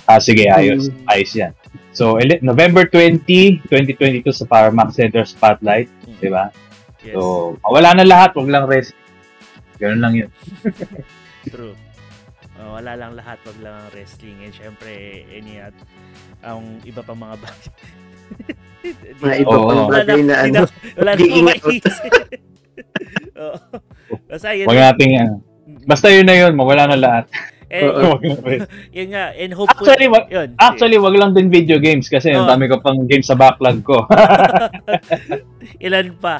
Ah, 0.06 0.18
sige, 0.18 0.50
ayos. 0.50 0.90
Ayos 1.06 1.32
yan. 1.34 1.52
So, 1.94 2.18
ele- 2.18 2.42
November 2.42 2.86
20, 2.86 3.62
2022 3.70 4.34
sa 4.34 4.46
Paramax 4.46 4.98
Center 4.98 5.22
Spotlight. 5.22 5.86
Mm. 6.06 6.18
Di 6.18 6.30
ba? 6.30 6.44
Yes. 7.02 7.14
So, 7.14 7.54
wala 7.62 7.94
na 7.94 8.06
lahat. 8.06 8.34
Wag 8.34 8.50
lang 8.50 8.66
rest. 8.66 8.94
Ganun 9.78 10.02
lang 10.02 10.14
yun. 10.14 10.30
True. 11.52 11.74
Oh, 12.54 12.78
wala 12.78 12.94
lang 12.94 13.18
lahat, 13.18 13.42
wag 13.44 13.58
lang 13.60 13.74
ang 13.74 13.88
wrestling. 13.92 14.38
And 14.40 14.54
syempre, 14.54 14.90
any 15.28 15.58
at 15.58 15.74
ang 16.40 16.78
iba 16.86 17.02
pang 17.02 17.18
mga 17.18 17.36
bagay. 17.42 17.70
Mga 19.18 19.26
na- 19.26 19.40
iba 19.42 19.52
Oo. 19.52 19.66
pang 19.66 19.90
bagay 19.90 20.20
na 20.22 20.34
ano. 20.46 20.60
wala 20.96 21.10
na. 21.12 21.22
Oo. 23.42 23.56
Basta 24.30 24.54
yun. 24.54 24.70
Wag 24.70 24.80
nating, 24.80 25.12
ano, 25.18 25.42
basta 25.84 26.08
yun 26.08 26.24
na 26.24 26.36
yun. 26.36 26.52
Mawala 26.52 26.86
na 26.86 26.98
lahat. 26.98 27.24
eh. 27.70 27.82
Wag 28.12 28.22
yun 28.96 29.08
nga, 29.10 29.34
and 29.34 29.50
hopefully, 29.50 29.90
Actually, 29.90 30.08
wag, 30.08 30.24
yun. 30.28 30.48
actually, 30.56 30.98
wag 30.98 31.16
lang 31.16 31.32
din 31.32 31.48
video 31.48 31.78
games 31.78 32.06
kasi 32.06 32.30
ang 32.30 32.46
Oo. 32.46 32.50
dami 32.50 32.66
ko 32.66 32.78
pang 32.78 33.02
games 33.04 33.26
sa 33.26 33.34
backlog 33.34 33.82
ko. 33.82 34.06
Ilan 35.86 36.14
pa? 36.16 36.38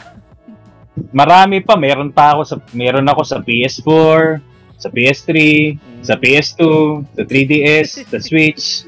Marami 1.10 1.58
pa. 1.58 1.74
Meron 1.74 2.10
pa 2.10 2.34
ako 2.34 2.42
sa, 2.44 2.56
meron 2.70 3.06
ako 3.06 3.22
sa 3.24 3.38
PS4, 3.40 4.38
sa 4.78 4.88
PS3, 4.88 5.30
Mm. 5.74 6.02
sa 6.04 6.14
PS2, 6.14 6.62
sa 7.10 7.22
3DS, 7.24 7.88
sa 8.04 8.18
Switch. 8.20 8.84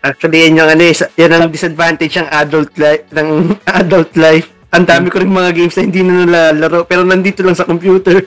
Actually, 0.00 0.46
yan 0.46 0.60
yung 0.60 0.70
ano, 0.70 0.82
eh, 0.84 0.94
yan 1.16 1.34
ang 1.34 1.50
disadvantage 1.50 2.14
ng 2.14 2.30
adult 2.30 2.70
life, 2.78 3.06
ng 3.10 3.28
adult 3.66 4.12
life. 4.14 4.46
Ang 4.70 4.84
dami 4.84 5.08
ko 5.08 5.18
rin 5.18 5.32
mga 5.32 5.50
games 5.50 5.74
na 5.74 5.82
hindi 5.82 6.00
na 6.04 6.22
nalalaro, 6.22 6.84
pero 6.84 7.02
nandito 7.02 7.42
lang 7.42 7.56
sa 7.56 7.64
computer. 7.64 8.22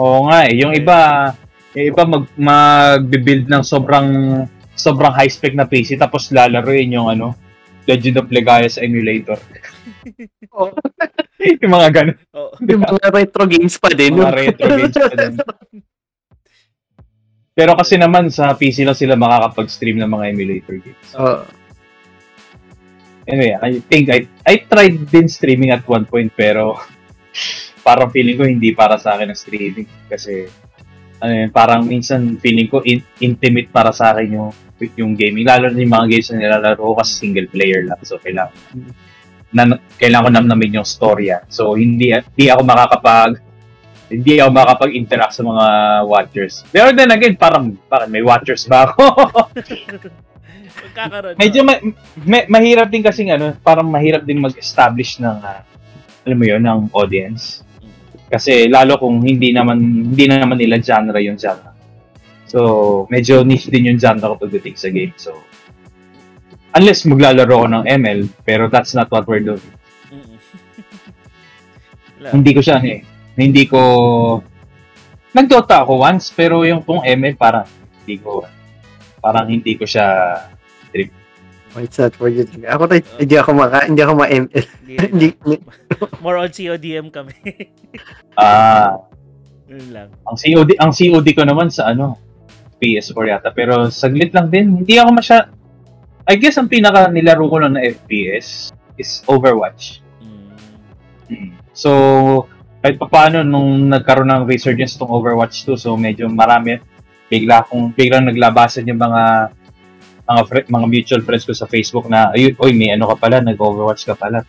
Oo 0.00 0.32
nga 0.32 0.48
eh. 0.48 0.56
Yung 0.56 0.72
iba, 0.72 1.30
yung 1.76 1.86
iba 1.92 2.02
mag, 2.08 2.24
mag-build 2.40 3.52
ng 3.52 3.60
sobrang 3.60 4.08
sobrang 4.72 5.12
high 5.12 5.28
spec 5.28 5.52
na 5.52 5.68
PC 5.68 6.00
tapos 6.00 6.32
lalaroin 6.32 6.88
yung 6.88 7.12
ano, 7.12 7.36
Legend 7.84 8.24
of 8.24 8.32
Legaia 8.32 8.68
sa 8.72 8.80
emulator. 8.80 9.36
Oo. 10.56 10.72
yung 11.60 11.72
mga 11.72 11.88
ganun. 11.92 12.16
Oh, 12.32 12.52
yung 12.70 12.82
mga 12.84 13.06
retro 13.12 13.44
games 13.44 13.76
pa 13.76 13.92
din. 13.92 14.16
Mga 14.16 14.32
retro 14.32 14.68
games 14.72 14.96
pa 14.96 15.14
din. 15.14 15.34
Pero 17.52 17.76
kasi 17.76 18.00
naman 18.00 18.32
sa 18.32 18.56
PC 18.56 18.88
lang 18.88 18.96
sila 18.96 19.20
makakapag-stream 19.20 20.00
ng 20.00 20.08
mga 20.08 20.24
emulator 20.32 20.76
games. 20.80 21.08
Oo. 21.20 21.44
Anyway, 23.28 23.52
I 23.52 23.84
think 23.84 24.08
I 24.08 24.24
I 24.48 24.64
tried 24.64 25.06
din 25.12 25.28
streaming 25.28 25.70
at 25.70 25.84
one 25.84 26.08
point 26.08 26.32
pero 26.32 26.80
parang 27.80 28.12
feeling 28.12 28.36
ko 28.36 28.44
hindi 28.44 28.72
para 28.72 28.96
sa 28.96 29.16
akin 29.16 29.32
ang 29.32 29.38
streaming 29.38 29.88
kasi 30.06 30.46
ano 31.20 31.32
yun, 31.32 31.50
parang 31.52 31.84
minsan 31.84 32.40
feeling 32.40 32.68
ko 32.68 32.80
in- 32.84 33.04
intimate 33.20 33.68
para 33.68 33.92
sa 33.92 34.16
akin 34.16 34.28
yung 34.30 34.50
yung 34.96 35.12
gaming 35.12 35.44
lalo 35.44 35.68
na 35.68 35.76
yung 35.76 35.92
mga 35.92 36.08
games 36.08 36.28
na 36.32 36.40
nilalaro 36.40 36.80
ko 36.80 36.94
kasi 36.96 37.12
single 37.20 37.48
player 37.52 37.84
lang 37.84 38.00
so 38.00 38.16
kailangan 38.16 38.56
na, 39.52 39.76
kailangan 40.00 40.24
ko 40.24 40.30
namnamin 40.32 40.80
yung 40.80 40.88
storya 40.88 41.44
so 41.52 41.76
hindi 41.76 42.16
hindi 42.16 42.46
ako 42.48 42.62
makakapag 42.64 43.32
hindi 44.10 44.42
ako 44.42 44.50
makapag-interact 44.50 45.38
sa 45.38 45.46
mga 45.46 45.66
watchers. 46.10 46.66
Pero 46.74 46.90
then 46.90 47.14
again, 47.14 47.38
parang, 47.38 47.78
parang 47.86 48.10
may 48.10 48.26
watchers 48.26 48.66
ba 48.66 48.90
ako? 48.90 49.06
Medyo 51.38 51.62
ma- 51.62 51.82
ma- 52.26 52.48
mahirap 52.50 52.90
din 52.90 53.06
kasi 53.06 53.30
ano, 53.30 53.54
parang 53.62 53.86
mahirap 53.86 54.26
din 54.26 54.42
mag-establish 54.42 55.22
ng 55.22 55.38
ah, 55.38 55.62
alam 56.26 56.36
mo 56.36 56.44
'yon, 56.44 56.62
ng 56.62 56.80
audience. 56.90 57.62
Kasi 58.30 58.70
lalo 58.70 58.94
kung 58.96 59.26
hindi 59.26 59.50
naman 59.50 60.06
hindi 60.14 60.24
na 60.30 60.46
naman 60.46 60.62
nila 60.62 60.78
genre 60.78 61.18
yung 61.18 61.34
genre. 61.34 61.74
So, 62.46 62.60
medyo 63.10 63.42
niche 63.42 63.70
din 63.70 63.90
yung 63.90 63.98
genre 63.98 64.34
ko 64.34 64.46
pagdating 64.46 64.78
sa 64.78 64.90
game. 64.90 65.14
So, 65.18 65.34
unless 66.78 67.06
maglalaro 67.06 67.66
ako 67.66 67.66
ng 67.66 67.84
ML, 67.86 68.20
pero 68.46 68.70
that's 68.70 68.94
not 68.94 69.10
what 69.10 69.26
we're 69.26 69.42
doing. 69.42 69.62
Hindi 72.34 72.52
ko 72.52 72.60
siya 72.60 72.78
eh. 72.84 73.00
Hindi 73.38 73.64
ko 73.64 73.80
Nag-Dota 75.30 75.86
ako 75.86 76.02
once, 76.02 76.34
pero 76.34 76.66
yung 76.66 76.82
kung 76.82 77.06
ML 77.06 77.38
parang 77.38 77.66
hindi 78.02 78.18
ko 78.18 78.42
parang 79.22 79.46
hindi 79.46 79.78
ko 79.78 79.86
siya 79.86 80.06
It's 81.78 81.98
not 82.02 82.18
for 82.18 82.26
you. 82.26 82.42
Ako 82.66 82.90
tayo, 82.90 83.02
hindi 83.20 83.36
ako 83.38 83.50
maka, 83.54 83.86
hindi 83.86 84.02
ako 84.02 84.12
ma-ML. 84.18 84.66
Hindi, 84.90 85.28
More 86.18 86.42
on 86.42 86.50
CODM 86.50 87.14
kami. 87.14 87.38
ah 88.42 89.06
Yun 89.70 89.86
lang. 89.94 90.08
Ang 90.26 90.34
COD, 90.34 90.70
ang 90.82 90.90
COD 90.90 91.28
ko 91.30 91.42
naman 91.46 91.70
sa 91.70 91.94
ano, 91.94 92.18
PS4 92.82 93.24
yata. 93.30 93.54
Pero 93.54 93.86
saglit 93.86 94.34
lang 94.34 94.50
din. 94.50 94.82
Hindi 94.82 94.98
ako 94.98 95.10
masya, 95.14 95.46
I 96.26 96.34
guess 96.34 96.58
ang 96.58 96.66
pinaka 96.66 97.06
nilaro 97.06 97.46
ko 97.46 97.62
lang 97.62 97.78
na 97.78 97.86
FPS 97.86 98.74
is 98.98 99.22
Overwatch. 99.30 100.02
Mm. 101.30 101.54
So, 101.70 101.90
kahit 102.82 102.98
pa 102.98 103.06
paano, 103.06 103.46
nung 103.46 103.86
nagkaroon 103.86 104.34
ng 104.34 104.44
resurgence 104.50 104.98
itong 104.98 105.14
Overwatch 105.14 105.62
2, 105.62 105.78
so 105.78 105.94
medyo 105.94 106.26
marami, 106.26 106.82
bigla 107.30 107.62
kong, 107.70 107.94
biglang 107.94 108.26
naglabasan 108.26 108.90
yung 108.90 108.98
mga 108.98 109.54
mga 110.30 110.42
fri- 110.46 110.68
mga 110.70 110.86
mutual 110.86 111.22
friends 111.26 111.44
ko 111.44 111.52
sa 111.52 111.66
Facebook 111.66 112.06
na, 112.06 112.30
ay, 112.30 112.54
oy, 112.54 112.70
may 112.70 112.94
ano 112.94 113.10
ka 113.10 113.18
pala, 113.18 113.42
nag-Overwatch 113.42 114.06
ka 114.06 114.14
pala. 114.14 114.46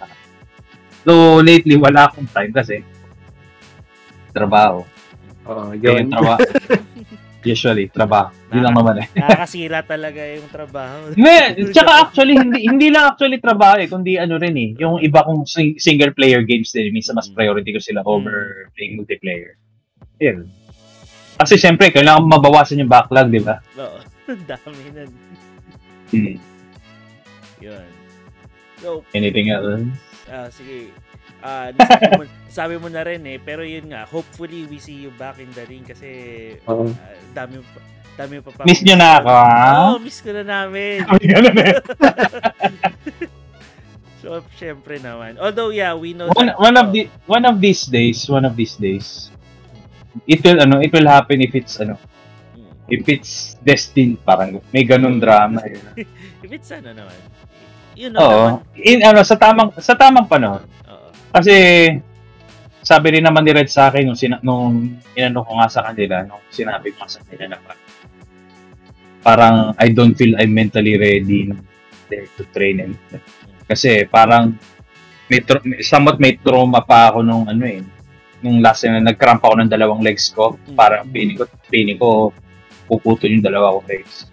So, 1.02 1.42
lately, 1.42 1.82
wala 1.82 2.06
akong 2.06 2.30
time 2.30 2.54
kasi 2.54 2.86
trabaho. 4.30 4.86
Oh, 5.50 5.74
Yun. 5.74 6.06
yun. 6.06 6.14
trabaho. 6.14 6.40
Usually, 7.42 7.90
trabaho. 7.90 8.30
Yun 8.54 8.62
lang 8.62 8.76
naman 8.78 9.02
eh. 9.02 9.08
Nakakasira 9.18 9.82
talaga 9.82 10.22
yung 10.22 10.46
trabaho. 10.54 11.10
Hindi, 11.18 11.74
tsaka 11.74 11.92
actually, 12.06 12.38
hindi, 12.38 12.70
hindi 12.70 12.94
lang 12.94 13.18
actually 13.18 13.42
trabaho 13.42 13.82
eh, 13.82 13.90
kundi 13.90 14.22
ano 14.22 14.38
rin 14.38 14.54
eh, 14.54 14.78
yung 14.78 15.02
iba 15.02 15.26
kong 15.26 15.50
sing- 15.50 15.82
single 15.82 16.14
player 16.14 16.46
games 16.46 16.70
din, 16.70 16.94
minsan 16.94 17.18
mas 17.18 17.34
priority 17.34 17.74
ko 17.74 17.82
sila 17.82 18.06
over 18.06 18.70
playing 18.78 19.02
multiplayer. 19.02 19.58
Yun. 20.22 20.46
Kasi 21.42 21.58
syempre, 21.58 21.90
kailangan 21.90 22.30
mabawasan 22.30 22.86
yung 22.86 22.94
backlog, 22.94 23.34
di 23.34 23.42
ba? 23.42 23.58
Oo. 23.82 23.98
Dami 24.50 24.84
nun. 24.94 25.10
Hmm. 26.12 26.36
Yun. 27.62 27.88
So, 28.82 29.06
Anything 29.14 29.50
else? 29.54 29.86
ah 30.28 30.48
sige. 30.50 30.92
Ah, 31.42 31.74
nasabi 31.74 32.08
mo, 32.14 32.24
sabi 32.58 32.76
mo 32.78 32.88
na 32.88 33.02
rin 33.02 33.22
eh, 33.26 33.38
pero 33.42 33.66
yun 33.66 33.90
nga, 33.90 34.06
hopefully 34.06 34.70
we 34.70 34.78
see 34.78 35.02
you 35.02 35.12
back 35.18 35.42
in 35.42 35.50
the 35.58 35.66
ring 35.66 35.82
kasi 35.82 36.10
ah, 36.70 36.86
dami 37.34 37.62
pa 37.62 37.80
dami 38.20 38.38
pa 38.44 38.52
pa. 38.54 38.62
Miss 38.68 38.84
nyo 38.86 38.96
na 39.00 39.18
ako, 39.18 39.30
ha? 39.32 39.66
Oo, 39.90 39.98
miss 39.98 40.20
ko 40.22 40.30
na 40.36 40.44
namin. 40.46 41.02
Sabi 41.08 41.26
ganun 41.26 41.58
eh. 41.58 41.74
So, 44.22 44.46
syempre 44.54 45.02
naman. 45.02 45.42
Although, 45.42 45.74
yeah, 45.74 45.98
we 45.98 46.14
know 46.14 46.30
one, 46.38 46.54
that- 46.54 46.62
one 46.62 46.78
of 46.78 46.94
the 46.94 47.10
one 47.26 47.42
of 47.42 47.58
these 47.58 47.90
days, 47.90 48.30
one 48.30 48.46
of 48.46 48.54
these 48.54 48.78
days, 48.78 49.34
it 50.30 50.46
will 50.46 50.62
ano, 50.62 50.78
it 50.78 50.94
will 50.94 51.10
happen 51.10 51.42
if 51.42 51.58
it's 51.58 51.82
ano. 51.82 51.98
If 52.92 53.08
it's 53.08 53.56
destined 53.58 54.20
parang 54.22 54.60
may 54.70 54.84
ganun 54.84 55.18
drama. 55.18 55.64
eh. 55.64 55.80
If 56.44 56.52
it's 56.52 56.70
ano 56.70 56.92
naman. 56.92 57.16
You 57.96 58.10
know 58.10 58.20
Oo. 58.20 58.46
naman. 58.60 58.78
In 58.78 59.00
ano 59.02 59.20
sa 59.22 59.36
tamang 59.36 59.72
sa 59.78 59.96
tamang 59.96 60.28
panahon. 60.28 60.66
Oo. 60.86 61.08
Kasi 61.32 61.54
sabi 62.82 63.08
rin 63.14 63.24
naman 63.24 63.42
ni 63.42 63.54
Red 63.54 63.70
sa 63.70 63.88
akin 63.88 64.04
nung, 64.04 64.18
sina- 64.18 64.42
nung 64.42 64.98
inano 65.14 65.46
ko 65.46 65.54
nga 65.56 65.70
sa 65.70 65.86
kanila, 65.86 66.26
nung 66.26 66.42
sinabi 66.50 66.92
ko 66.92 67.06
sa 67.06 67.22
kanila 67.22 67.54
na 67.54 67.58
parang, 67.62 67.86
parang 69.22 69.56
I 69.78 69.94
don't 69.94 70.18
feel 70.18 70.34
I'm 70.36 70.50
mentally 70.52 70.98
ready 70.98 71.54
there 72.10 72.26
to 72.36 72.44
train 72.50 72.82
and 72.82 72.94
kasi 73.70 74.04
parang 74.04 74.58
may 75.30 75.40
tr- 75.40 75.64
may- 75.64 75.80
somewhat 75.80 76.18
may 76.18 76.36
trauma 76.36 76.82
pa 76.82 77.08
ako 77.08 77.22
nung 77.22 77.46
ano 77.46 77.64
eh 77.64 77.80
nung 78.42 78.60
last 78.60 78.82
time 78.82 78.98
na 78.98 79.14
nag-cramp 79.14 79.40
ako 79.40 79.62
ng 79.62 79.70
dalawang 79.70 80.02
legs 80.02 80.34
ko 80.34 80.58
Mm. 80.58 80.76
parang 80.76 81.06
ko 81.38 81.44
piling 81.70 81.96
ko 81.96 82.34
puputol 82.92 83.32
yung 83.32 83.42
dalawa 83.42 83.72
kong 83.74 83.88
legs 83.88 84.28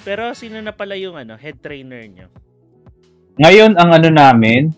Pero 0.00 0.30
sino 0.32 0.62
na 0.62 0.70
pala 0.70 0.94
yung 0.94 1.18
ano, 1.18 1.34
head 1.34 1.58
trainer 1.58 2.06
nyo? 2.06 2.26
ngayon 3.36 3.74
ang 3.74 3.90
ano 3.90 4.08
namin 4.08 4.70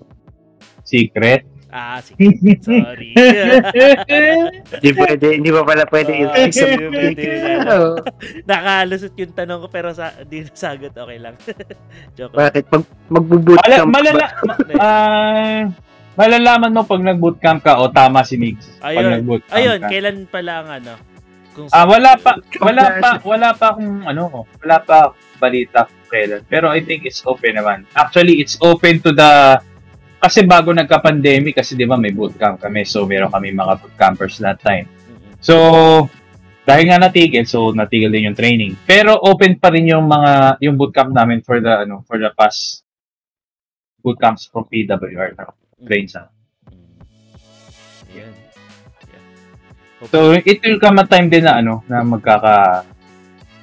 secret 0.82 1.44
Ah, 1.72 2.04
sige. 2.04 2.28
Sorry. 2.60 3.16
Hindi 4.76 4.90
pwede, 4.92 5.26
hindi 5.32 5.48
pa 5.48 5.64
pala 5.64 5.88
pwede 5.88 6.12
Ah, 6.12 6.20
i-fix 6.36 6.52
sa 6.52 6.68
hindi 6.68 6.84
pwede. 6.84 7.24
Nakalusot 8.44 9.16
yung 9.16 9.32
tanong 9.32 9.64
ko 9.64 9.68
pero 9.72 9.88
sa 9.88 10.12
di 10.20 10.44
nasagot 10.44 10.92
okay 10.92 11.16
lang. 11.16 11.32
Joke. 12.20 12.36
Bakit? 12.36 12.68
Mag, 12.68 12.84
magbuboot 13.08 13.56
Mala, 13.56 13.76
camp 13.78 13.88
malala, 13.88 14.24
ah, 14.76 15.60
malalaman 16.12 16.76
mo 16.76 16.84
pag 16.84 17.00
nag-bootcamp 17.02 17.64
ka 17.64 17.80
o 17.80 17.88
tama 17.88 18.20
si 18.20 18.36
Migs. 18.36 18.68
Pag 18.76 18.92
Ayun. 18.92 19.12
nag-bootcamp 19.16 19.56
Ayun, 19.56 19.78
ka. 19.80 19.88
kailan 19.88 20.18
pala 20.28 20.52
ang 20.60 20.68
ano? 20.76 20.92
Kung 21.52 21.68
Ah, 21.68 21.84
wala 21.84 22.16
pa, 22.16 22.40
wala 22.60 22.84
pa, 22.96 23.10
wala 23.22 23.48
pa 23.52 23.66
akong 23.76 24.08
ano, 24.08 24.48
wala 24.64 24.76
pa 24.80 25.12
balita 25.36 25.84
kung 25.84 26.08
kailan. 26.08 26.40
Pero 26.48 26.72
I 26.72 26.80
think 26.80 27.04
it's 27.04 27.20
open 27.28 27.60
naman. 27.60 27.84
Actually, 27.92 28.40
it's 28.40 28.56
open 28.64 29.04
to 29.04 29.12
the 29.12 29.60
kasi 30.22 30.46
bago 30.46 30.70
nagka-pandemic 30.70 31.58
kasi 31.58 31.74
'di 31.74 31.82
ba 31.82 31.98
may 31.98 32.14
bootcamp 32.14 32.62
kami. 32.62 32.86
So 32.86 33.02
meron 33.04 33.34
kami 33.34 33.50
mga 33.50 33.82
bootcampers 33.82 34.38
that 34.38 34.62
time. 34.62 34.86
Mm-mm. 34.86 35.34
So 35.42 35.56
dahil 36.62 36.86
nga 36.86 37.02
natigil, 37.02 37.42
so 37.42 37.74
natigil 37.74 38.14
din 38.14 38.30
yung 38.30 38.38
training. 38.38 38.78
Pero 38.86 39.18
open 39.18 39.58
pa 39.58 39.74
rin 39.74 39.90
yung 39.90 40.06
mga 40.06 40.62
yung 40.62 40.78
bootcamp 40.78 41.10
namin 41.10 41.42
for 41.42 41.58
the 41.58 41.84
ano, 41.84 42.06
for 42.06 42.22
the 42.22 42.30
past 42.38 42.86
bootcamps 43.98 44.46
from 44.46 44.70
PWR 44.70 45.34
na 45.34 45.50
train 45.82 46.06
sa. 46.06 46.30
So 50.10 50.34
it 50.34 50.58
will 50.66 50.82
come 50.82 50.98
a 50.98 51.06
time 51.06 51.30
din 51.30 51.46
na 51.46 51.62
ano 51.62 51.86
na 51.86 52.02
magkaka 52.02 52.82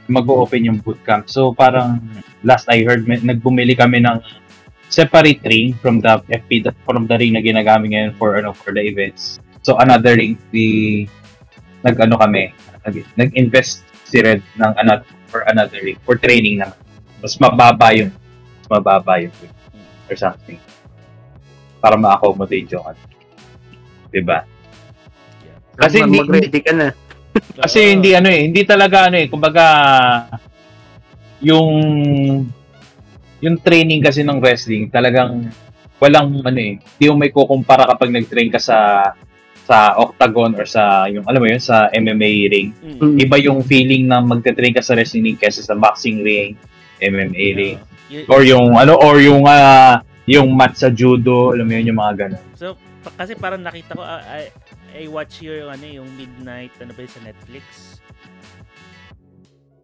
mag-open 0.07 0.65
yung 0.71 0.79
bootcamp. 0.79 1.27
So 1.27 1.51
parang 1.51 1.99
last 2.47 2.65
I 2.71 2.81
heard 2.87 3.03
may, 3.05 3.19
nagbumili 3.19 3.75
kami 3.75 3.99
ng 4.01 4.23
separate 4.89 5.43
ring 5.45 5.75
from 5.77 5.99
the 5.99 6.17
FP 6.31 6.65
from 6.87 7.05
the 7.05 7.17
ring 7.19 7.35
na 7.35 7.43
ginagamit 7.43 7.93
ngayon 7.93 8.13
for 8.15 8.39
ano 8.39 8.55
for 8.55 8.71
the 8.71 8.81
events. 8.81 9.37
So 9.61 9.77
another 9.77 10.15
ring 10.15 10.39
the 10.55 11.05
nag-ano 11.83 12.15
kami 12.17 12.55
nag, 12.87 12.95
nag-invest 13.19 13.83
si 14.07 14.23
Red 14.23 14.41
ng 14.57 14.73
another 14.79 15.05
for 15.29 15.45
another 15.45 15.77
ring 15.83 15.99
for 16.07 16.17
training 16.17 16.63
naman. 16.63 16.79
Mas 17.19 17.35
mababa 17.37 17.91
yung 17.93 18.09
mas 18.63 18.67
mababa 18.79 19.21
yung 19.21 19.33
or 20.09 20.17
something. 20.17 20.57
Para 21.83 21.95
ma-accommodate 21.95 22.73
yung 22.73 22.83
ano. 22.83 23.01
Diba? 24.09 24.41
Kasi 25.79 25.97
hindi- 26.03 26.19
mag-ready 26.19 26.59
ka 26.61 26.73
na. 26.75 26.87
Kasi 27.63 27.93
hindi 27.93 28.11
ano 28.17 28.27
eh, 28.27 28.41
hindi 28.49 28.61
talaga 28.65 29.07
ano 29.07 29.17
eh, 29.21 29.27
kumbaga 29.29 29.65
yung 31.39 31.69
yung 33.39 33.55
training 33.63 34.03
kasi 34.03 34.19
ng 34.27 34.43
wrestling 34.43 34.91
talagang 34.91 35.47
walang 36.03 36.43
ano 36.43 36.59
eh, 36.59 36.75
hindi 36.81 37.05
mo 37.07 37.15
may 37.15 37.31
kukumpara 37.31 37.87
kapag 37.87 38.11
nag-train 38.11 38.51
ka 38.51 38.59
sa 38.59 39.11
sa 39.69 39.93
octagon 40.01 40.57
or 40.57 40.65
sa 40.65 41.05
yung 41.07 41.23
alam 41.29 41.39
mo 41.39 41.47
yun 41.47 41.61
sa 41.61 41.87
MMA 41.93 42.49
ring. 42.49 42.69
Mm. 42.81 43.15
Iba 43.21 43.37
yung 43.37 43.61
feeling 43.61 44.09
na 44.09 44.19
magte-train 44.19 44.73
ka 44.73 44.81
sa 44.81 44.97
wrestling 44.97 45.37
kaysa 45.37 45.61
sa 45.61 45.77
boxing 45.77 46.25
ring, 46.25 46.57
MMA 46.99 47.47
ring 47.55 47.77
Y- 48.09 48.25
or 48.25 48.41
yung 48.41 48.73
ano 48.73 48.97
or 48.97 49.21
yung 49.21 49.45
ah, 49.45 50.01
yung 50.25 50.49
mat 50.57 50.73
sa 50.73 50.89
judo, 50.89 51.53
alam 51.53 51.69
mo 51.69 51.73
yun 51.77 51.93
yung 51.93 51.99
mga 52.01 52.13
ganun. 52.25 52.43
So, 52.57 52.73
kasi 53.13 53.37
parang 53.37 53.61
nakita 53.61 53.93
ko, 53.93 54.01
I, 54.01 54.49
I 54.91 55.07
watch 55.07 55.39
your, 55.39 55.67
ano, 55.67 55.83
yung 55.83 56.09
Midnight, 56.13 56.73
ano 56.77 56.91
ba 56.91 57.01
yun, 57.01 57.11
sa 57.11 57.21
Netflix? 57.21 57.65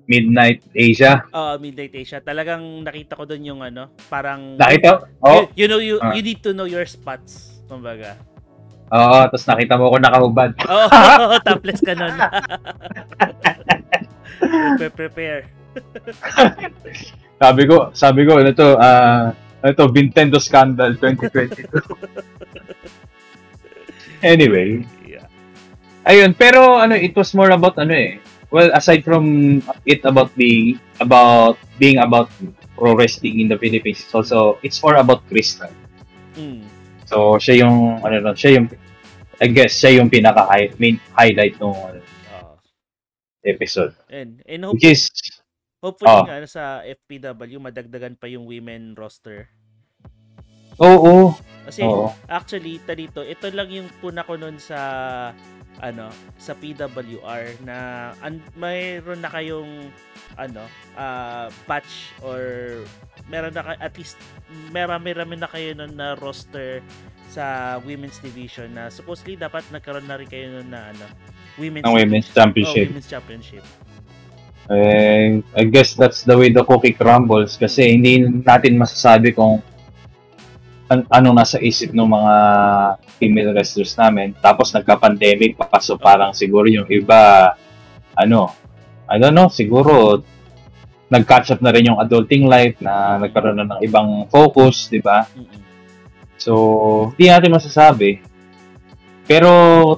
Midnight 0.06 0.62
Asia. 0.72 1.26
Oo, 1.28 1.58
Midnight 1.58 1.93
Asia. 1.93 2.20
Talagang 2.20 2.62
nakita 2.80 3.16
ko 3.16 3.26
doon 3.26 3.43
yung, 3.43 3.62
ano, 3.62 3.89
parang... 4.06 4.53
Nakita? 4.56 5.10
Oh, 5.20 5.49
You, 5.53 5.53
you 5.56 5.68
know, 5.68 5.80
you, 5.80 5.95
Ah. 5.97 6.14
you 6.14 6.22
need 6.22 6.39
to 6.39 6.51
know 6.51 6.66
your 6.66 6.86
spots, 6.86 7.58
kumbaga. 7.66 8.14
oo, 8.88 9.18
tapos 9.26 9.45
nakita 9.45 9.74
mo 9.76 9.89
ako 9.89 9.97
nakahubad. 9.97 10.51
Oo, 10.70 10.88
topless 11.47 11.82
ka 11.82 11.97
nun. 11.97 12.14
Prepare. 14.93 15.49
Sabi 17.36 17.62
ko, 17.66 17.89
sabi 17.91 18.22
ko, 18.24 18.38
ano 18.38 18.53
to, 18.53 18.78
ah, 18.78 19.34
ano 19.60 19.72
to, 19.74 19.89
Nintendo 19.89 20.38
Scandal 20.38 20.95
2022. 20.95 21.66
Anyway, 24.26 24.82
Yeah. 25.05 25.30
ayun, 26.09 26.34
pero 26.34 26.82
ano, 26.82 26.97
it 26.97 27.13
was 27.13 27.32
more 27.38 27.53
about 27.53 27.78
ano 27.78 27.93
eh. 27.93 28.17
Well, 28.49 28.73
aside 28.73 29.05
from 29.05 29.61
it 29.86 30.01
about 30.01 30.34
being 30.34 30.82
about 30.97 31.61
being 31.78 32.01
about 32.01 32.34
pro 32.73 32.97
wrestling 32.97 33.39
in 33.41 33.47
the 33.47 33.59
Philippines, 33.61 34.01
it's 34.01 34.15
also 34.15 34.57
it's 34.65 34.82
more 34.82 34.97
about 34.97 35.21
Crystal. 35.30 35.69
Mm. 36.34 36.65
So, 37.05 37.38
siya 37.38 37.65
yung 37.65 38.01
ano 38.01 38.21
no, 38.21 38.34
siya 38.34 38.57
yung 38.57 38.67
I 39.41 39.51
guess 39.51 39.76
siya 39.76 39.99
yung 39.99 40.09
pinaka 40.09 40.47
main 40.80 40.97
highlight 41.11 41.59
ng 41.59 41.76
ano, 41.76 41.99
Oo. 42.01 42.53
episode. 43.43 43.93
And, 44.07 44.39
and 44.47 44.63
hope, 44.63 44.80
Which 44.80 44.88
is 44.88 45.11
hopefully 45.84 46.15
oh. 46.15 46.23
nga, 46.23 46.39
ano, 46.39 46.47
sa 46.47 46.82
FPW, 46.82 47.59
madagdagan 47.59 48.15
pa 48.15 48.32
yung 48.32 48.47
women 48.47 48.95
roster. 48.95 49.51
Oo, 50.80 51.36
Kasi, 51.65 51.82
oo. 51.82 52.13
actually, 52.30 52.78
talito, 52.84 53.26
ito 53.26 53.49
lang 53.49 53.69
yung 53.71 53.89
puna 53.97 54.21
ko 54.21 54.38
nun 54.38 54.59
sa 54.61 54.80
ano 55.84 56.07
sa 56.39 56.55
PWR 56.55 57.59
na 57.67 57.78
an, 58.23 58.39
mayroon 58.55 59.19
na 59.19 59.28
kayong 59.28 59.91
ano 60.39 60.63
ah 60.95 61.51
batch 61.67 62.15
or 62.23 62.39
meron 63.28 63.51
na 63.51 63.63
ka- 63.63 63.82
at 63.84 63.91
least 63.99 64.15
marami-rami 64.71 65.36
na 65.36 65.51
kayo 65.51 65.76
nun 65.76 65.91
na 65.95 66.15
roster 66.15 66.80
sa 67.28 67.76
women's 67.84 68.23
division 68.23 68.71
na 68.71 68.88
supposedly 68.88 69.36
dapat 69.36 69.67
nagkaroon 69.67 70.07
na 70.07 70.15
rin 70.15 70.30
kayo 70.32 70.47
nun 70.47 70.71
na 70.71 70.95
ano 70.95 71.05
women's 71.59 71.84
women's 71.84 72.30
championship. 72.32 72.88
Oh, 72.88 72.91
women's 72.95 73.09
championship. 73.11 73.63
Eh, 74.65 75.43
I 75.59 75.63
guess 75.69 75.93
that's 75.93 76.23
the 76.23 76.34
way 76.39 76.49
the 76.49 76.63
cookie 76.63 76.95
crumbles 76.95 77.59
kasi 77.59 77.99
hindi 77.99 78.23
natin 78.23 78.80
masasabi 78.80 79.36
kung 79.36 79.59
an- 80.89 81.07
anong 81.09 81.36
nasa 81.38 81.57
isip 81.57 81.91
ng 81.91 82.05
mga 82.05 82.36
female 83.17 83.51
wrestlers 83.53 83.97
namin. 83.97 84.33
Tapos 84.38 84.69
nagka-pandemic 84.73 85.57
pa, 85.57 85.81
so 85.81 85.97
parang 85.97 86.31
siguro 86.33 86.69
yung 86.69 86.86
iba, 86.89 87.53
ano, 88.13 88.53
I 89.09 89.17
don't 89.17 89.38
know, 89.38 89.49
siguro 89.49 90.21
nag-catch 91.09 91.57
up 91.57 91.61
na 91.61 91.73
rin 91.73 91.93
yung 91.93 92.01
adulting 92.01 92.49
life 92.49 92.77
na 92.81 93.21
nagkaroon 93.21 93.57
na 93.61 93.77
ng 93.77 93.81
ibang 93.86 94.25
focus, 94.29 94.89
di 94.89 95.01
ba? 95.01 95.25
So, 96.36 97.13
hindi 97.13 97.29
natin 97.29 97.53
masasabi. 97.53 98.21
Pero 99.25 99.49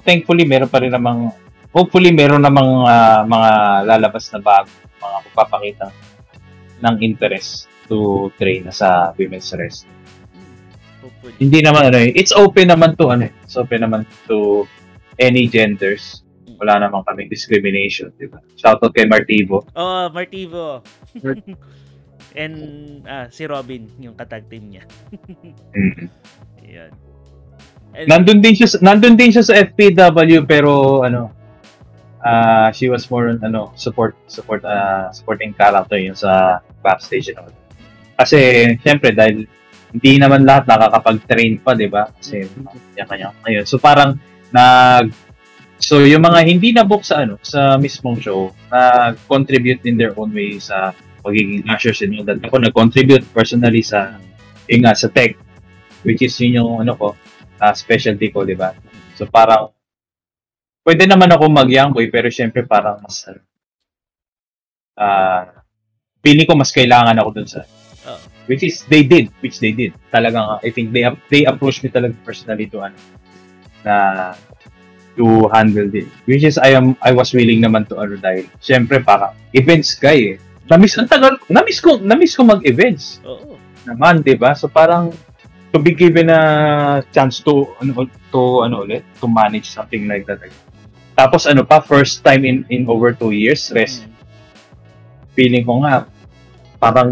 thankfully, 0.04 0.48
meron 0.48 0.72
pa 0.72 0.80
rin 0.84 0.92
namang, 0.92 1.32
hopefully, 1.72 2.12
meron 2.12 2.44
namang 2.44 2.88
ah, 2.88 3.24
mga 3.28 3.50
lalabas 3.88 4.28
na 4.32 4.40
bago, 4.40 4.72
mga 5.00 5.18
magpapakita 5.32 5.88
ng 6.84 6.96
interest 7.04 7.68
to 7.88 8.30
train 8.36 8.68
na 8.68 8.74
sa 8.76 9.12
women's 9.16 9.48
wrestling. 9.56 9.97
Hopefully. 11.08 11.34
Hindi 11.40 11.60
naman 11.64 11.88
ano 11.88 11.98
eh, 11.98 12.12
it's 12.14 12.36
open 12.36 12.68
naman 12.68 13.00
to 13.00 13.08
ano 13.08 13.32
eh, 13.32 13.34
it's 13.42 13.56
open 13.56 13.80
naman 13.82 14.04
to 14.28 14.68
any 15.18 15.48
genders. 15.48 16.22
Wala 16.58 16.82
naman 16.82 17.06
kami 17.06 17.30
discrimination, 17.30 18.10
di 18.18 18.26
ba? 18.28 18.42
Shoutout 18.58 18.92
kay 18.92 19.06
Martivo. 19.06 19.62
Oh, 19.72 20.10
Martivo. 20.10 20.82
And 22.38 22.56
ah, 23.06 23.30
si 23.30 23.46
Robin, 23.46 23.86
yung 23.98 24.14
katag 24.14 24.46
team 24.46 24.70
niya. 24.70 24.84
Mm. 25.78 26.10
Ayan. 26.62 26.92
And, 27.94 28.06
Nandun 28.10 28.40
din 28.42 28.54
siya 28.54 28.68
sa- 28.68 28.82
nandun 28.84 29.16
din 29.16 29.32
siya 29.32 29.46
sa 29.46 29.56
FPW 29.56 30.44
pero 30.44 31.02
ano 31.02 31.32
ah 32.22 32.74
she 32.74 32.90
was 32.90 33.08
more 33.14 33.30
on 33.30 33.40
ano 33.40 33.72
support 33.78 34.18
support 34.28 34.66
ah 34.66 35.14
supporting 35.14 35.54
character 35.54 35.96
yun 35.96 36.18
sa 36.18 36.60
backstage 36.82 37.30
and 37.32 37.40
all. 37.40 37.54
Kasi 38.18 38.74
syempre 38.82 39.14
dahil 39.14 39.46
hindi 39.92 40.20
naman 40.20 40.44
lahat 40.44 40.68
nakakapag-train 40.68 41.64
pa, 41.64 41.72
'di 41.78 41.88
ba? 41.88 42.12
Kasi 42.12 42.44
kanya-kanya 42.96 43.28
ngayon. 43.46 43.66
So 43.66 43.80
parang 43.80 44.20
nag 44.52 45.28
So 45.78 46.02
yung 46.02 46.26
mga 46.26 46.42
hindi 46.42 46.74
na-book 46.74 47.06
sa 47.06 47.22
ano 47.22 47.38
sa 47.46 47.78
mismong 47.78 48.18
show, 48.18 48.50
nag-contribute 48.74 49.86
in 49.86 49.94
their 49.94 50.18
own 50.18 50.34
way 50.34 50.58
sa 50.58 50.90
pagiging 51.22 51.62
ushers 51.70 52.02
and 52.02 52.18
all 52.18 52.26
that. 52.26 52.42
Ako 52.42 52.58
nag-contribute 52.58 53.22
personally 53.30 53.86
sa 53.86 54.18
yung 54.66 54.82
nga, 54.84 54.98
sa 54.98 55.08
tech 55.08 55.38
which 56.02 56.26
is 56.26 56.34
yun 56.42 56.66
yung 56.66 56.72
ano 56.82 56.94
ko 56.98 57.08
ah, 57.62 57.74
specialty 57.78 58.34
ko, 58.34 58.42
di 58.42 58.58
ba? 58.58 58.74
So 59.14 59.30
parang 59.30 59.70
pwede 60.82 61.06
naman 61.06 61.30
ako 61.30 61.46
mag-youngboy 61.46 62.10
pero 62.10 62.28
syempre 62.34 62.66
parang 62.66 62.98
mas 63.06 63.22
ano, 63.30 63.42
ah 64.98 65.62
feeling 66.26 66.50
ko 66.50 66.58
mas 66.58 66.74
kailangan 66.74 67.18
ako 67.22 67.30
dun 67.38 67.48
sa 67.48 67.62
Oo. 68.08 68.37
Which 68.48 68.64
is 68.64 68.84
they 68.88 69.04
did 69.04 69.30
which 69.44 69.60
they 69.60 69.72
did 69.72 69.94
talagang 70.10 70.60
I 70.64 70.70
think 70.72 70.92
they 70.92 71.06
they 71.30 71.44
approached 71.46 71.84
me 71.84 71.92
talaga 71.94 72.16
personally 72.26 72.68
to 72.74 72.88
ano 72.88 72.98
na 73.86 73.96
to 75.16 75.48
handle 75.54 75.88
it 75.92 76.08
which 76.26 76.44
is 76.44 76.58
I 76.58 76.74
am 76.74 76.98
I 77.04 77.14
was 77.14 77.32
willing 77.32 77.62
naman 77.62 77.88
to 77.92 78.00
ano 78.00 78.18
dahil 78.18 78.50
syempre 78.60 79.04
para 79.04 79.38
events 79.54 79.96
guy 79.96 80.36
eh 80.36 80.38
namiss 80.68 81.00
ang 81.00 81.08
tagal 81.08 81.40
namiss 81.48 81.80
ko 81.80 81.96
namiss 82.00 82.36
ko 82.36 82.44
mag-events 82.44 83.24
Oo. 83.24 83.56
naman, 83.88 84.20
'di 84.20 84.36
ba? 84.36 84.52
So 84.52 84.68
parang 84.68 85.16
to 85.72 85.80
be 85.80 85.96
given 85.96 86.28
a 86.28 87.04
chance 87.16 87.40
to 87.48 87.72
ano 87.80 88.08
to 88.36 88.42
ano 88.68 88.84
ulit, 88.84 89.04
to 89.24 89.28
manage 89.32 89.72
something 89.72 90.08
like 90.08 90.28
that. 90.28 90.44
Tapos 91.16 91.48
ano 91.48 91.64
pa, 91.64 91.80
first 91.80 92.22
time 92.22 92.44
in 92.44 92.68
in 92.68 92.84
over 92.92 93.16
two 93.16 93.32
years, 93.32 93.72
rest. 93.72 94.04
Mm. 94.04 94.14
Feeling 95.34 95.64
ko 95.64 95.74
nga 95.88 96.06
parang 96.78 97.10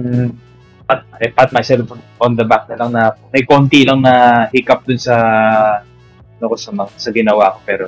pat, 0.86 1.02
I 1.16 1.28
pat 1.30 1.50
myself 1.52 1.90
on 2.18 2.34
the 2.34 2.44
back 2.44 2.70
na 2.70 2.76
lang 2.78 2.90
na 2.92 3.02
may 3.30 3.42
konti 3.42 3.84
lang 3.84 4.00
na 4.00 4.14
hiccup 4.48 4.86
dun 4.86 4.98
sa 4.98 5.16
ano 6.36 6.46
ko 6.46 6.56
sa, 6.56 6.70
mga- 6.72 6.94
sa 6.96 7.10
ginawa 7.10 7.54
ko 7.54 7.60
pero 7.64 7.86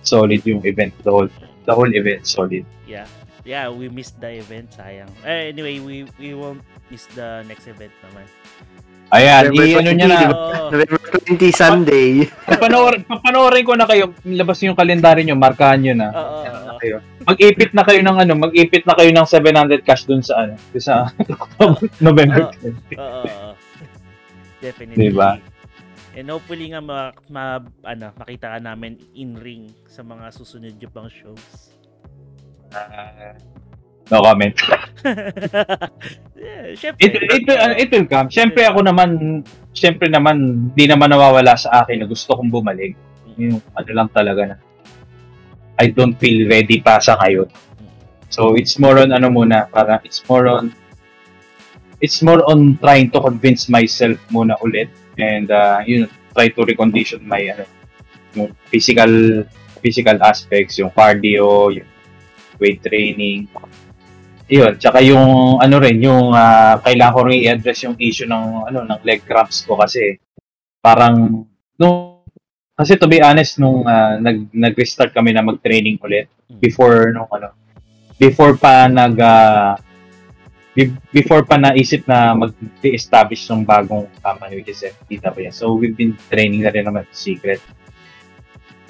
solid 0.00 0.44
yung 0.44 0.60
event 0.62 0.92
the 1.00 1.08
whole 1.08 1.30
the 1.64 1.72
whole 1.72 1.88
event 1.90 2.22
solid 2.22 2.64
Yeah. 2.84 3.08
Yeah, 3.42 3.68
we 3.68 3.92
missed 3.92 4.16
the 4.16 4.40
event, 4.40 4.72
sayang. 4.72 5.12
Eh, 5.20 5.52
anyway, 5.52 5.76
we 5.76 6.08
we 6.16 6.32
won't 6.32 6.64
miss 6.88 7.04
the 7.12 7.44
next 7.44 7.68
event 7.68 7.92
naman. 8.00 8.24
ayan 9.12 9.52
November 9.52 9.68
i 9.68 9.76
ano 9.76 9.90
niya 9.92 10.06
na 10.06 10.16
20, 10.16 10.32
Oo. 10.32 10.68
November 10.72 10.98
20 11.28 11.52
Sunday. 11.52 12.08
Papanoorin, 12.48 13.04
papanoorin 13.04 13.62
ko 13.62 13.76
na 13.76 13.84
kayo. 13.84 14.16
Labas 14.24 14.64
yung 14.64 14.72
kalendaryo 14.72 15.20
nyo, 15.22 15.36
markahan 15.36 15.76
nyo 15.78 15.92
na. 15.92 16.08
Oo, 16.08 16.40
Ano 16.40 16.56
oo. 16.56 16.63
Kayo. 16.84 17.00
Mag-ipit 17.24 17.72
na 17.72 17.82
kayo 17.88 18.00
ng 18.04 18.16
ano, 18.20 18.32
mag-ipit 18.36 18.84
na 18.84 18.92
kayo 18.92 19.08
ng 19.08 19.24
700 19.24 19.80
cash 19.80 20.04
dun 20.04 20.20
sa 20.20 20.44
ano, 20.44 20.54
sa 20.76 21.08
November 22.04 22.52
Oo. 22.52 22.60
20. 22.60 23.00
Oo, 23.00 23.20
oo. 23.24 23.50
Definitely. 24.60 25.00
Diba? 25.00 25.40
And 26.14 26.30
hopefully 26.30 26.70
nga 26.70 26.84
ma, 26.84 27.10
ma 27.26 27.58
ano, 27.82 28.12
makita 28.14 28.54
ka 28.54 28.58
namin 28.62 29.00
in 29.18 29.34
ring 29.34 29.72
sa 29.90 30.04
mga 30.06 30.30
susunod 30.30 30.76
nyo 30.78 30.88
pang 30.92 31.10
shows. 31.10 31.74
Ah, 32.70 33.34
no 34.10 34.22
comment. 34.22 34.54
yeah, 36.38 36.70
syempre. 36.78 37.02
It, 37.02 37.12
it, 37.18 37.44
uh, 37.50 37.74
it 37.74 37.88
will 37.90 38.06
come. 38.06 38.30
Siyempre 38.30 38.62
ako 38.62 38.86
naman, 38.86 39.42
siyempre 39.74 40.06
naman, 40.06 40.70
di 40.74 40.86
naman 40.86 41.10
nawawala 41.10 41.58
sa 41.58 41.82
akin 41.82 42.02
na 42.02 42.06
gusto 42.06 42.38
kong 42.38 42.50
bumalik. 42.50 42.94
Yung 43.34 43.58
ano 43.74 43.90
lang 43.90 44.08
talaga 44.14 44.54
na, 44.54 44.56
I 45.78 45.90
don't 45.90 46.14
feel 46.18 46.46
ready 46.46 46.78
pa 46.80 47.02
sa 47.02 47.18
ngayon. 47.18 47.50
So 48.30 48.54
it's 48.58 48.78
more 48.78 48.98
on 48.98 49.14
ano 49.14 49.30
muna, 49.30 49.70
para 49.70 50.02
it's 50.02 50.22
more 50.26 50.46
on 50.50 50.74
it's 52.02 52.22
more 52.22 52.42
on 52.50 52.78
trying 52.78 53.10
to 53.14 53.18
convince 53.22 53.70
myself 53.70 54.18
muna 54.30 54.58
ulit 54.62 54.90
and 55.18 55.50
uh, 55.50 55.82
you 55.86 56.04
know, 56.04 56.10
try 56.34 56.50
to 56.50 56.60
recondition 56.66 57.22
my 57.22 57.42
ano, 57.54 57.64
yung 58.34 58.50
physical 58.70 59.46
physical 59.78 60.16
aspects, 60.22 60.80
yung 60.80 60.90
cardio, 60.90 61.70
yung 61.70 61.88
weight 62.58 62.82
training. 62.82 63.46
Yun, 64.48 64.76
tsaka 64.76 65.00
yung 65.00 65.56
ano 65.60 65.76
rin, 65.80 66.00
yung 66.04 66.34
ah, 66.36 66.76
kailangan 66.84 67.14
ko 67.14 67.20
rin 67.26 67.42
i-address 67.48 67.88
yung 67.88 67.96
issue 67.96 68.28
ng 68.28 68.68
ano 68.68 68.84
ng 68.84 69.00
leg 69.02 69.24
cramps 69.24 69.64
ko 69.64 69.78
kasi 69.80 70.20
parang 70.84 71.48
nung 71.80 72.13
kasi 72.74 72.98
to 72.98 73.06
be 73.06 73.22
honest 73.22 73.62
nung 73.62 73.86
ah, 73.86 74.18
nag 74.18 74.50
nag-restart 74.50 75.14
kami 75.14 75.30
na 75.30 75.46
mag-training 75.46 75.98
ulit 76.02 76.26
before 76.58 77.14
nung 77.14 77.30
ano 77.30 77.54
before 78.18 78.58
pa 78.58 78.90
nag 78.90 79.14
be- 80.74 80.98
before 81.14 81.46
pa 81.46 81.56
naisip 81.56 82.04
na 82.04 82.34
mag-establish 82.34 83.46
ng 83.48 83.62
bagong 83.62 84.10
company 84.20 84.60
which 84.60 84.74
is 84.74 84.82
FTW. 84.82 85.54
So 85.54 85.78
we've 85.78 85.94
been 85.94 86.18
training 86.28 86.66
na 86.66 86.74
rin 86.74 86.84
naman 86.84 87.06
secret. 87.14 87.62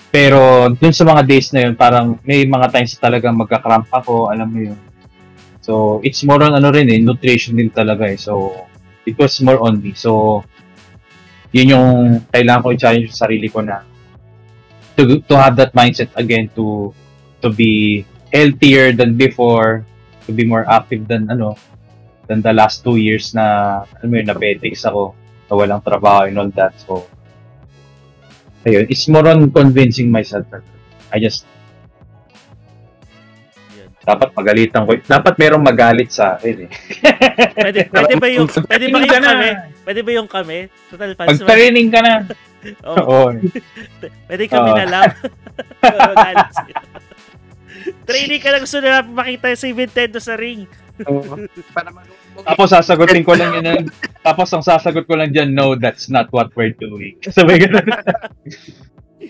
Pero 0.09 0.73
dun 0.73 0.97
sa 0.97 1.05
mga 1.05 1.23
days 1.29 1.53
na 1.53 1.69
yun, 1.69 1.75
parang 1.77 2.17
may 2.25 2.49
mga 2.49 2.73
times 2.73 2.97
talagang 2.97 3.37
magka-cramp 3.37 3.93
ako, 3.93 4.33
alam 4.33 4.49
mo 4.49 4.61
yun. 4.73 4.79
So 5.61 6.01
it's 6.01 6.25
more 6.25 6.41
on 6.41 6.57
ano 6.57 6.73
rin 6.73 6.89
eh, 6.89 7.01
nutrition 7.01 7.61
din 7.61 7.69
talaga 7.69 8.09
eh. 8.09 8.17
So 8.17 8.65
it 9.05 9.21
was 9.21 9.37
more 9.45 9.61
on 9.61 9.85
me. 9.85 9.93
So 9.93 10.41
yun 11.55 11.79
yung 11.79 11.91
kailangan 12.35 12.63
ko 12.67 12.69
i-challenge 12.75 13.15
sa 13.15 13.31
sarili 13.31 13.47
ko 13.47 13.63
na 13.63 13.87
to, 14.99 15.23
to 15.23 15.35
have 15.39 15.55
that 15.55 15.71
mindset 15.75 16.11
again 16.19 16.51
to 16.55 16.91
to 17.43 17.51
be 17.51 18.03
healthier 18.35 18.91
than 18.91 19.15
before, 19.15 19.87
to 20.27 20.33
be 20.33 20.43
more 20.43 20.67
active 20.67 21.07
than 21.07 21.31
ano, 21.31 21.55
than 22.27 22.43
the 22.43 22.51
last 22.51 22.83
two 22.83 22.97
years 22.97 23.35
na, 23.37 23.87
alam 24.01 24.09
mo 24.11 24.15
yun, 24.19 24.27
na-petics 24.27 24.83
ako, 24.89 25.15
na 25.47 25.53
walang 25.55 25.85
trabaho 25.85 26.27
and 26.27 26.41
all 26.41 26.51
that. 26.57 26.75
So, 26.83 27.07
ayun, 28.67 28.89
it's 28.91 29.07
more 29.07 29.29
on 29.29 29.53
convincing 29.53 30.11
myself. 30.11 30.49
I 31.13 31.21
just. 31.21 31.47
Dapat 34.05 34.31
magalitan 34.37 34.85
ko. 34.85 34.93
Dapat 35.01 35.35
merong 35.41 35.65
magalit 35.65 36.13
sa 36.13 36.37
akin 36.37 36.69
eh. 36.69 36.71
Pwede, 37.65 37.89
pwede 37.89 38.15
ba 38.21 38.29
yung, 38.29 38.49
pwede 38.49 38.87
ba 38.93 38.99
yung 39.01 39.11
kami? 39.25 39.49
Pwede 39.85 40.01
ba 40.05 40.11
yung 40.13 40.29
kami? 40.29 40.59
Total 40.93 41.13
fans 41.17 41.29
naman. 41.29 41.41
Mag-training 41.41 41.89
ka 41.91 42.01
na. 42.05 42.15
Oh, 42.81 42.97
Oo. 42.97 43.37
pwede 44.33 44.49
kami 44.49 44.73
Oo. 44.73 44.79
na 44.81 44.87
lang. 44.89 45.13
Training 48.09 48.41
ka 48.41 48.57
na 48.57 48.59
gusto 48.65 48.81
na 48.81 49.05
makita 49.05 49.53
si 49.53 49.77
Nintendo 49.77 50.17
sa 50.17 50.33
ring. 50.33 50.65
Tapos 52.41 52.73
sasagutin 52.73 53.21
ko 53.21 53.37
lang 53.37 53.61
yun. 53.61 53.69
yan. 53.69 53.85
Tapos 54.25 54.49
ang 54.57 54.65
sasagot 54.65 55.05
ko 55.05 55.13
lang 55.13 55.29
dyan, 55.29 55.53
no, 55.53 55.77
that's 55.77 56.09
not 56.09 56.33
what 56.33 56.57
we're 56.57 56.73
doing. 56.73 57.21
Sabi 57.29 57.61
ganun. 57.61 57.85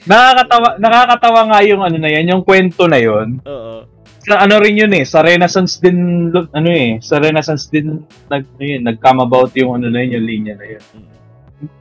nakakatawa, 0.06 0.68
nakakatawa 0.78 1.40
nga 1.50 1.60
yung 1.66 1.82
ano 1.82 1.98
na 1.98 2.10
yan, 2.14 2.38
yung 2.38 2.46
kwento 2.46 2.86
na 2.86 3.02
yun. 3.02 3.42
Oo. 3.42 3.93
Sa 4.24 4.40
ano 4.40 4.56
rin 4.56 4.80
yun 4.80 4.92
eh, 4.96 5.04
sa 5.04 5.20
Renaissance 5.20 5.76
din, 5.76 6.28
ano 6.32 6.68
eh, 6.72 6.96
sa 7.04 7.20
Renaissance 7.20 7.68
din, 7.68 8.00
nag, 8.32 8.42
ano 8.56 8.64
yun, 8.64 8.82
nag-come 8.82 9.20
about 9.20 9.52
yung 9.52 9.76
ano 9.76 9.92
na 9.92 10.00
yun, 10.00 10.16
yung 10.16 10.24
linya 10.24 10.54
na 10.56 10.64
yun. 10.64 10.82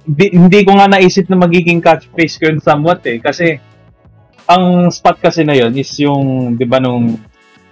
Hindi, 0.03 0.25
hindi 0.35 0.59
ko 0.67 0.75
nga 0.75 0.91
naisip 0.91 1.31
na 1.31 1.39
magiging 1.39 1.79
catchphrase 1.79 2.35
ko 2.39 2.43
yun 2.51 2.59
somewhat 2.59 2.99
eh, 3.07 3.19
kasi 3.23 3.59
ang 4.43 4.91
spot 4.91 5.23
kasi 5.23 5.47
na 5.47 5.55
yun 5.55 5.71
is 5.75 5.91
yung, 6.03 6.53
di 6.59 6.67
ba 6.67 6.83
nung 6.83 7.15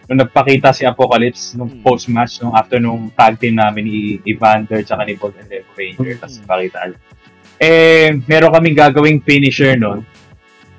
nung 0.08 0.20
nagpakita 0.28 0.76
si 0.76 0.84
Apocalypse 0.84 1.56
nung 1.56 1.72
Mm. 1.72 1.84
post-match, 1.88 2.44
nung 2.44 2.52
after 2.52 2.84
nung 2.84 3.08
tag 3.16 3.40
team 3.40 3.56
namin 3.56 3.84
ni 3.88 3.98
Evander 4.28 4.84
tsaka 4.84 5.08
ni 5.08 5.16
Bolt 5.16 5.40
and 5.40 5.48
Ranger, 5.72 6.16
Mm. 6.16 6.20
tapos 6.20 6.36
pakita. 6.44 6.78
Eh, 7.60 8.12
meron 8.28 8.52
kaming 8.52 8.76
gagawing 8.76 9.20
finisher 9.24 9.76
nun, 9.80 10.04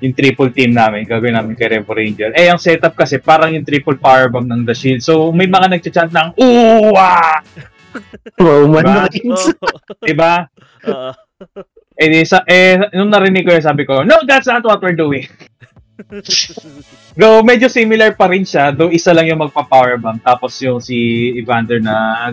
yung 0.03 0.11
triple 0.11 0.51
team 0.51 0.75
namin, 0.75 1.07
gagawin 1.07 1.31
namin 1.31 1.55
kay 1.55 1.71
Revo 1.71 1.95
Ranger. 1.95 2.35
Eh, 2.35 2.51
ang 2.51 2.59
setup 2.59 2.91
kasi, 2.91 3.23
parang 3.23 3.55
yung 3.55 3.63
triple 3.63 3.95
powerbomb 3.95 4.51
ng 4.51 4.67
The 4.67 4.75
Shield. 4.75 4.99
So, 4.99 5.31
may 5.31 5.47
mga 5.47 5.71
nagchat 5.71 6.11
ng, 6.11 6.35
Uwa! 6.35 7.39
Wow, 8.35 8.67
man 8.67 8.83
Diba? 8.83 9.05
Reigns. 9.07 9.43
Diba? 10.03 10.33
Oo. 10.91 11.11
Eh, 11.93 12.09
di 12.09 12.25
sa, 12.25 12.41
eh, 12.49 12.89
nung 12.97 13.13
narinig 13.13 13.45
ko 13.45 13.53
yun, 13.53 13.63
sabi 13.63 13.85
ko, 13.85 14.01
no, 14.01 14.25
that's 14.25 14.49
not 14.49 14.65
what 14.65 14.81
we're 14.81 14.97
doing. 14.97 15.29
Though, 17.19 17.45
medyo 17.45 17.69
similar 17.69 18.17
pa 18.17 18.25
rin 18.25 18.41
siya, 18.41 18.73
though 18.73 18.89
isa 18.89 19.13
lang 19.13 19.29
yung 19.29 19.45
magpa-powerbomb, 19.45 20.25
tapos 20.25 20.57
yung 20.65 20.81
si 20.81 21.29
Evander 21.37 21.77
na 21.77 22.27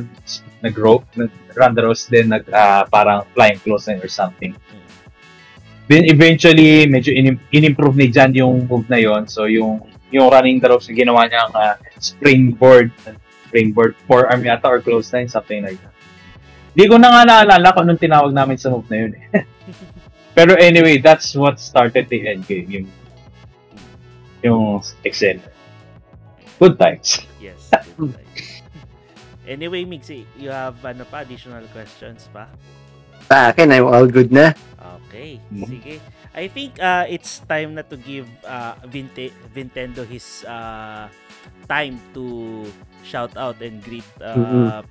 nag-rope, 0.65 1.05
nag-run 1.13 1.77
the 1.77 1.83
ropes, 1.85 2.09
then 2.09 2.33
nag, 2.33 2.49
ah, 2.57 2.89
parang 2.89 3.29
flying 3.37 3.61
clothesline 3.61 4.01
or 4.01 4.09
something. 4.09 4.57
Then 5.91 6.07
eventually, 6.07 6.87
medyo 6.87 7.11
in- 7.11 7.43
in-improve 7.51 7.99
ni 7.99 8.15
Jan 8.15 8.31
yung 8.31 8.71
move 8.71 8.87
na 8.87 9.03
yon 9.03 9.27
So, 9.27 9.51
yung 9.51 9.83
yung 10.15 10.31
running 10.31 10.63
the 10.63 10.71
ropes, 10.71 10.87
ginawa 10.87 11.27
niya 11.27 11.51
ang 11.51 11.55
ah, 11.59 11.75
springboard, 11.99 12.95
springboard 13.51 13.99
forearm 14.07 14.47
yata 14.47 14.71
or 14.71 14.79
clothesline, 14.79 15.27
something 15.27 15.67
like 15.67 15.83
that. 15.83 15.95
Di 16.79 16.87
ko 16.87 16.95
na 16.95 17.11
nga 17.11 17.23
naalala 17.27 17.75
kung 17.75 17.91
anong 17.91 17.99
tinawag 17.99 18.31
namin 18.31 18.55
sa 18.55 18.71
move 18.71 18.87
na 18.87 18.99
yun. 19.03 19.13
eh. 19.19 19.43
Pero 20.39 20.55
anyway, 20.55 21.03
that's 21.03 21.35
what 21.35 21.59
started 21.59 22.07
the 22.07 22.23
endgame. 22.23 22.71
Yung, 22.71 22.87
yung 24.47 24.63
Excel. 25.03 25.43
Good 26.63 26.79
times. 26.79 27.27
Yes. 27.43 27.67
good 27.99 28.15
times. 28.15 28.63
anyway, 29.43 29.83
Mixie, 29.83 30.23
you 30.39 30.55
have 30.55 30.79
ano 30.87 31.03
pa, 31.03 31.27
additional 31.27 31.67
questions 31.75 32.31
pa? 32.31 32.47
Sa 33.27 33.51
akin, 33.51 33.75
I'm 33.75 33.91
all 33.91 34.07
good 34.07 34.31
na. 34.31 34.55
Okay, 35.11 35.43
Mhm. 35.51 35.67
sige. 35.67 35.95
I 36.31 36.47
think 36.47 36.79
uh, 36.79 37.03
it's 37.05 37.43
time 37.45 37.75
na 37.75 37.83
to 37.83 37.99
give 37.99 38.31
uh, 38.47 38.79
Vinte- 38.87 39.35
Vintendo 39.51 40.07
his 40.07 40.47
uh, 40.47 41.11
time 41.67 41.99
to 42.15 42.63
shout 43.03 43.35
out 43.35 43.59
and 43.59 43.83
greet 43.83 44.07
uh, 44.23 44.39
Mhm. 44.39 44.87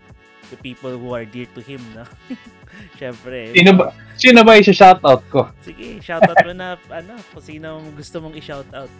the 0.51 0.59
people 0.59 0.91
who 0.91 1.15
are 1.15 1.23
dear 1.23 1.47
to 1.55 1.63
him, 1.63 1.79
no? 1.95 2.03
Syempre. 2.99 3.55
Sino 3.55 3.71
ba, 3.73 3.95
sino 4.13 4.43
ba 4.43 4.59
yung 4.59 4.67
shoutout 4.67 5.23
ko? 5.31 5.47
Sige, 5.63 6.03
shout 6.03 6.19
out 6.21 6.35
mo 6.43 6.51
na 6.51 6.75
ano, 6.99 7.15
kung 7.31 7.39
sino 7.41 7.79
gusto 7.95 8.19
mong 8.19 8.35
i-shout 8.35 8.67
out. 8.75 8.91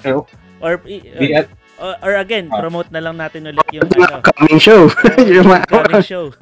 Pero, 0.00 0.24
Or, 0.64 0.80
i- 0.88 1.02
di, 1.04 1.34
or, 1.76 1.92
or 2.00 2.12
again, 2.16 2.48
Ah. 2.48 2.56
promote 2.56 2.88
na 2.88 3.04
lang 3.04 3.20
natin 3.20 3.52
ulit 3.52 3.68
yung 3.68 3.84
ano, 4.00 4.24
coming 4.24 4.56
show. 4.56 4.88
yung 5.20 5.44
coming 5.68 6.00
show. 6.00 6.32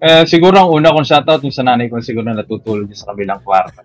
Eh, 0.00 0.24
siguro 0.24 0.56
ang 0.56 0.72
una 0.72 0.96
kong 0.96 1.04
shoutout 1.04 1.44
yung 1.44 1.52
sa 1.52 1.60
nanay 1.60 1.92
ko 1.92 2.00
siguro 2.00 2.32
natutulog 2.32 2.88
niya 2.88 3.04
sa 3.04 3.12
kabilang 3.12 3.44
kwarto. 3.44 3.84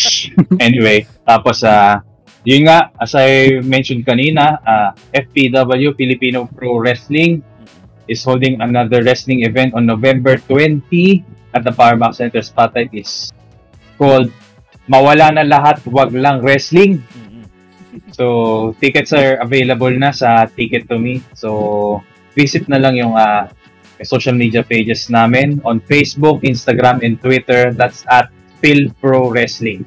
anyway, 0.66 1.08
tapos 1.24 1.64
sa 1.64 2.04
yun 2.44 2.68
nga, 2.68 2.92
as 3.00 3.16
I 3.16 3.58
mentioned 3.64 4.04
kanina, 4.04 4.60
ah, 4.62 4.92
FPW, 5.16 5.96
Filipino 5.96 6.44
Pro 6.44 6.76
Wrestling, 6.78 7.40
is 8.06 8.22
holding 8.22 8.60
another 8.62 9.02
wrestling 9.02 9.42
event 9.42 9.74
on 9.74 9.88
November 9.88 10.38
20 10.38 11.24
at 11.56 11.66
the 11.66 11.74
Powerback 11.74 12.14
Center 12.14 12.38
Spotlight 12.44 12.94
is 12.94 13.34
called 13.98 14.30
Mawala 14.86 15.34
na 15.34 15.42
lahat, 15.42 15.82
wag 15.90 16.14
lang 16.14 16.38
wrestling. 16.46 17.02
So, 18.14 18.76
tickets 18.78 19.10
are 19.10 19.42
available 19.42 19.90
na 19.90 20.14
sa 20.14 20.46
Ticket 20.46 20.86
to 20.86 21.00
Me. 21.00 21.18
So, 21.34 21.98
visit 22.38 22.70
na 22.70 22.78
lang 22.78 22.94
yung 22.94 23.18
ah, 24.00 24.06
social 24.06 24.36
media 24.36 24.62
pages 24.62 25.08
namin 25.08 25.60
on 25.64 25.80
Facebook, 25.84 26.44
Instagram, 26.44 27.00
and 27.00 27.20
Twitter. 27.20 27.72
That's 27.72 28.04
at 28.12 28.28
Phil 28.60 28.92
Pro 29.00 29.28
Wrestling. 29.32 29.84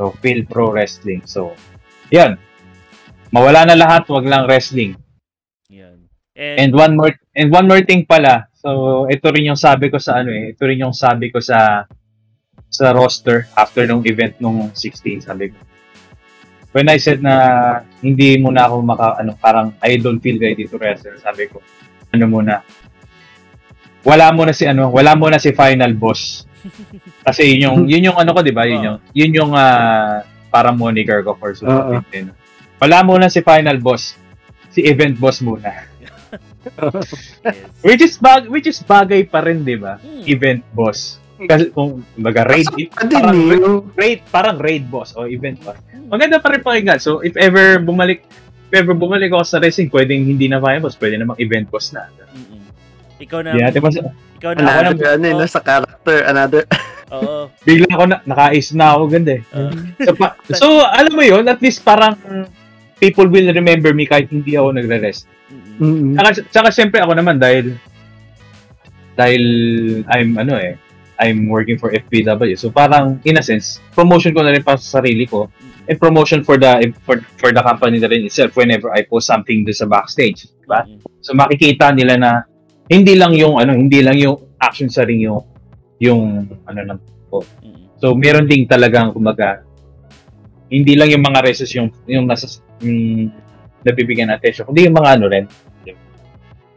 So, 0.00 0.16
Phil 0.24 0.44
Pro 0.48 0.72
Wrestling. 0.72 1.24
So, 1.28 1.56
yan. 2.08 2.40
Mawala 3.30 3.68
na 3.68 3.78
lahat, 3.78 4.10
wag 4.10 4.26
lang 4.26 4.50
wrestling. 4.50 4.98
Yan. 5.70 6.10
And 6.34 6.74
one 6.74 6.98
more 6.98 7.14
and 7.36 7.52
one 7.54 7.70
more 7.70 7.84
thing 7.86 8.02
pala. 8.02 8.50
So, 8.58 9.06
ito 9.06 9.30
rin 9.30 9.48
yung 9.48 9.60
sabi 9.60 9.88
ko 9.88 10.02
sa 10.02 10.18
ano 10.20 10.34
eh, 10.34 10.52
ito 10.52 10.62
rin 10.66 10.82
yung 10.82 10.96
sabi 10.96 11.30
ko 11.30 11.38
sa 11.38 11.86
sa 12.70 12.94
roster 12.94 13.46
after 13.54 13.86
nung 13.86 14.02
event 14.06 14.38
nung 14.42 14.70
16, 14.74 15.26
sabi 15.26 15.50
ko. 15.50 15.58
When 16.70 16.86
I 16.86 17.02
said 17.02 17.18
na 17.18 17.34
hindi 17.98 18.38
muna 18.38 18.70
ako 18.70 18.76
maka 18.82 19.06
ano, 19.18 19.34
parang 19.38 19.74
I 19.82 19.98
don't 19.98 20.22
feel 20.22 20.38
ready 20.38 20.66
to 20.70 20.78
wrestle, 20.78 21.18
sabi 21.18 21.50
ko. 21.50 21.62
Ano 22.14 22.26
muna? 22.30 22.62
Wala 24.00 24.32
muna 24.32 24.52
si 24.56 24.64
ano, 24.64 24.88
wala 24.88 25.12
muna 25.12 25.36
si 25.36 25.52
final 25.52 25.92
boss. 25.92 26.48
Kasi 27.24 27.56
yun 27.56 27.60
yung 27.60 27.78
yun 27.88 28.06
yung 28.12 28.18
ano 28.20 28.30
ko, 28.32 28.40
'di 28.40 28.52
ba? 28.52 28.64
Yun 28.68 28.80
yung 28.80 28.98
yun 29.12 29.32
yung 29.32 29.52
ah, 29.56 30.24
parang 30.52 30.76
moniker 30.76 31.20
ko 31.24 31.36
for 31.36 31.52
Super 31.52 32.00
Oo. 32.00 32.04
15. 32.04 32.80
Wala 32.80 32.98
muna 33.04 33.28
si 33.28 33.44
final 33.44 33.76
boss. 33.80 34.16
Si 34.72 34.80
event 34.84 35.20
boss 35.20 35.44
muna. 35.44 35.68
yes. 36.00 36.12
Which 37.86 38.00
is 38.04 38.16
bag 38.16 38.48
which 38.48 38.68
is 38.68 38.80
bagay 38.84 39.28
pa 39.28 39.44
rin, 39.44 39.64
'di 39.64 39.76
ba? 39.80 40.00
Hmm. 40.00 40.24
Event 40.24 40.64
boss. 40.72 41.20
Kasi 41.40 41.72
kung 41.72 42.04
baga 42.20 42.44
raid 42.44 42.68
parang, 43.00 43.32
eh, 43.32 43.56
yung 43.56 43.88
raid 43.96 44.20
parang 44.28 44.56
raid 44.60 44.84
boss 44.92 45.16
o 45.16 45.24
event 45.24 45.56
boss. 45.64 45.80
Maganda 46.12 46.36
pa 46.36 46.52
rin 46.52 46.60
pakinggan. 46.60 47.00
So 47.00 47.24
if 47.24 47.32
ever 47.40 47.80
bumalik 47.80 48.28
if 48.68 48.76
ever 48.76 48.92
bumalik 48.92 49.32
ako 49.32 49.44
sa 49.48 49.58
racing, 49.58 49.88
pwedeng 49.88 50.28
hindi 50.28 50.52
na 50.52 50.60
fire 50.60 50.84
boss, 50.84 51.00
pwede 51.00 51.16
namang 51.16 51.40
event 51.40 51.72
boss 51.72 51.96
na. 51.96 52.12
Ikaw 53.20 53.40
na, 53.44 53.50
natin 53.52 53.80
mas 53.84 53.96
ikaw 54.40 54.52
na, 54.56 54.60
another, 54.80 55.08
ano, 55.14 55.24
eh, 55.28 55.34
Oo. 55.36 55.40
nasa 55.44 55.60
character, 55.60 56.18
another. 56.24 56.62
Oo. 57.10 57.50
bigla 57.66 57.90
ako 57.90 58.04
na 58.06 58.16
naka-ace 58.22 58.70
na 58.72 58.94
ako 58.94 59.02
ganda 59.10 59.32
eh. 59.36 59.42
So, 60.06 60.14
pa- 60.14 60.38
so 60.60 60.66
alam 60.86 61.10
mo 61.10 61.26
'yun, 61.26 61.42
at 61.50 61.58
least 61.58 61.82
parang 61.82 62.14
people 63.02 63.26
will 63.26 63.50
remember 63.50 63.90
me 63.90 64.06
kahit 64.06 64.30
hindi 64.30 64.54
ako 64.54 64.78
nagre-rest. 64.78 65.26
Mm-mm. 65.82 66.14
Tsaka, 66.14 66.28
tsaka 66.52 66.68
syempre 66.70 67.02
ako 67.02 67.18
naman 67.18 67.42
dahil 67.42 67.74
dahil 69.18 69.42
I'm 70.06 70.38
ano 70.38 70.54
eh 70.54 70.78
I'm 71.20 71.50
working 71.52 71.76
for 71.76 71.92
FPW. 71.92 72.56
So 72.56 72.72
parang 72.72 73.20
in 73.28 73.36
a 73.36 73.44
sense, 73.44 73.82
promotion 73.92 74.32
ko 74.32 74.40
na 74.40 74.56
rin 74.56 74.64
para 74.64 74.80
sa 74.80 75.02
sarili 75.02 75.28
ko 75.28 75.52
and 75.90 75.98
promotion 75.98 76.40
for 76.46 76.56
the 76.56 76.94
for 77.04 77.20
for 77.36 77.50
the 77.50 77.60
company 77.60 77.98
na 77.98 78.08
rin 78.08 78.24
itself 78.24 78.54
whenever 78.56 78.94
I 78.94 79.02
post 79.04 79.28
something 79.28 79.66
doon 79.66 79.76
sa 79.76 79.90
backstage, 79.90 80.46
di 80.46 80.66
ba? 80.70 80.86
Mm-mm. 80.86 81.02
So 81.20 81.34
makikita 81.34 81.90
nila 81.92 82.14
na 82.16 82.30
hindi 82.90 83.14
lang 83.14 83.32
yung 83.38 83.56
ano, 83.56 83.72
hindi 83.72 84.02
lang 84.02 84.18
yung 84.18 84.36
action 84.58 84.90
sa 84.90 85.06
ring 85.06 85.22
yung 85.22 85.40
yung 86.02 86.50
ano 86.66 86.80
lang. 86.82 86.98
Mm-mm. 87.30 87.96
So 88.02 88.12
meron 88.12 88.50
ding 88.50 88.66
talagang 88.66 89.14
kumbaga 89.14 89.62
hindi 90.66 90.98
lang 90.98 91.10
yung 91.10 91.22
mga 91.22 91.40
races 91.46 91.70
yung 91.74 91.88
yung 92.04 92.26
nasa 92.26 92.50
yung 92.82 93.30
nabibigyan 93.80 94.28
ng 94.28 94.36
attention, 94.36 94.68
kundi 94.68 94.84
yung 94.84 94.96
mga 94.96 95.10
ano 95.16 95.24
rin, 95.24 95.44
yung 95.88 95.96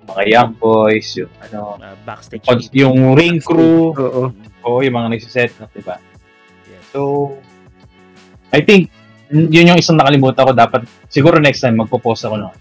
mga 0.08 0.24
young 0.24 0.52
boys, 0.56 1.08
yung 1.20 1.32
ano, 1.44 1.76
Ah, 1.80 1.96
backstage. 2.08 2.40
people. 2.48 2.64
yung 2.72 3.12
ring 3.12 3.44
crew, 3.44 3.92
Oo. 3.92 4.32
Mm-mm. 4.32 4.64
o 4.64 4.80
yung 4.80 4.96
mga 4.96 5.08
nagsiset, 5.12 5.52
di 5.76 5.84
ba? 5.84 6.00
Yes. 6.64 6.80
So, 6.96 7.36
I 8.56 8.64
think, 8.64 8.88
n- 9.28 9.52
yun 9.52 9.68
yung 9.68 9.80
isang 9.80 10.00
nakalimutan 10.00 10.48
ko. 10.48 10.56
Dapat, 10.56 10.88
siguro 11.12 11.44
next 11.44 11.60
time, 11.60 11.76
magpo-post 11.76 12.24
ako 12.24 12.40
ng, 12.40 12.54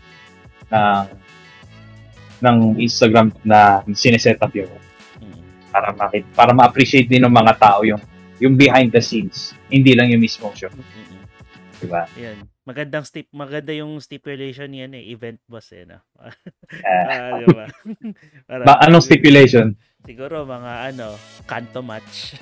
ng, 0.74 1.04
ng 2.42 2.82
Instagram 2.82 3.30
na 3.46 3.86
sineset 3.94 4.42
up 4.42 4.52
yun. 4.52 4.68
Para, 5.72 5.94
makit, 5.96 6.28
para 6.36 6.52
ma-appreciate 6.52 7.08
din 7.08 7.24
ng 7.24 7.32
mga 7.32 7.56
tao 7.56 7.80
yung, 7.86 8.02
yung 8.42 8.58
behind 8.58 8.92
the 8.92 9.00
scenes. 9.00 9.56
Hindi 9.72 9.96
lang 9.96 10.12
yung 10.12 10.20
mismo 10.20 10.52
show. 10.52 10.68
Mm-mm. 10.68 11.22
Di 11.80 11.86
ba? 11.88 12.04
Yan. 12.20 12.44
Magandang 12.62 13.02
stip, 13.02 13.26
maganda 13.34 13.74
yung 13.74 13.98
stipulation 13.98 14.70
yan 14.70 14.94
eh, 14.94 15.02
event 15.10 15.42
boss 15.50 15.74
eh, 15.74 15.82
no? 15.82 15.98
Eh, 16.22 16.86
ah, 17.10 17.34
di 17.42 17.46
ba? 17.50 17.66
Para- 18.46 18.62
ba, 18.62 18.74
anong 18.86 19.02
stipulation? 19.02 19.74
Siguro 20.06 20.46
mga 20.46 20.94
ano, 20.94 21.18
kanto 21.42 21.82
match. 21.82 22.38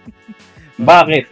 Bakit? 0.80 1.24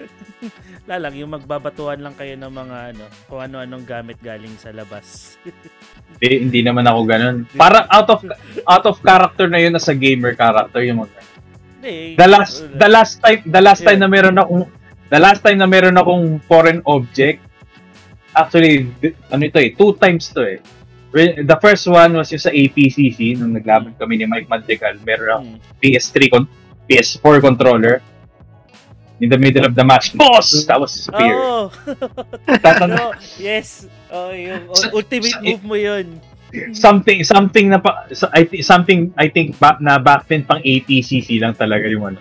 Wala 0.89 1.05
lang, 1.05 1.21
yung 1.21 1.37
magbabatuan 1.37 2.01
lang 2.01 2.17
kayo 2.17 2.33
ng 2.33 2.49
mga 2.49 2.77
ano, 2.97 3.05
kung 3.29 3.45
ano-anong 3.45 3.85
gamit 3.85 4.17
galing 4.19 4.57
sa 4.57 4.73
labas. 4.73 5.37
Hindi, 6.17 6.29
hindi 6.49 6.61
naman 6.65 6.89
ako 6.89 7.01
ganun. 7.05 7.37
Parang 7.53 7.85
out 7.87 8.09
of 8.09 8.25
out 8.65 8.85
of 8.89 8.97
character 9.05 9.45
na 9.47 9.61
yun 9.61 9.77
nasa 9.77 9.93
gamer 9.93 10.33
character 10.33 10.81
yung 10.81 11.05
mga. 11.05 11.13
Hindi. 11.79 12.17
the 12.17 12.27
last 12.27 12.55
the 12.75 12.89
last 12.89 13.21
time 13.21 13.41
the 13.45 13.61
last 13.61 13.85
time 13.85 14.01
na 14.01 14.09
meron 14.09 14.35
akong 14.35 14.65
the 15.07 15.21
last 15.21 15.45
time 15.45 15.61
na 15.61 15.69
meron 15.69 15.95
akong 15.95 16.41
foreign 16.43 16.83
object 16.83 17.39
actually 18.33 18.89
ano 19.29 19.45
ito 19.45 19.61
eh 19.61 19.71
two 19.73 19.93
times 19.95 20.33
to 20.33 20.43
eh. 20.43 20.59
The 21.39 21.57
first 21.57 21.85
one 21.85 22.17
was 22.17 22.29
yung 22.29 22.43
sa 22.43 22.51
APCC 22.51 23.37
nung 23.37 23.53
naglaban 23.53 23.93
kami 23.95 24.19
ni 24.19 24.25
Mike 24.25 24.49
Madrigal 24.49 24.97
meron 25.05 25.29
akong 25.31 25.51
Mm, 25.55 25.79
PS3 25.79 26.17
con- 26.29 26.51
PS4 26.85 27.37
controller 27.39 28.01
in 29.19 29.29
the 29.29 29.37
middle 29.37 29.67
of 29.67 29.75
the 29.75 29.83
match, 29.83 30.15
boss! 30.15 30.65
That 30.65 30.79
was 30.79 30.95
spear. 30.95 31.35
Oo. 31.35 31.71
Tatanda- 32.59 33.11
Oh, 33.11 33.15
yes. 33.41 33.87
Oh, 34.09 34.31
yung 34.31 34.71
ultimate 34.91 35.39
move 35.43 35.65
mo 35.65 35.77
yun. 35.77 36.19
something 36.73 37.21
something 37.23 37.69
na 37.69 37.77
pa, 37.77 38.09
so- 38.11 38.33
I 38.33 38.49
thi- 38.49 38.65
something 38.65 39.13
I 39.15 39.29
think 39.29 39.61
back 39.61 39.85
na 39.85 40.01
back 40.01 40.25
then 40.27 40.49
pang 40.49 40.65
80cc 40.65 41.37
lang 41.39 41.53
talaga 41.53 41.85
yung 41.87 42.09
ano. 42.09 42.19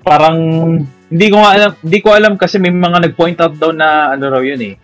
Parang 0.00 0.38
hindi 1.08 1.26
ko 1.28 1.36
nga 1.40 1.52
alam, 1.52 1.70
hindi 1.84 1.98
ko 2.00 2.08
alam 2.16 2.32
kasi 2.40 2.56
may 2.56 2.72
mga 2.72 3.08
nag-point 3.08 3.36
out 3.40 3.54
daw 3.56 3.76
na 3.76 4.16
ano 4.16 4.24
raw 4.28 4.40
yun 4.40 4.60
eh. 4.62 4.74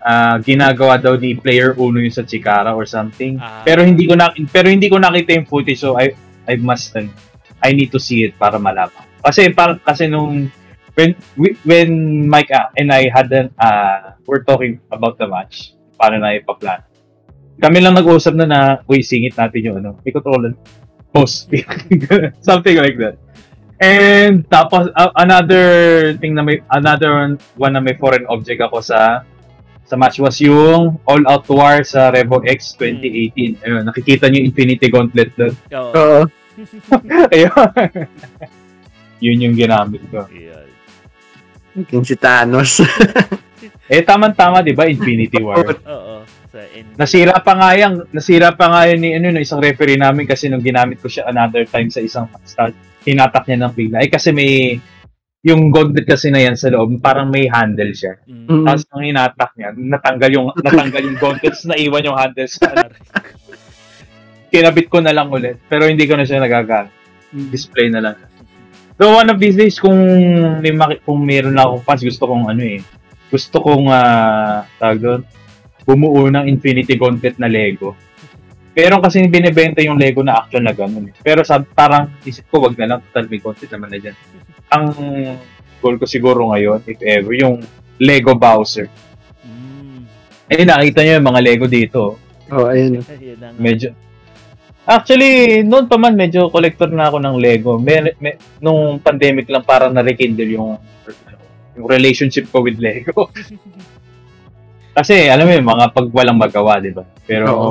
Ah, 0.00 0.36
ginagawa 0.36 0.96
daw 0.96 1.16
ni 1.16 1.36
player 1.36 1.76
uno 1.76 2.00
yung 2.00 2.12
sa 2.12 2.24
Chikara 2.24 2.72
or 2.72 2.84
something. 2.84 3.36
Ah. 3.36 3.60
Pero 3.64 3.84
hindi 3.84 4.04
ko 4.04 4.16
na 4.16 4.32
pero 4.48 4.68
hindi 4.68 4.88
ko 4.88 4.96
nakita 4.96 5.36
yung 5.36 5.48
footage 5.48 5.80
so 5.80 5.96
I 5.96 6.12
I 6.44 6.56
must 6.56 6.92
ano, 6.92 7.12
I 7.60 7.72
need 7.72 7.92
to 7.92 8.00
see 8.00 8.24
it 8.24 8.36
para 8.36 8.56
malaman. 8.56 9.08
Kasi 9.20 9.52
par, 9.52 9.76
kasi 9.84 10.08
nung 10.08 10.48
when 10.96 11.14
we- 11.36 11.56
when 11.62 11.90
Mike 12.26 12.50
and 12.76 12.90
I 12.90 13.08
had 13.08 13.28
an 13.30 13.52
uh, 13.56 14.16
we're 14.24 14.42
talking 14.42 14.80
about 14.90 15.16
the 15.16 15.28
match 15.28 15.76
paano 15.94 16.18
na 16.18 16.34
ipaplan. 16.34 16.80
Kami 17.60 17.78
lang 17.84 17.92
nag-usap 17.92 18.32
na 18.40 18.46
na, 18.48 18.60
uy, 18.88 19.04
singit 19.04 19.36
natin 19.36 19.60
yung 19.60 19.76
ano, 19.84 20.00
ikot 20.00 20.24
ulan. 20.24 20.56
Post. 21.12 21.52
Something 22.48 22.80
like 22.80 22.96
that. 22.96 23.20
And 23.80 24.44
tapos 24.48 24.88
uh, 24.92 25.12
another 25.16 25.64
thing 26.20 26.36
na 26.36 26.44
may 26.44 26.60
another 26.68 27.12
one, 27.12 27.34
one 27.56 27.72
na 27.76 27.80
may 27.80 27.96
foreign 27.96 28.24
object 28.28 28.60
ako 28.60 28.80
sa 28.80 29.24
sa 29.84 29.96
match 29.96 30.20
was 30.20 30.36
yung 30.38 31.00
All 31.04 31.24
Out 31.26 31.48
War 31.50 31.82
sa 31.82 32.12
Revo 32.12 32.40
X 32.44 32.76
2018. 32.78 33.64
Ayun, 33.64 33.82
nakikita 33.84 34.28
niyo 34.28 34.46
Infinity 34.46 34.86
Gauntlet 34.86 35.32
doon. 35.34 35.54
Oo. 35.74 35.92
Oo. 35.96 36.20
Ayun. 37.34 37.68
Yun 39.20 39.44
yung 39.44 39.56
ginamit 39.56 40.02
ko. 40.08 40.24
Yun. 40.32 40.68
Yung 41.92 42.04
si 42.04 42.16
Thanos. 42.16 42.80
Eh, 43.90 44.06
tama-tama, 44.06 44.62
di 44.62 44.70
ba? 44.70 44.86
Infinity 44.86 45.42
War. 45.44 45.66
Oo. 45.66 46.22
Sa. 46.46 46.62
Nasira 46.94 47.42
pa 47.42 47.58
nga 47.58 47.74
yan. 47.74 48.06
Nasira 48.14 48.54
pa 48.54 48.70
nga 48.70 48.86
yun 48.86 49.02
ni 49.02 49.18
ano, 49.18 49.34
no, 49.34 49.42
isang 49.42 49.58
referee 49.58 49.98
namin 49.98 50.30
kasi 50.30 50.46
nung 50.46 50.62
ginamit 50.62 51.02
ko 51.02 51.10
siya 51.10 51.26
another 51.26 51.66
time 51.66 51.90
sa 51.90 51.98
isang 51.98 52.30
start, 52.46 52.70
hinatak 53.02 53.50
niya 53.50 53.66
ng 53.66 53.74
bigla. 53.74 53.98
Eh, 54.06 54.06
kasi 54.06 54.30
may, 54.30 54.78
yung 55.42 55.74
gauntlet 55.74 56.06
kasi 56.06 56.30
na 56.30 56.38
yan 56.38 56.54
sa 56.54 56.70
loob, 56.70 57.02
parang 57.02 57.34
may 57.34 57.50
handle 57.50 57.90
siya. 57.90 58.14
Mm. 58.30 58.46
Mm. 58.46 58.64
Tapos 58.70 58.82
nung 58.94 59.04
hinatak 59.10 59.50
niya, 59.58 59.68
natanggal 59.74 60.30
yung, 60.38 60.46
natanggal 60.54 61.02
yung 61.10 61.18
gauntlets, 61.18 61.66
naiwan 61.66 62.06
yung 62.06 62.18
handles. 62.18 62.62
Kinabit 64.54 64.86
ko 64.86 65.02
na 65.02 65.10
lang 65.10 65.34
ulit. 65.34 65.58
Pero 65.66 65.90
hindi 65.90 66.06
ko 66.06 66.14
na 66.14 66.22
siya 66.22 66.38
nagagamit. 66.38 66.94
Display 67.30 67.90
na 67.90 68.02
lang. 68.02 68.16
So 69.00 69.16
one 69.16 69.32
of 69.32 69.40
these 69.40 69.56
days, 69.56 69.80
kung 69.80 69.96
may 70.60 70.76
maki- 70.76 71.00
kung 71.00 71.24
meron 71.24 71.56
na 71.56 71.64
akong 71.64 71.88
fans, 71.88 72.04
gusto 72.04 72.28
kong 72.28 72.52
ano 72.52 72.60
eh, 72.60 72.84
gusto 73.32 73.56
kong, 73.64 73.88
ah, 73.88 74.68
tawag 74.76 75.00
doon, 75.00 75.20
bumuo 75.88 76.28
ng 76.28 76.44
Infinity 76.44 77.00
Gauntlet 77.00 77.40
na 77.40 77.48
Lego. 77.48 77.96
Pero 78.76 79.00
kasi 79.00 79.24
binibenta 79.24 79.80
yung 79.80 79.96
Lego 79.96 80.20
na 80.20 80.44
action 80.44 80.60
na 80.60 80.76
gano'n 80.76 81.08
eh. 81.10 81.14
Pero 81.24 81.40
sa 81.48 81.64
parang 81.64 82.12
isip 82.28 82.44
ko, 82.52 82.60
wag 82.60 82.76
na 82.76 82.92
lang, 82.92 82.98
total 83.08 83.26
may 83.32 83.40
gauntlet 83.40 83.72
naman 83.72 83.88
na 83.88 83.98
dyan. 83.98 84.16
Ang 84.68 84.84
goal 85.80 85.96
ko 85.96 86.04
siguro 86.04 86.52
ngayon, 86.52 86.84
if 86.84 87.00
ever, 87.00 87.32
yung 87.32 87.64
Lego 87.96 88.36
Bowser. 88.36 88.86
Mm. 89.42 90.04
Eh, 90.44 90.62
nakita 90.68 91.00
nyo 91.02 91.12
yung 91.16 91.28
mga 91.32 91.40
Lego 91.40 91.64
dito. 91.66 92.20
Oh, 92.52 92.68
ayun. 92.68 93.00
Medyo... 93.64 93.96
Actually, 94.90 95.62
noon 95.62 95.86
pa 95.86 95.94
man, 95.94 96.18
medyo 96.18 96.50
collector 96.50 96.90
na 96.90 97.06
ako 97.06 97.22
ng 97.22 97.36
Lego. 97.38 97.78
May, 97.78 98.10
may, 98.18 98.34
nung 98.58 98.98
pandemic 98.98 99.46
lang, 99.46 99.62
parang 99.62 99.94
na-rekindle 99.94 100.50
yung, 100.50 100.82
yung 101.78 101.86
relationship 101.86 102.50
ko 102.50 102.58
with 102.58 102.74
Lego. 102.76 103.30
Kasi, 104.98 105.30
alam 105.30 105.46
mo 105.46 105.54
yun, 105.54 105.62
mga 105.62 105.94
pag 105.94 106.06
walang 106.10 106.34
magawa, 106.34 106.82
di 106.82 106.90
ba? 106.90 107.06
Pero, 107.22 107.46
Oo. 107.46 107.70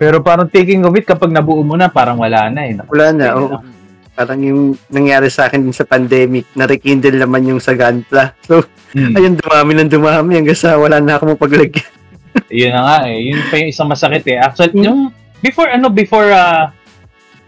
pero 0.00 0.24
parang 0.24 0.48
taking 0.48 0.80
of 0.80 0.96
it, 0.96 1.04
kapag 1.04 1.28
nabuo 1.28 1.60
mo 1.60 1.76
na, 1.76 1.92
parang 1.92 2.16
wala 2.16 2.48
na 2.48 2.64
eh. 2.64 2.72
Wala 2.88 3.06
na. 3.12 3.26
oo. 3.36 3.60
Mm. 3.60 3.72
Parang 4.10 4.40
yung 4.40 4.62
nangyari 4.88 5.28
sa 5.28 5.44
akin 5.44 5.60
din 5.60 5.76
sa 5.76 5.84
pandemic, 5.84 6.48
na-rekindle 6.56 7.20
naman 7.20 7.44
yung 7.44 7.60
sa 7.60 7.76
Gantla. 7.76 8.32
So, 8.48 8.64
Hmm. 8.90 9.14
ayun, 9.14 9.38
dumami 9.38 9.78
ng 9.78 9.86
dumami 9.86 10.34
hanggang 10.34 10.58
sa 10.58 10.74
wala 10.74 10.98
na 10.98 11.14
ako 11.14 11.38
mapaglagyan. 11.38 11.86
Yun 12.50 12.74
na 12.74 12.82
nga 12.82 12.96
eh. 13.06 13.22
Yun 13.22 13.38
pa 13.46 13.54
yung 13.54 13.70
isang 13.70 13.86
masakit 13.86 14.26
eh. 14.26 14.34
Actually, 14.34 14.74
Hmm. 14.74 14.82
yung 14.82 15.00
before 15.42 15.68
ano, 15.68 15.88
before 15.88 16.28
uh, 16.32 16.70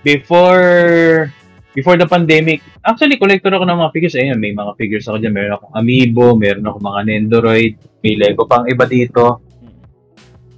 before 0.03 1.31
before 1.73 1.97
the 1.97 2.09
pandemic, 2.09 2.61
actually 2.85 3.17
collector 3.17 3.53
ako 3.53 3.65
ng 3.65 3.79
mga 3.81 3.93
figures. 3.93 4.15
Ayun, 4.19 4.39
may 4.41 4.53
mga 4.53 4.73
figures 4.77 5.09
ako 5.09 5.17
dyan. 5.21 5.33
Meron 5.33 5.57
akong 5.57 5.75
Amiibo, 5.77 6.37
meron 6.37 6.67
akong 6.69 6.85
mga 6.85 7.01
Nendoroid, 7.09 7.73
may 8.05 8.15
Lego 8.19 8.45
pang 8.45 8.69
iba 8.69 8.85
dito. 8.85 9.41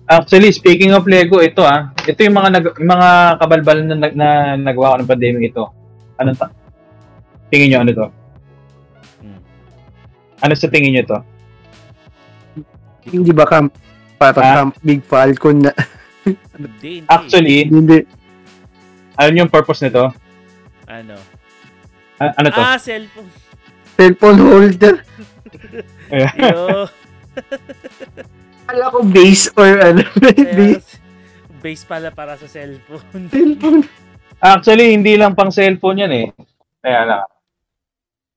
Actually, 0.05 0.53
speaking 0.53 0.93
of 0.93 1.09
Lego, 1.09 1.41
ito 1.41 1.65
ah. 1.65 1.89
Ito 2.05 2.21
yung 2.29 2.37
mga 2.37 2.51
nag, 2.61 2.67
yung 2.77 2.93
mga 2.93 3.09
kabalbal 3.41 3.79
na, 3.89 3.95
na, 3.97 4.09
na 4.13 4.29
nagawa 4.61 4.93
ko 4.93 4.97
ng 5.01 5.11
pandemic 5.11 5.49
ito. 5.49 5.65
Ano 6.21 6.37
ta? 6.37 6.53
Tingin 7.49 7.73
nyo 7.73 7.79
ano 7.81 7.93
to? 7.97 8.07
Ano 10.45 10.53
sa 10.53 10.69
tingin 10.69 10.93
nyo 10.93 11.05
to? 11.09 11.19
Hindi 13.09 13.33
ba 13.33 13.49
camp, 13.49 13.73
parang 14.21 14.45
Ah? 14.45 14.57
camp 14.61 14.77
Big 14.85 15.01
Falcon 15.09 15.65
na, 15.65 15.73
Hindi, 16.25 16.91
hindi. 17.05 17.09
Actually, 17.09 17.57
hindi, 17.69 17.99
ano 19.15 19.35
yung 19.37 19.53
purpose 19.53 19.85
nito? 19.85 20.11
ano? 20.89 21.17
A- 22.21 22.35
ano 22.39 22.49
to? 22.51 22.61
Ah, 22.61 22.79
cellphone. 22.79 23.31
cellphone 23.97 24.39
holder. 24.41 24.95
Yo. 26.41 26.87
Kala 28.69 28.85
ko 28.89 28.99
base 29.05 29.53
or 29.61 29.71
ano, 29.77 30.03
base, 30.57 30.97
base 31.61 31.85
pala 31.85 32.09
para 32.09 32.39
sa 32.41 32.49
cellphone. 32.49 33.29
cellphone. 33.29 33.85
Actually, 34.41 34.93
hindi 34.97 35.17
lang 35.17 35.37
pang 35.37 35.53
cellphone 35.53 36.05
yan 36.05 36.13
eh. 36.13 36.27
Kaya 36.81 37.01
lang. 37.05 37.25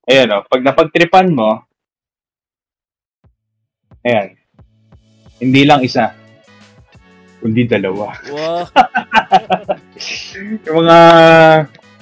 Ayan 0.08 0.40
o, 0.40 0.44
pag 0.48 0.64
napagtripan 0.64 1.28
mo, 1.36 1.68
ayan, 4.08 4.40
hindi 5.44 5.68
lang 5.68 5.84
isa, 5.84 6.16
kundi 7.48 7.64
dalawa. 7.64 8.12
Wow. 8.28 8.68
Yung 10.68 10.84
mga, 10.84 11.00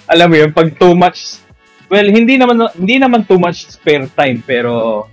alam 0.09 0.27
mo 0.27 0.35
yun, 0.41 0.49
pag 0.49 0.73
too 0.73 0.97
much, 0.97 1.37
well, 1.85 2.09
hindi 2.09 2.41
naman, 2.41 2.65
hindi 2.73 2.97
naman 2.97 3.29
too 3.29 3.37
much 3.37 3.69
spare 3.69 4.09
time, 4.09 4.41
pero 4.41 5.05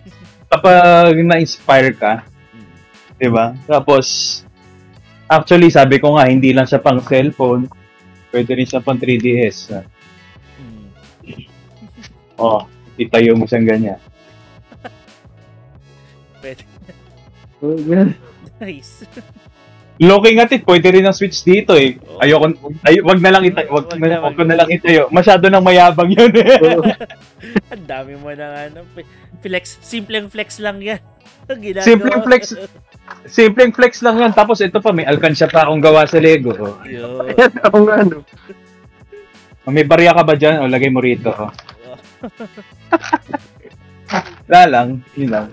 kapag 0.49 1.21
na-inspire 1.21 1.93
ka, 1.93 2.25
di 3.21 3.29
ba? 3.29 3.53
Tapos, 3.69 4.41
actually, 5.29 5.69
sabi 5.69 6.01
ko 6.01 6.17
nga, 6.17 6.25
hindi 6.25 6.57
lang 6.57 6.65
siya 6.65 6.81
pang 6.81 7.05
cellphone, 7.05 7.69
pwede 8.33 8.57
rin 8.57 8.65
siya 8.65 8.81
pang 8.81 8.97
3DS. 8.97 9.85
Mm. 10.57 10.89
Oh, 12.43 12.67
itayo 12.99 13.39
mo 13.39 13.47
siyang 13.47 13.69
ganyan. 13.69 14.01
Pwede. 16.41 16.65
Oh. 17.63 17.79
Nice. 18.63 19.03
Looking 20.01 20.41
at 20.41 20.53
it, 20.53 20.65
pwede 20.65 20.89
rin 20.89 21.05
ang 21.05 21.13
switch 21.13 21.45
dito 21.45 21.77
eh. 21.77 22.01
Oo. 22.01 22.19
Ayoko, 22.23 22.47
ay, 22.89 23.05
wag 23.05 23.21
na 23.21 23.33
lang 23.33 23.45
itayo, 23.45 23.69
wag, 23.77 23.93
Wag 23.93 24.01
na, 24.01 24.25
wag 24.25 24.35
ko 24.37 24.45
na 24.49 24.57
lang 24.57 24.71
itayo. 24.73 25.13
Masyado 25.13 25.53
nang 25.53 25.65
mayabang 25.65 26.09
yun 26.09 26.33
eh. 26.33 26.57
Ang 27.73 27.85
dami 27.85 28.17
mo 28.17 28.33
na 28.33 28.71
ano. 28.71 28.87
Flex. 29.43 29.83
Simpleng 29.83 30.31
flex 30.31 30.63
lang 30.63 30.81
yan. 30.81 31.01
Ginagawa. 31.49 31.85
Simpleng 31.87 32.23
flex. 32.25 32.43
Simpleng 33.29 33.73
flex 33.75 33.93
lang 34.01 34.17
yan. 34.23 34.33
Tapos 34.33 34.63
ito 34.63 34.79
pa, 34.81 34.95
may 34.95 35.05
alkansya 35.05 35.51
pa 35.51 35.67
akong 35.67 35.83
gawa 35.83 36.07
sa 36.09 36.23
Lego. 36.23 36.55
Oh. 36.57 36.79
Ako 37.67 37.77
nga, 37.85 37.95
ano. 38.07 38.25
May 39.69 39.87
barya 39.87 40.17
ka 40.17 40.23
ba 40.27 40.35
dyan? 40.35 40.63
O, 40.63 40.71
lagay 40.71 40.91
mo 40.91 40.99
rito. 40.99 41.31
Oh. 41.31 41.53
Wala 44.49 44.63
lang. 44.67 44.89
Yun 45.15 45.31
lang. 45.31 45.49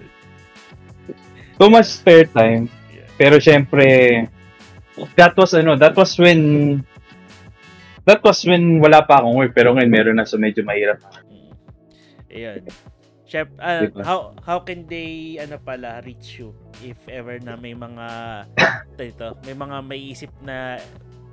Too 1.59 1.69
much 1.69 1.89
spare 1.91 2.29
time. 2.29 2.71
Pero 3.19 3.35
syempre, 3.43 4.23
that 5.19 5.35
was 5.35 5.51
ano, 5.51 5.75
that 5.75 5.91
was 5.91 6.15
when 6.15 6.39
that 8.07 8.23
was 8.23 8.39
when 8.47 8.79
wala 8.79 9.03
pa 9.03 9.19
akong 9.19 9.35
work 9.35 9.53
pero 9.53 9.75
ngayon 9.75 9.91
meron 9.91 10.15
na 10.17 10.25
so 10.25 10.39
medyo 10.39 10.63
mahirap. 10.63 11.03
Ayun. 12.31 12.63
Chef, 13.29 13.45
Diba? 13.53 14.01
how 14.01 14.33
how 14.41 14.57
can 14.65 14.89
they 14.89 15.37
ano 15.37 15.61
pala 15.61 16.01
reach 16.01 16.41
you 16.41 16.49
if 16.81 16.97
ever 17.05 17.37
na 17.37 17.53
may 17.53 17.77
mga 17.77 18.07
ito, 19.13 19.37
may 19.45 19.53
mga 19.53 19.77
maiisip 19.85 20.33
na 20.41 20.81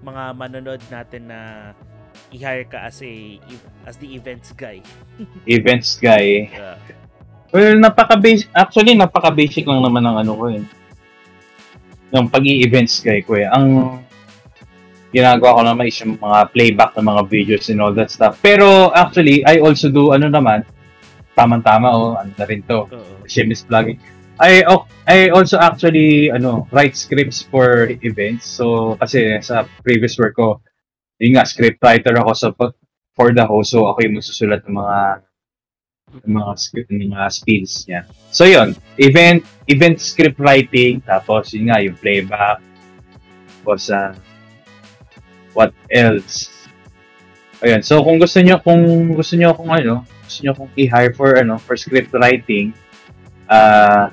mga 0.04 0.36
manonood 0.36 0.82
natin 0.92 1.32
na 1.32 1.72
i-hire 2.34 2.68
ka 2.68 2.84
as 2.84 3.00
a 3.00 3.40
as 3.88 3.96
the 3.96 4.12
events 4.12 4.52
guy. 4.52 4.84
Events 5.48 5.96
guy. 5.96 6.52
Yeah. 6.52 6.76
Well, 7.54 7.80
napaka-basic, 7.80 8.52
actually 8.52 8.98
napaka-basic 8.98 9.64
lang 9.64 9.80
naman 9.80 10.04
ng 10.04 10.16
ano 10.26 10.32
ko 10.36 10.44
eh. 10.52 10.60
Ng 12.16 12.32
pag-i-events 12.32 13.04
ko 13.04 13.36
eh. 13.36 13.44
Ang 13.44 14.00
ginagawa 15.12 15.60
ko 15.60 15.60
naman 15.64 15.84
is 15.84 16.00
yung 16.00 16.16
mga 16.16 16.38
playback 16.56 16.96
ng 16.96 17.04
mga 17.04 17.22
videos 17.28 17.68
and 17.68 17.84
all 17.84 17.92
that 17.92 18.08
stuff. 18.08 18.40
Pero 18.40 18.88
actually, 18.96 19.44
I 19.44 19.60
also 19.60 19.92
do 19.92 20.16
ano 20.16 20.32
naman, 20.32 20.64
tamang-tama 21.36 21.88
oh, 21.92 22.16
ano 22.16 22.32
na 22.32 22.48
rin 22.48 22.64
to. 22.64 22.88
Shameless 23.28 23.68
vlogging. 23.68 24.00
I 24.36 24.64
oh, 24.68 24.84
I 25.08 25.32
also 25.32 25.56
actually 25.56 26.28
ano 26.28 26.68
write 26.68 26.96
scripts 26.96 27.44
for 27.44 27.88
events. 28.04 28.44
So 28.44 28.96
kasi 29.00 29.40
sa 29.40 29.64
previous 29.80 30.20
work 30.20 30.36
ko, 30.36 30.60
yun 31.16 31.40
nga 31.40 31.48
script 31.48 31.80
writer 31.80 32.12
ako 32.20 32.32
sa 32.36 32.48
for 33.16 33.32
the 33.32 33.44
host. 33.44 33.72
So 33.72 33.88
ako 33.88 34.04
yung 34.04 34.20
magsusulat 34.20 34.68
ng 34.68 34.76
mga 34.76 35.00
ng 36.28 36.34
mga 36.36 36.52
script 36.60 36.90
ng 36.92 37.12
mga 37.12 37.28
speeds 37.32 37.88
niya. 37.88 38.04
So 38.28 38.44
yun, 38.44 38.76
event 39.00 39.44
event 39.66 39.98
script 39.98 40.38
writing 40.38 41.02
tapos 41.02 41.50
yun 41.54 41.70
nga 41.70 41.82
yung 41.82 41.98
playback 41.98 42.62
tapos 43.66 43.90
uh, 43.90 44.14
what 45.56 45.74
else? 45.88 46.54
Ayun. 47.64 47.82
So 47.82 48.04
kung 48.04 48.20
gusto 48.20 48.38
niyo 48.44 48.62
kung 48.62 49.10
gusto 49.16 49.34
niyo 49.34 49.56
kung 49.58 49.74
ano, 49.74 50.04
gusto 50.04 50.38
niyo 50.44 50.52
kung 50.54 50.70
i-hire 50.76 51.16
for 51.16 51.34
ano, 51.40 51.56
for 51.58 51.74
script 51.74 52.14
writing, 52.14 52.70
uh, 53.48 54.12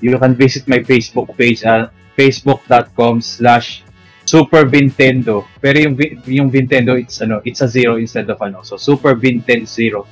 you 0.00 0.14
can 0.16 0.32
visit 0.38 0.64
my 0.64 0.80
Facebook 0.80 1.28
page 1.36 1.66
at 1.66 1.90
facebook.com 2.14 3.20
slash 3.20 3.82
Super 4.24 4.64
Vintendo. 4.64 5.44
Pero 5.60 5.84
yung 5.84 5.94
yung 6.24 6.48
Vintendo 6.48 6.94
it's 6.94 7.20
ano, 7.20 7.44
it's 7.44 7.60
a 7.60 7.68
zero 7.68 8.00
instead 8.00 8.30
of 8.30 8.38
ano. 8.38 8.64
So 8.64 8.80
Super 8.80 9.18
Vinten 9.18 9.68
zero. 9.68 10.08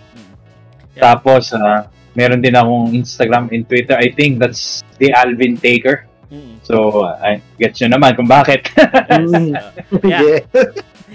Yeah. 0.92 1.16
Tapos 1.16 1.54
uh, 1.56 1.88
meron 2.16 2.40
din 2.40 2.56
akong 2.56 2.96
Instagram 2.96 3.52
and 3.52 3.68
Twitter. 3.68 3.94
I 3.94 4.10
think 4.10 4.40
that's 4.40 4.80
the 4.96 5.12
Alvin 5.12 5.60
Taker. 5.60 6.08
Mm. 6.32 6.58
So, 6.66 7.06
uh, 7.06 7.14
I 7.22 7.38
get 7.60 7.78
you 7.78 7.86
naman 7.86 8.16
kung 8.16 8.26
bakit. 8.26 8.72
Mm. 8.74 9.54
Yeah. 10.02 10.42
Yeah. 10.42 10.42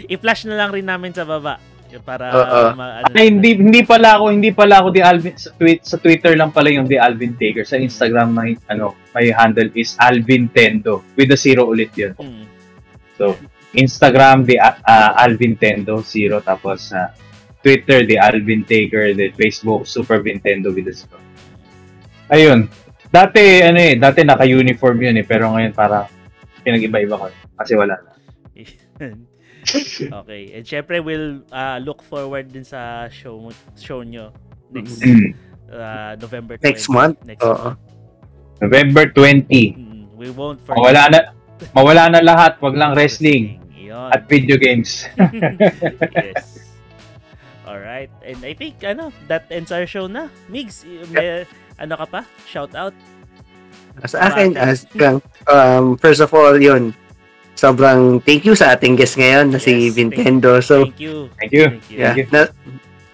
I-flash 0.07 0.47
na 0.47 0.55
lang 0.55 0.71
rin 0.71 0.87
namin 0.87 1.11
sa 1.11 1.27
baba 1.27 1.59
para 1.99 2.31
Oo. 2.31 2.61
ma- 2.79 3.03
ano, 3.03 3.11
Ay, 3.11 3.27
hindi 3.27 3.59
hindi 3.59 3.83
pala 3.83 4.15
ako, 4.15 4.31
hindi 4.31 4.55
pala 4.55 4.79
ako 4.79 4.95
the 4.95 5.03
Alvin 5.03 5.35
sa 5.35 5.51
tweet 5.51 5.83
sa 5.83 5.99
Twitter 5.99 6.39
lang 6.39 6.55
pala 6.55 6.71
yung 6.71 6.87
the 6.87 6.95
Alvin 6.95 7.35
Taker. 7.35 7.67
Sa 7.67 7.75
Instagram 7.75 8.31
my 8.31 8.55
ano, 8.71 8.95
my 9.11 9.27
handle 9.35 9.67
is 9.75 9.99
Alvin 9.99 10.47
Tendo 10.47 11.03
with 11.19 11.27
the 11.27 11.35
zero 11.35 11.67
ulit 11.67 11.91
'yun. 11.99 12.15
Mm. 12.15 12.47
So, 13.19 13.35
Instagram 13.75 14.47
the 14.47 14.55
uh, 14.63 15.11
Alvin 15.19 15.59
Tendo 15.59 15.99
zero 15.99 16.39
tapos 16.39 16.95
sa 16.95 17.11
Twitter 17.62 18.05
the 18.05 18.18
Alvin 18.18 18.66
Taker, 18.66 19.14
the 19.14 19.30
Facebook 19.38 19.86
Super 19.86 20.20
Vintendo 20.22 20.74
with 20.74 20.86
the 20.89 20.93
zero. 20.93 21.18
Ayun. 22.34 22.70
Dati 23.12 23.62
ano 23.62 23.78
eh, 23.78 23.95
dati 23.99 24.24
naka-uniform 24.24 24.97
'yun 25.03 25.16
eh, 25.20 25.26
pero 25.28 25.51
ngayon 25.51 25.74
para 25.76 26.07
pinag-iba-iba 26.64 27.18
ko 27.18 27.28
kasi 27.57 27.74
wala 27.78 27.97
na. 28.01 28.12
okay. 30.26 30.57
And 30.57 30.66
syempre, 30.66 31.03
we'll 31.03 31.45
uh, 31.53 31.78
look 31.82 32.01
forward 32.01 32.49
din 32.49 32.66
sa 32.66 33.09
show 33.14 33.38
mo- 33.38 33.66
show 33.78 34.01
nyo 34.01 34.34
next 34.74 35.01
uh, 35.70 36.18
November 36.18 36.57
20. 36.57 36.66
Next 36.66 36.88
month? 36.89 37.18
Next 37.26 37.43
Oo. 37.45 37.76
month. 37.76 37.80
November 38.62 39.09
20. 39.09 39.49
Mm, 39.49 40.05
we 40.14 40.30
won't 40.30 40.62
forget. 40.62 40.78
Mawala 40.78 41.01
na 41.09 41.20
mawala 41.74 42.03
na 42.09 42.22
lahat, 42.22 42.62
wag 42.62 42.78
lang 42.78 42.93
wrestling 42.93 43.62
Yun. 43.74 44.09
at 44.14 44.26
video 44.30 44.57
games. 44.57 45.09
yes. 46.18 46.61
Alright. 47.72 48.11
And 48.19 48.43
I 48.43 48.51
think, 48.51 48.84
ano, 48.84 49.15
that 49.32 49.47
ends 49.47 49.72
our 49.72 49.88
show 49.88 50.11
na. 50.11 50.28
Migs, 50.51 50.84
may, 51.07 51.47
ano 51.80 51.95
ka 51.95 52.05
pa? 52.05 52.22
Shout 52.43 52.76
out? 52.76 52.91
Sa 54.03 54.19
akin, 54.28 54.59
as, 54.59 54.84
um, 55.47 55.95
first 55.95 56.19
of 56.19 56.36
all, 56.36 56.59
yun, 56.59 56.91
sobrang 57.55 58.19
thank 58.28 58.43
you 58.43 58.59
sa 58.59 58.76
ating 58.76 58.99
guest 58.99 59.15
ngayon 59.15 59.55
na 59.55 59.59
si 59.59 59.88
Yes, 59.88 59.95
Vintendo. 59.95 60.59
So, 60.59 60.84
Thank 60.84 60.99
you. 60.99 61.32
Thank 61.39 61.51
you. 61.55 61.65
Thank 61.72 61.88
you. 61.88 61.97
yeah, 61.99 62.15
you. 62.19 62.28
na, 62.28 62.51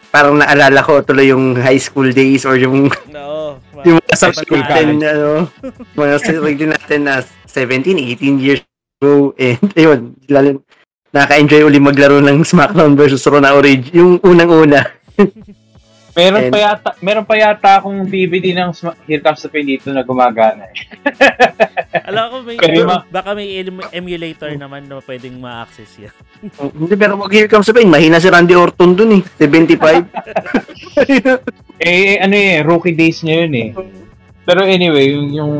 parang 0.09 0.41
naalala 0.41 0.81
ko 0.81 1.05
tuloy 1.05 1.29
yung 1.29 1.53
high 1.53 1.81
school 1.81 2.09
days 2.09 2.41
or 2.41 2.57
yung 2.57 2.89
No. 3.13 3.61
yung 3.85 4.01
mga 4.01 4.33
school 4.33 4.61
natin, 4.65 5.05
ano, 5.05 5.53
mga 5.93 6.17
natin 6.65 7.01
na 7.05 7.21
17, 7.45 7.93
18 8.17 8.41
years 8.41 8.65
ago. 8.97 9.37
And, 9.37 9.61
ayun, 9.77 10.17
lalo, 10.25 10.65
nakaka-enjoy 11.11 11.63
uli 11.63 11.79
maglaro 11.79 12.19
ng 12.19 12.43
SmackDown 12.43 12.93
versus 12.93 13.23
Raw 13.23 13.39
na 13.39 13.55
Origin. 13.55 13.91
Yung 13.93 14.11
unang-una. 14.21 14.83
Meron 16.17 16.49
And- 16.49 16.53
pa 16.53 16.57
yata, 16.57 16.89
meron 16.97 17.25
pa 17.29 17.37
yata 17.37 17.77
akong 17.77 18.09
DVD 18.09 18.49
ng 18.57 18.73
Sma- 18.73 18.97
Here 19.05 19.21
Comes 19.21 19.37
the 19.37 19.53
Pain 19.53 19.69
dito 19.69 19.93
na 19.93 20.01
gumagana 20.01 20.65
eh. 20.73 20.73
Alam 22.09 22.23
ko, 22.33 22.35
may, 22.41 22.57
ma- 22.81 23.05
baka 23.05 23.37
may 23.37 23.61
em- 23.61 23.93
emulator 23.93 24.49
naman 24.57 24.89
na 24.89 24.97
pwedeng 25.05 25.37
ma-access 25.37 25.93
yan. 26.01 26.13
Hindi, 26.73 26.97
pero 26.97 27.21
mag 27.21 27.29
here 27.29 27.45
comes 27.45 27.69
the 27.69 27.73
pain. 27.77 27.85
Mahina 27.85 28.17
si 28.17 28.33
Randy 28.33 28.57
Orton 28.57 28.97
dun 28.97 29.21
eh. 29.21 29.21
75. 29.37 30.09
Eh, 31.77 32.17
ano 32.17 32.33
eh, 32.33 32.65
rookie 32.65 32.97
days 32.97 33.21
niya 33.21 33.45
yun 33.45 33.53
eh. 33.53 33.69
Pero 34.41 34.65
anyway, 34.65 35.13
yung, 35.13 35.29
yung 35.29 35.53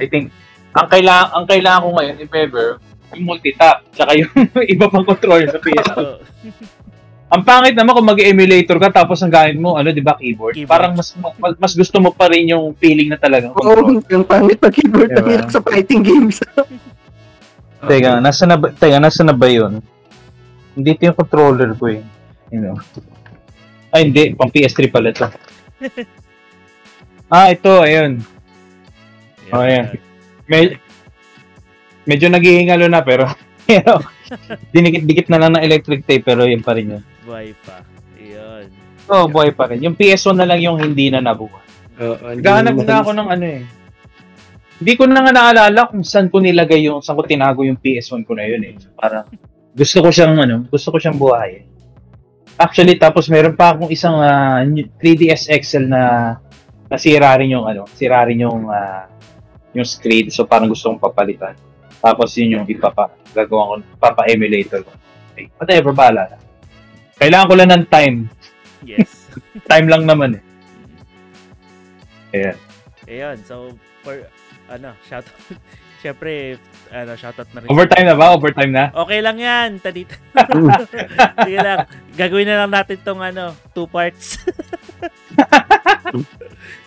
I 0.00 0.08
think, 0.08 0.32
ang 0.72 0.88
kailangan, 0.88 1.36
ang 1.36 1.44
kailangan 1.44 1.84
ko 1.84 1.88
ngayon, 2.00 2.16
if 2.16 2.32
ever, 2.32 2.80
yung 3.10 3.26
multitap, 3.26 3.84
tsaka 3.90 4.12
yung 4.14 4.30
iba 4.74 4.86
pang 4.86 5.04
controller 5.04 5.48
sa 5.48 5.60
PS2. 5.64 5.94
So, 5.94 6.20
Ang 7.28 7.44
pangit 7.44 7.76
naman 7.76 7.92
kung 7.92 8.08
mag-emulator 8.08 8.76
ka 8.78 8.88
tapos 8.90 9.20
ang 9.20 9.28
gamit 9.28 9.56
mo, 9.56 9.76
ano, 9.76 9.92
di 9.92 10.00
ba, 10.00 10.16
keyboard? 10.16 10.56
Keyboard. 10.56 10.64
Parang 10.66 10.92
mas 10.92 11.12
mas, 11.36 11.54
mas 11.58 11.72
gusto 11.72 12.00
mo 12.00 12.08
pa 12.08 12.24
rin 12.26 12.48
yung 12.48 12.72
feeling 12.72 13.08
na 13.08 13.20
talagang 13.20 13.52
Oo, 13.52 13.60
control. 13.60 14.00
yung 14.08 14.24
pangit 14.24 14.56
na 14.56 14.70
keyboard 14.70 15.10
na 15.10 15.20
Diba? 15.20 15.28
hirap 15.30 15.48
sa 15.48 15.60
fighting 15.60 16.00
games. 16.00 16.40
Teka, 17.88 18.18
nasa 18.18 18.42
na 18.42 18.56
ba, 18.56 18.72
teka, 18.72 18.98
nasa 18.98 19.22
na 19.22 19.30
ba 19.30 19.46
yun? 19.46 19.78
Hindi 20.72 20.88
ito 20.90 21.04
yung 21.04 21.14
controller 21.14 21.76
ko 21.76 21.84
eh. 21.88 22.00
You 22.48 22.60
know. 22.60 22.76
Ay, 23.88 24.08
hindi. 24.08 24.32
Pang 24.32 24.48
PS3 24.48 24.88
pala 24.88 25.12
ito. 25.12 25.28
ah, 27.28 27.48
ito, 27.48 27.72
ayun. 27.78 28.24
Oh, 29.48 29.60
ayan. 29.60 29.94
Med- 30.44 30.80
medyo 32.08 32.32
naghihingalo 32.32 32.88
na 32.88 33.04
pero 33.04 33.28
pero 33.68 34.00
dinikit-dikit 34.72 35.28
na 35.28 35.38
lang 35.44 35.52
ng 35.56 35.64
electric 35.64 36.08
tape 36.08 36.24
pero 36.24 36.48
yun 36.48 36.64
pa 36.64 36.72
rin 36.72 36.96
yun. 36.96 37.02
Buhay 37.28 37.52
pa. 37.60 37.84
Yun. 38.16 38.72
Oh, 39.08 39.28
boy 39.28 39.52
pa 39.52 39.68
rin. 39.68 39.84
Yung 39.84 39.96
PS1 39.96 40.36
na 40.36 40.48
lang 40.48 40.60
yung 40.64 40.80
hindi 40.80 41.12
na 41.12 41.20
nabuhay. 41.20 41.64
Oo, 41.98 42.32
Naghahanap 42.38 42.74
naman- 42.76 42.88
na 42.88 42.96
ako 43.04 43.10
ng 43.12 43.28
ano 43.28 43.44
eh. 43.44 43.62
Hindi 44.78 44.92
ko 44.94 45.04
na 45.10 45.20
nga 45.26 45.32
naalala 45.34 45.90
kung 45.90 46.06
saan 46.06 46.30
ko 46.30 46.38
nilagay 46.38 46.86
yung, 46.86 47.02
saan 47.02 47.18
ko 47.18 47.26
tinago 47.26 47.66
yung 47.66 47.82
PS1 47.82 48.22
ko 48.22 48.32
na 48.38 48.46
yun 48.46 48.62
eh. 48.62 48.78
So, 48.78 48.94
parang, 48.94 49.26
gusto 49.74 49.98
ko 49.98 50.08
siyang, 50.14 50.38
ano, 50.38 50.70
gusto 50.70 50.94
ko 50.94 51.02
siyang 51.02 51.18
buhay. 51.18 51.66
Actually, 52.54 52.94
tapos 52.94 53.26
meron 53.26 53.58
pa 53.58 53.74
akong 53.74 53.90
isang 53.90 54.14
ah, 54.22 54.62
3DS 55.02 55.50
XL 55.50 55.90
na 55.90 56.02
nasira 56.86 57.34
rin 57.42 57.58
yung, 57.58 57.66
ano, 57.66 57.90
sira 57.90 58.22
rin 58.22 58.46
yung, 58.46 58.70
ah, 58.70 59.10
yung 59.74 59.82
screen. 59.84 60.30
So, 60.30 60.46
parang 60.46 60.70
gusto 60.70 60.94
kong 60.94 61.02
papalitan. 61.02 61.58
Tapos 61.98 62.30
yun 62.38 62.58
yung 62.58 62.64
ipapa, 62.70 63.10
gagawa 63.34 63.62
ko, 63.66 63.72
papa-emulator 63.98 64.86
ko. 64.86 64.92
Okay, 65.34 65.50
whatever, 65.58 65.90
bahala 65.90 66.30
na. 66.30 66.36
Kailangan 67.18 67.48
ko 67.50 67.54
lang 67.58 67.70
ng 67.74 67.84
time. 67.90 68.16
Yes. 68.86 69.26
Time 69.70 69.90
lang 69.90 70.06
naman 70.06 70.38
eh. 70.38 70.42
Ayan. 72.34 72.56
Ayun. 73.08 73.38
So, 73.42 73.54
for, 74.06 74.22
ano, 74.70 74.94
shout 75.06 75.26
out. 75.30 75.58
Siyempre, 75.98 76.62
ano, 76.94 77.18
shout 77.18 77.34
out 77.34 77.50
na 77.50 77.58
rin. 77.66 77.68
Overtime 77.74 78.06
na 78.06 78.14
ba? 78.14 78.30
Overtime 78.38 78.70
na? 78.70 78.84
Okay 78.94 79.18
lang 79.18 79.36
yan, 79.42 79.82
Tadita. 79.82 80.14
Sige 81.42 81.58
lang. 81.58 81.90
Gagawin 82.14 82.46
na 82.46 82.62
lang 82.62 82.70
natin 82.70 83.02
tong 83.02 83.18
ano, 83.18 83.50
two 83.74 83.90
parts. 83.90 84.38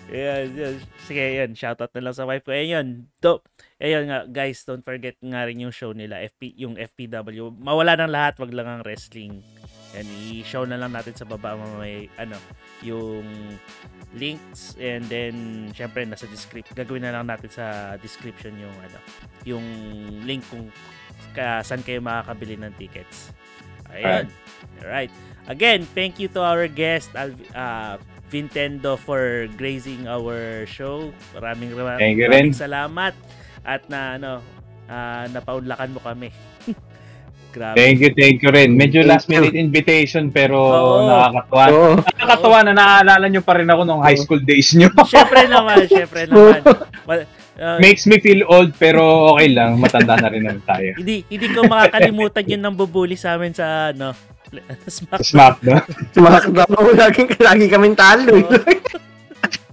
Ayan, 0.07 0.47
yun. 0.55 0.75
Sige, 1.03 1.23
yun. 1.43 1.51
Shoutout 1.51 1.91
na 1.91 2.03
lang 2.07 2.15
sa 2.15 2.23
wife 2.23 2.47
ko. 2.47 2.55
Ayan 2.55 2.71
yun. 2.71 2.87
Do, 3.19 3.43
ayun 3.81 4.05
nga, 4.07 4.29
guys, 4.29 4.61
don't 4.63 4.85
forget 4.85 5.17
nga 5.19 5.49
rin 5.49 5.65
yung 5.65 5.73
show 5.73 5.91
nila, 5.91 6.21
FP, 6.21 6.53
yung 6.55 6.77
FPW. 6.77 7.49
Mawala 7.57 7.97
ng 7.97 8.13
lahat, 8.13 8.37
wag 8.37 8.53
lang 8.53 8.69
ang 8.69 8.81
wrestling. 8.85 9.41
Yan, 9.97 10.07
i-show 10.31 10.63
na 10.69 10.79
lang 10.79 10.93
natin 10.93 11.17
sa 11.17 11.25
baba 11.25 11.57
may, 11.81 12.07
ano, 12.15 12.37
yung 12.85 13.25
links. 14.15 14.75
And 14.77 15.05
then 15.07 15.35
syempre 15.71 16.03
nasa 16.03 16.27
description 16.27 16.75
gagawin 16.75 17.07
na 17.07 17.15
lang 17.15 17.29
natin 17.29 17.49
sa 17.51 17.95
description 17.99 18.55
yung 18.59 18.75
ano 18.83 18.99
yung 19.47 19.65
link 20.27 20.43
kung 20.51 20.67
ka, 21.31 21.63
saan 21.63 21.79
kayo 21.85 22.03
makakabili 22.03 22.59
ng 22.59 22.73
tickets. 22.75 23.31
Ayun 23.91 24.27
alright. 24.83 25.13
Again 25.47 25.87
thank 25.95 26.19
you 26.19 26.27
to 26.35 26.43
our 26.43 26.67
guest 26.67 27.13
Al, 27.15 27.31
uh, 27.55 27.95
Vintendo 28.31 28.95
for 28.95 29.47
grazing 29.55 30.07
our 30.07 30.63
show. 30.67 31.11
Maraming 31.35 31.75
maraming, 31.75 32.15
maraming 32.19 32.55
salamat 32.55 33.15
at 33.63 33.85
na 33.87 34.17
ano 34.17 34.31
ah, 34.85 35.25
napaunlakan 35.27 35.89
mo 35.91 35.99
kami 36.01 36.29
Grabe. 37.51 37.75
Thank 37.75 37.99
you, 37.99 38.11
thank 38.15 38.39
you 38.39 38.47
rin. 38.47 38.79
Medyo 38.79 39.03
Thank 39.03 39.11
last 39.11 39.27
you. 39.27 39.35
minute 39.35 39.59
invitation 39.59 40.31
pero 40.31 40.55
Oo. 40.55 41.03
nakakatuwa. 41.03 41.63
Oo. 41.67 41.89
Nakakatuwa 41.99 42.59
na 42.63 42.71
naaalala 42.71 43.27
nyo 43.27 43.43
pa 43.43 43.59
rin 43.59 43.67
ako 43.67 43.81
nung 43.83 43.99
high 43.99 44.15
school 44.15 44.39
days 44.39 44.71
nyo. 44.71 44.87
Syempre 45.11 45.51
naman, 45.51 45.83
syempre 45.83 46.31
naman. 46.31 46.63
Well, 47.03 47.27
uh, 47.59 47.75
Makes 47.83 48.07
me 48.07 48.23
feel 48.23 48.47
old 48.47 48.71
pero 48.79 49.35
okay 49.35 49.51
lang. 49.51 49.75
Matanda 49.83 50.15
na 50.15 50.31
rin 50.31 50.47
naman 50.47 50.63
tayo. 50.63 50.95
hindi 50.95 51.27
hindi 51.27 51.51
ko 51.51 51.67
makakalimutan 51.67 52.47
yun 52.47 52.63
ng 52.63 52.75
bubuli 52.79 53.19
sa 53.19 53.35
amin 53.35 53.51
sa 53.51 53.91
ano, 53.91 54.15
Smack. 54.87 55.19
Smack, 55.19 55.55
no? 55.63 55.79
Sumakadaw 56.11 56.67
lagi, 56.95 57.23
lagi 57.39 57.65
kaming 57.67 57.95
talo. 57.95 58.35
eh. 58.35 58.79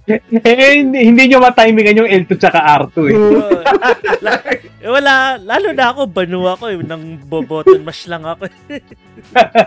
Eh, 0.09 0.81
hindi, 0.81 0.99
hindi 1.05 1.23
nyo 1.29 1.39
matimingan 1.45 1.99
yung 2.01 2.09
L2 2.09 2.31
tsaka 2.35 2.59
R2 2.81 2.97
eh. 3.09 3.17
Eh, 4.79 4.87
wala, 4.87 5.35
lalo 5.43 5.75
na 5.75 5.91
ako, 5.91 6.07
banu 6.07 6.47
ako 6.47 6.71
eh, 6.71 6.79
nang 6.79 7.19
boboton 7.27 7.83
mash 7.83 8.07
lang 8.07 8.23
ako. 8.23 8.47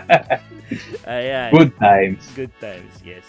Ayan. 1.05 1.53
Good 1.53 1.73
times. 1.77 2.21
Good 2.33 2.53
times, 2.57 2.93
yes. 3.05 3.21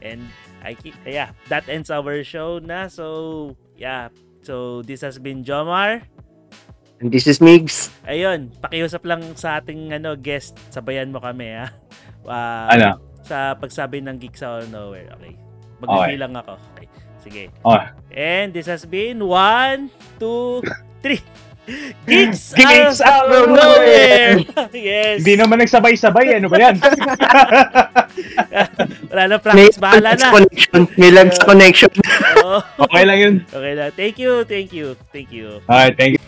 And 0.00 0.24
I 0.64 0.72
keep, 0.72 0.96
yeah, 1.04 1.36
that 1.52 1.68
ends 1.68 1.92
our 1.92 2.24
show 2.24 2.64
na. 2.64 2.88
So, 2.88 3.52
yeah. 3.76 4.08
So, 4.40 4.80
this 4.80 5.04
has 5.04 5.20
been 5.20 5.44
Jomar. 5.44 6.00
And 6.98 7.12
this 7.12 7.28
is 7.28 7.44
Migs. 7.44 7.92
Ayun, 8.08 8.48
pakiusap 8.64 9.04
lang 9.04 9.20
sa 9.36 9.60
ating 9.60 9.92
ano 9.92 10.16
guest. 10.16 10.56
Sabayan 10.72 11.12
mo 11.12 11.20
kami, 11.20 11.52
ha? 11.52 11.68
Ah, 12.28 12.68
Ano? 12.72 13.00
Sa 13.24 13.56
pagsabi 13.56 14.04
ng 14.04 14.20
Geeks 14.20 14.44
Out 14.44 14.68
of 14.68 14.72
Nowhere. 14.72 15.08
Okay. 15.16 15.47
Magbibilang 15.80 16.34
ako. 16.34 16.58
Okay. 16.74 16.86
Sige. 17.22 17.42
Okay. 17.62 17.86
And 18.14 18.54
this 18.54 18.66
has 18.66 18.86
been 18.86 19.22
one, 19.22 19.90
two, 20.18 20.62
three. 21.02 21.22
Geeks, 22.08 22.56
Geeks 22.56 23.04
out 23.04 23.28
of 23.28 23.28
out 23.28 23.28
of 23.28 23.52
nowhere! 23.52 24.40
yes. 24.72 25.20
Hindi 25.20 25.36
naman 25.36 25.60
nagsabay-sabay. 25.60 26.40
Ano 26.40 26.48
ba 26.48 26.56
yan? 26.56 26.80
Wala 29.12 29.22
na 29.28 29.36
May 29.36 29.68
practice. 29.68 29.76
Bahala 29.76 30.16
na. 30.16 30.32
connection. 30.32 30.80
May 30.96 31.12
lags 31.12 31.36
connection. 31.36 31.92
Oo. 32.40 32.64
okay 32.88 33.04
lang 33.04 33.18
yun. 33.20 33.34
okay 33.52 33.76
na. 33.76 33.92
Thank 33.92 34.16
you, 34.16 34.48
thank 34.48 34.72
you, 34.72 34.96
thank 35.12 35.28
you. 35.28 35.60
Alright, 35.68 35.92
thank 35.92 36.16
you. 36.16 36.22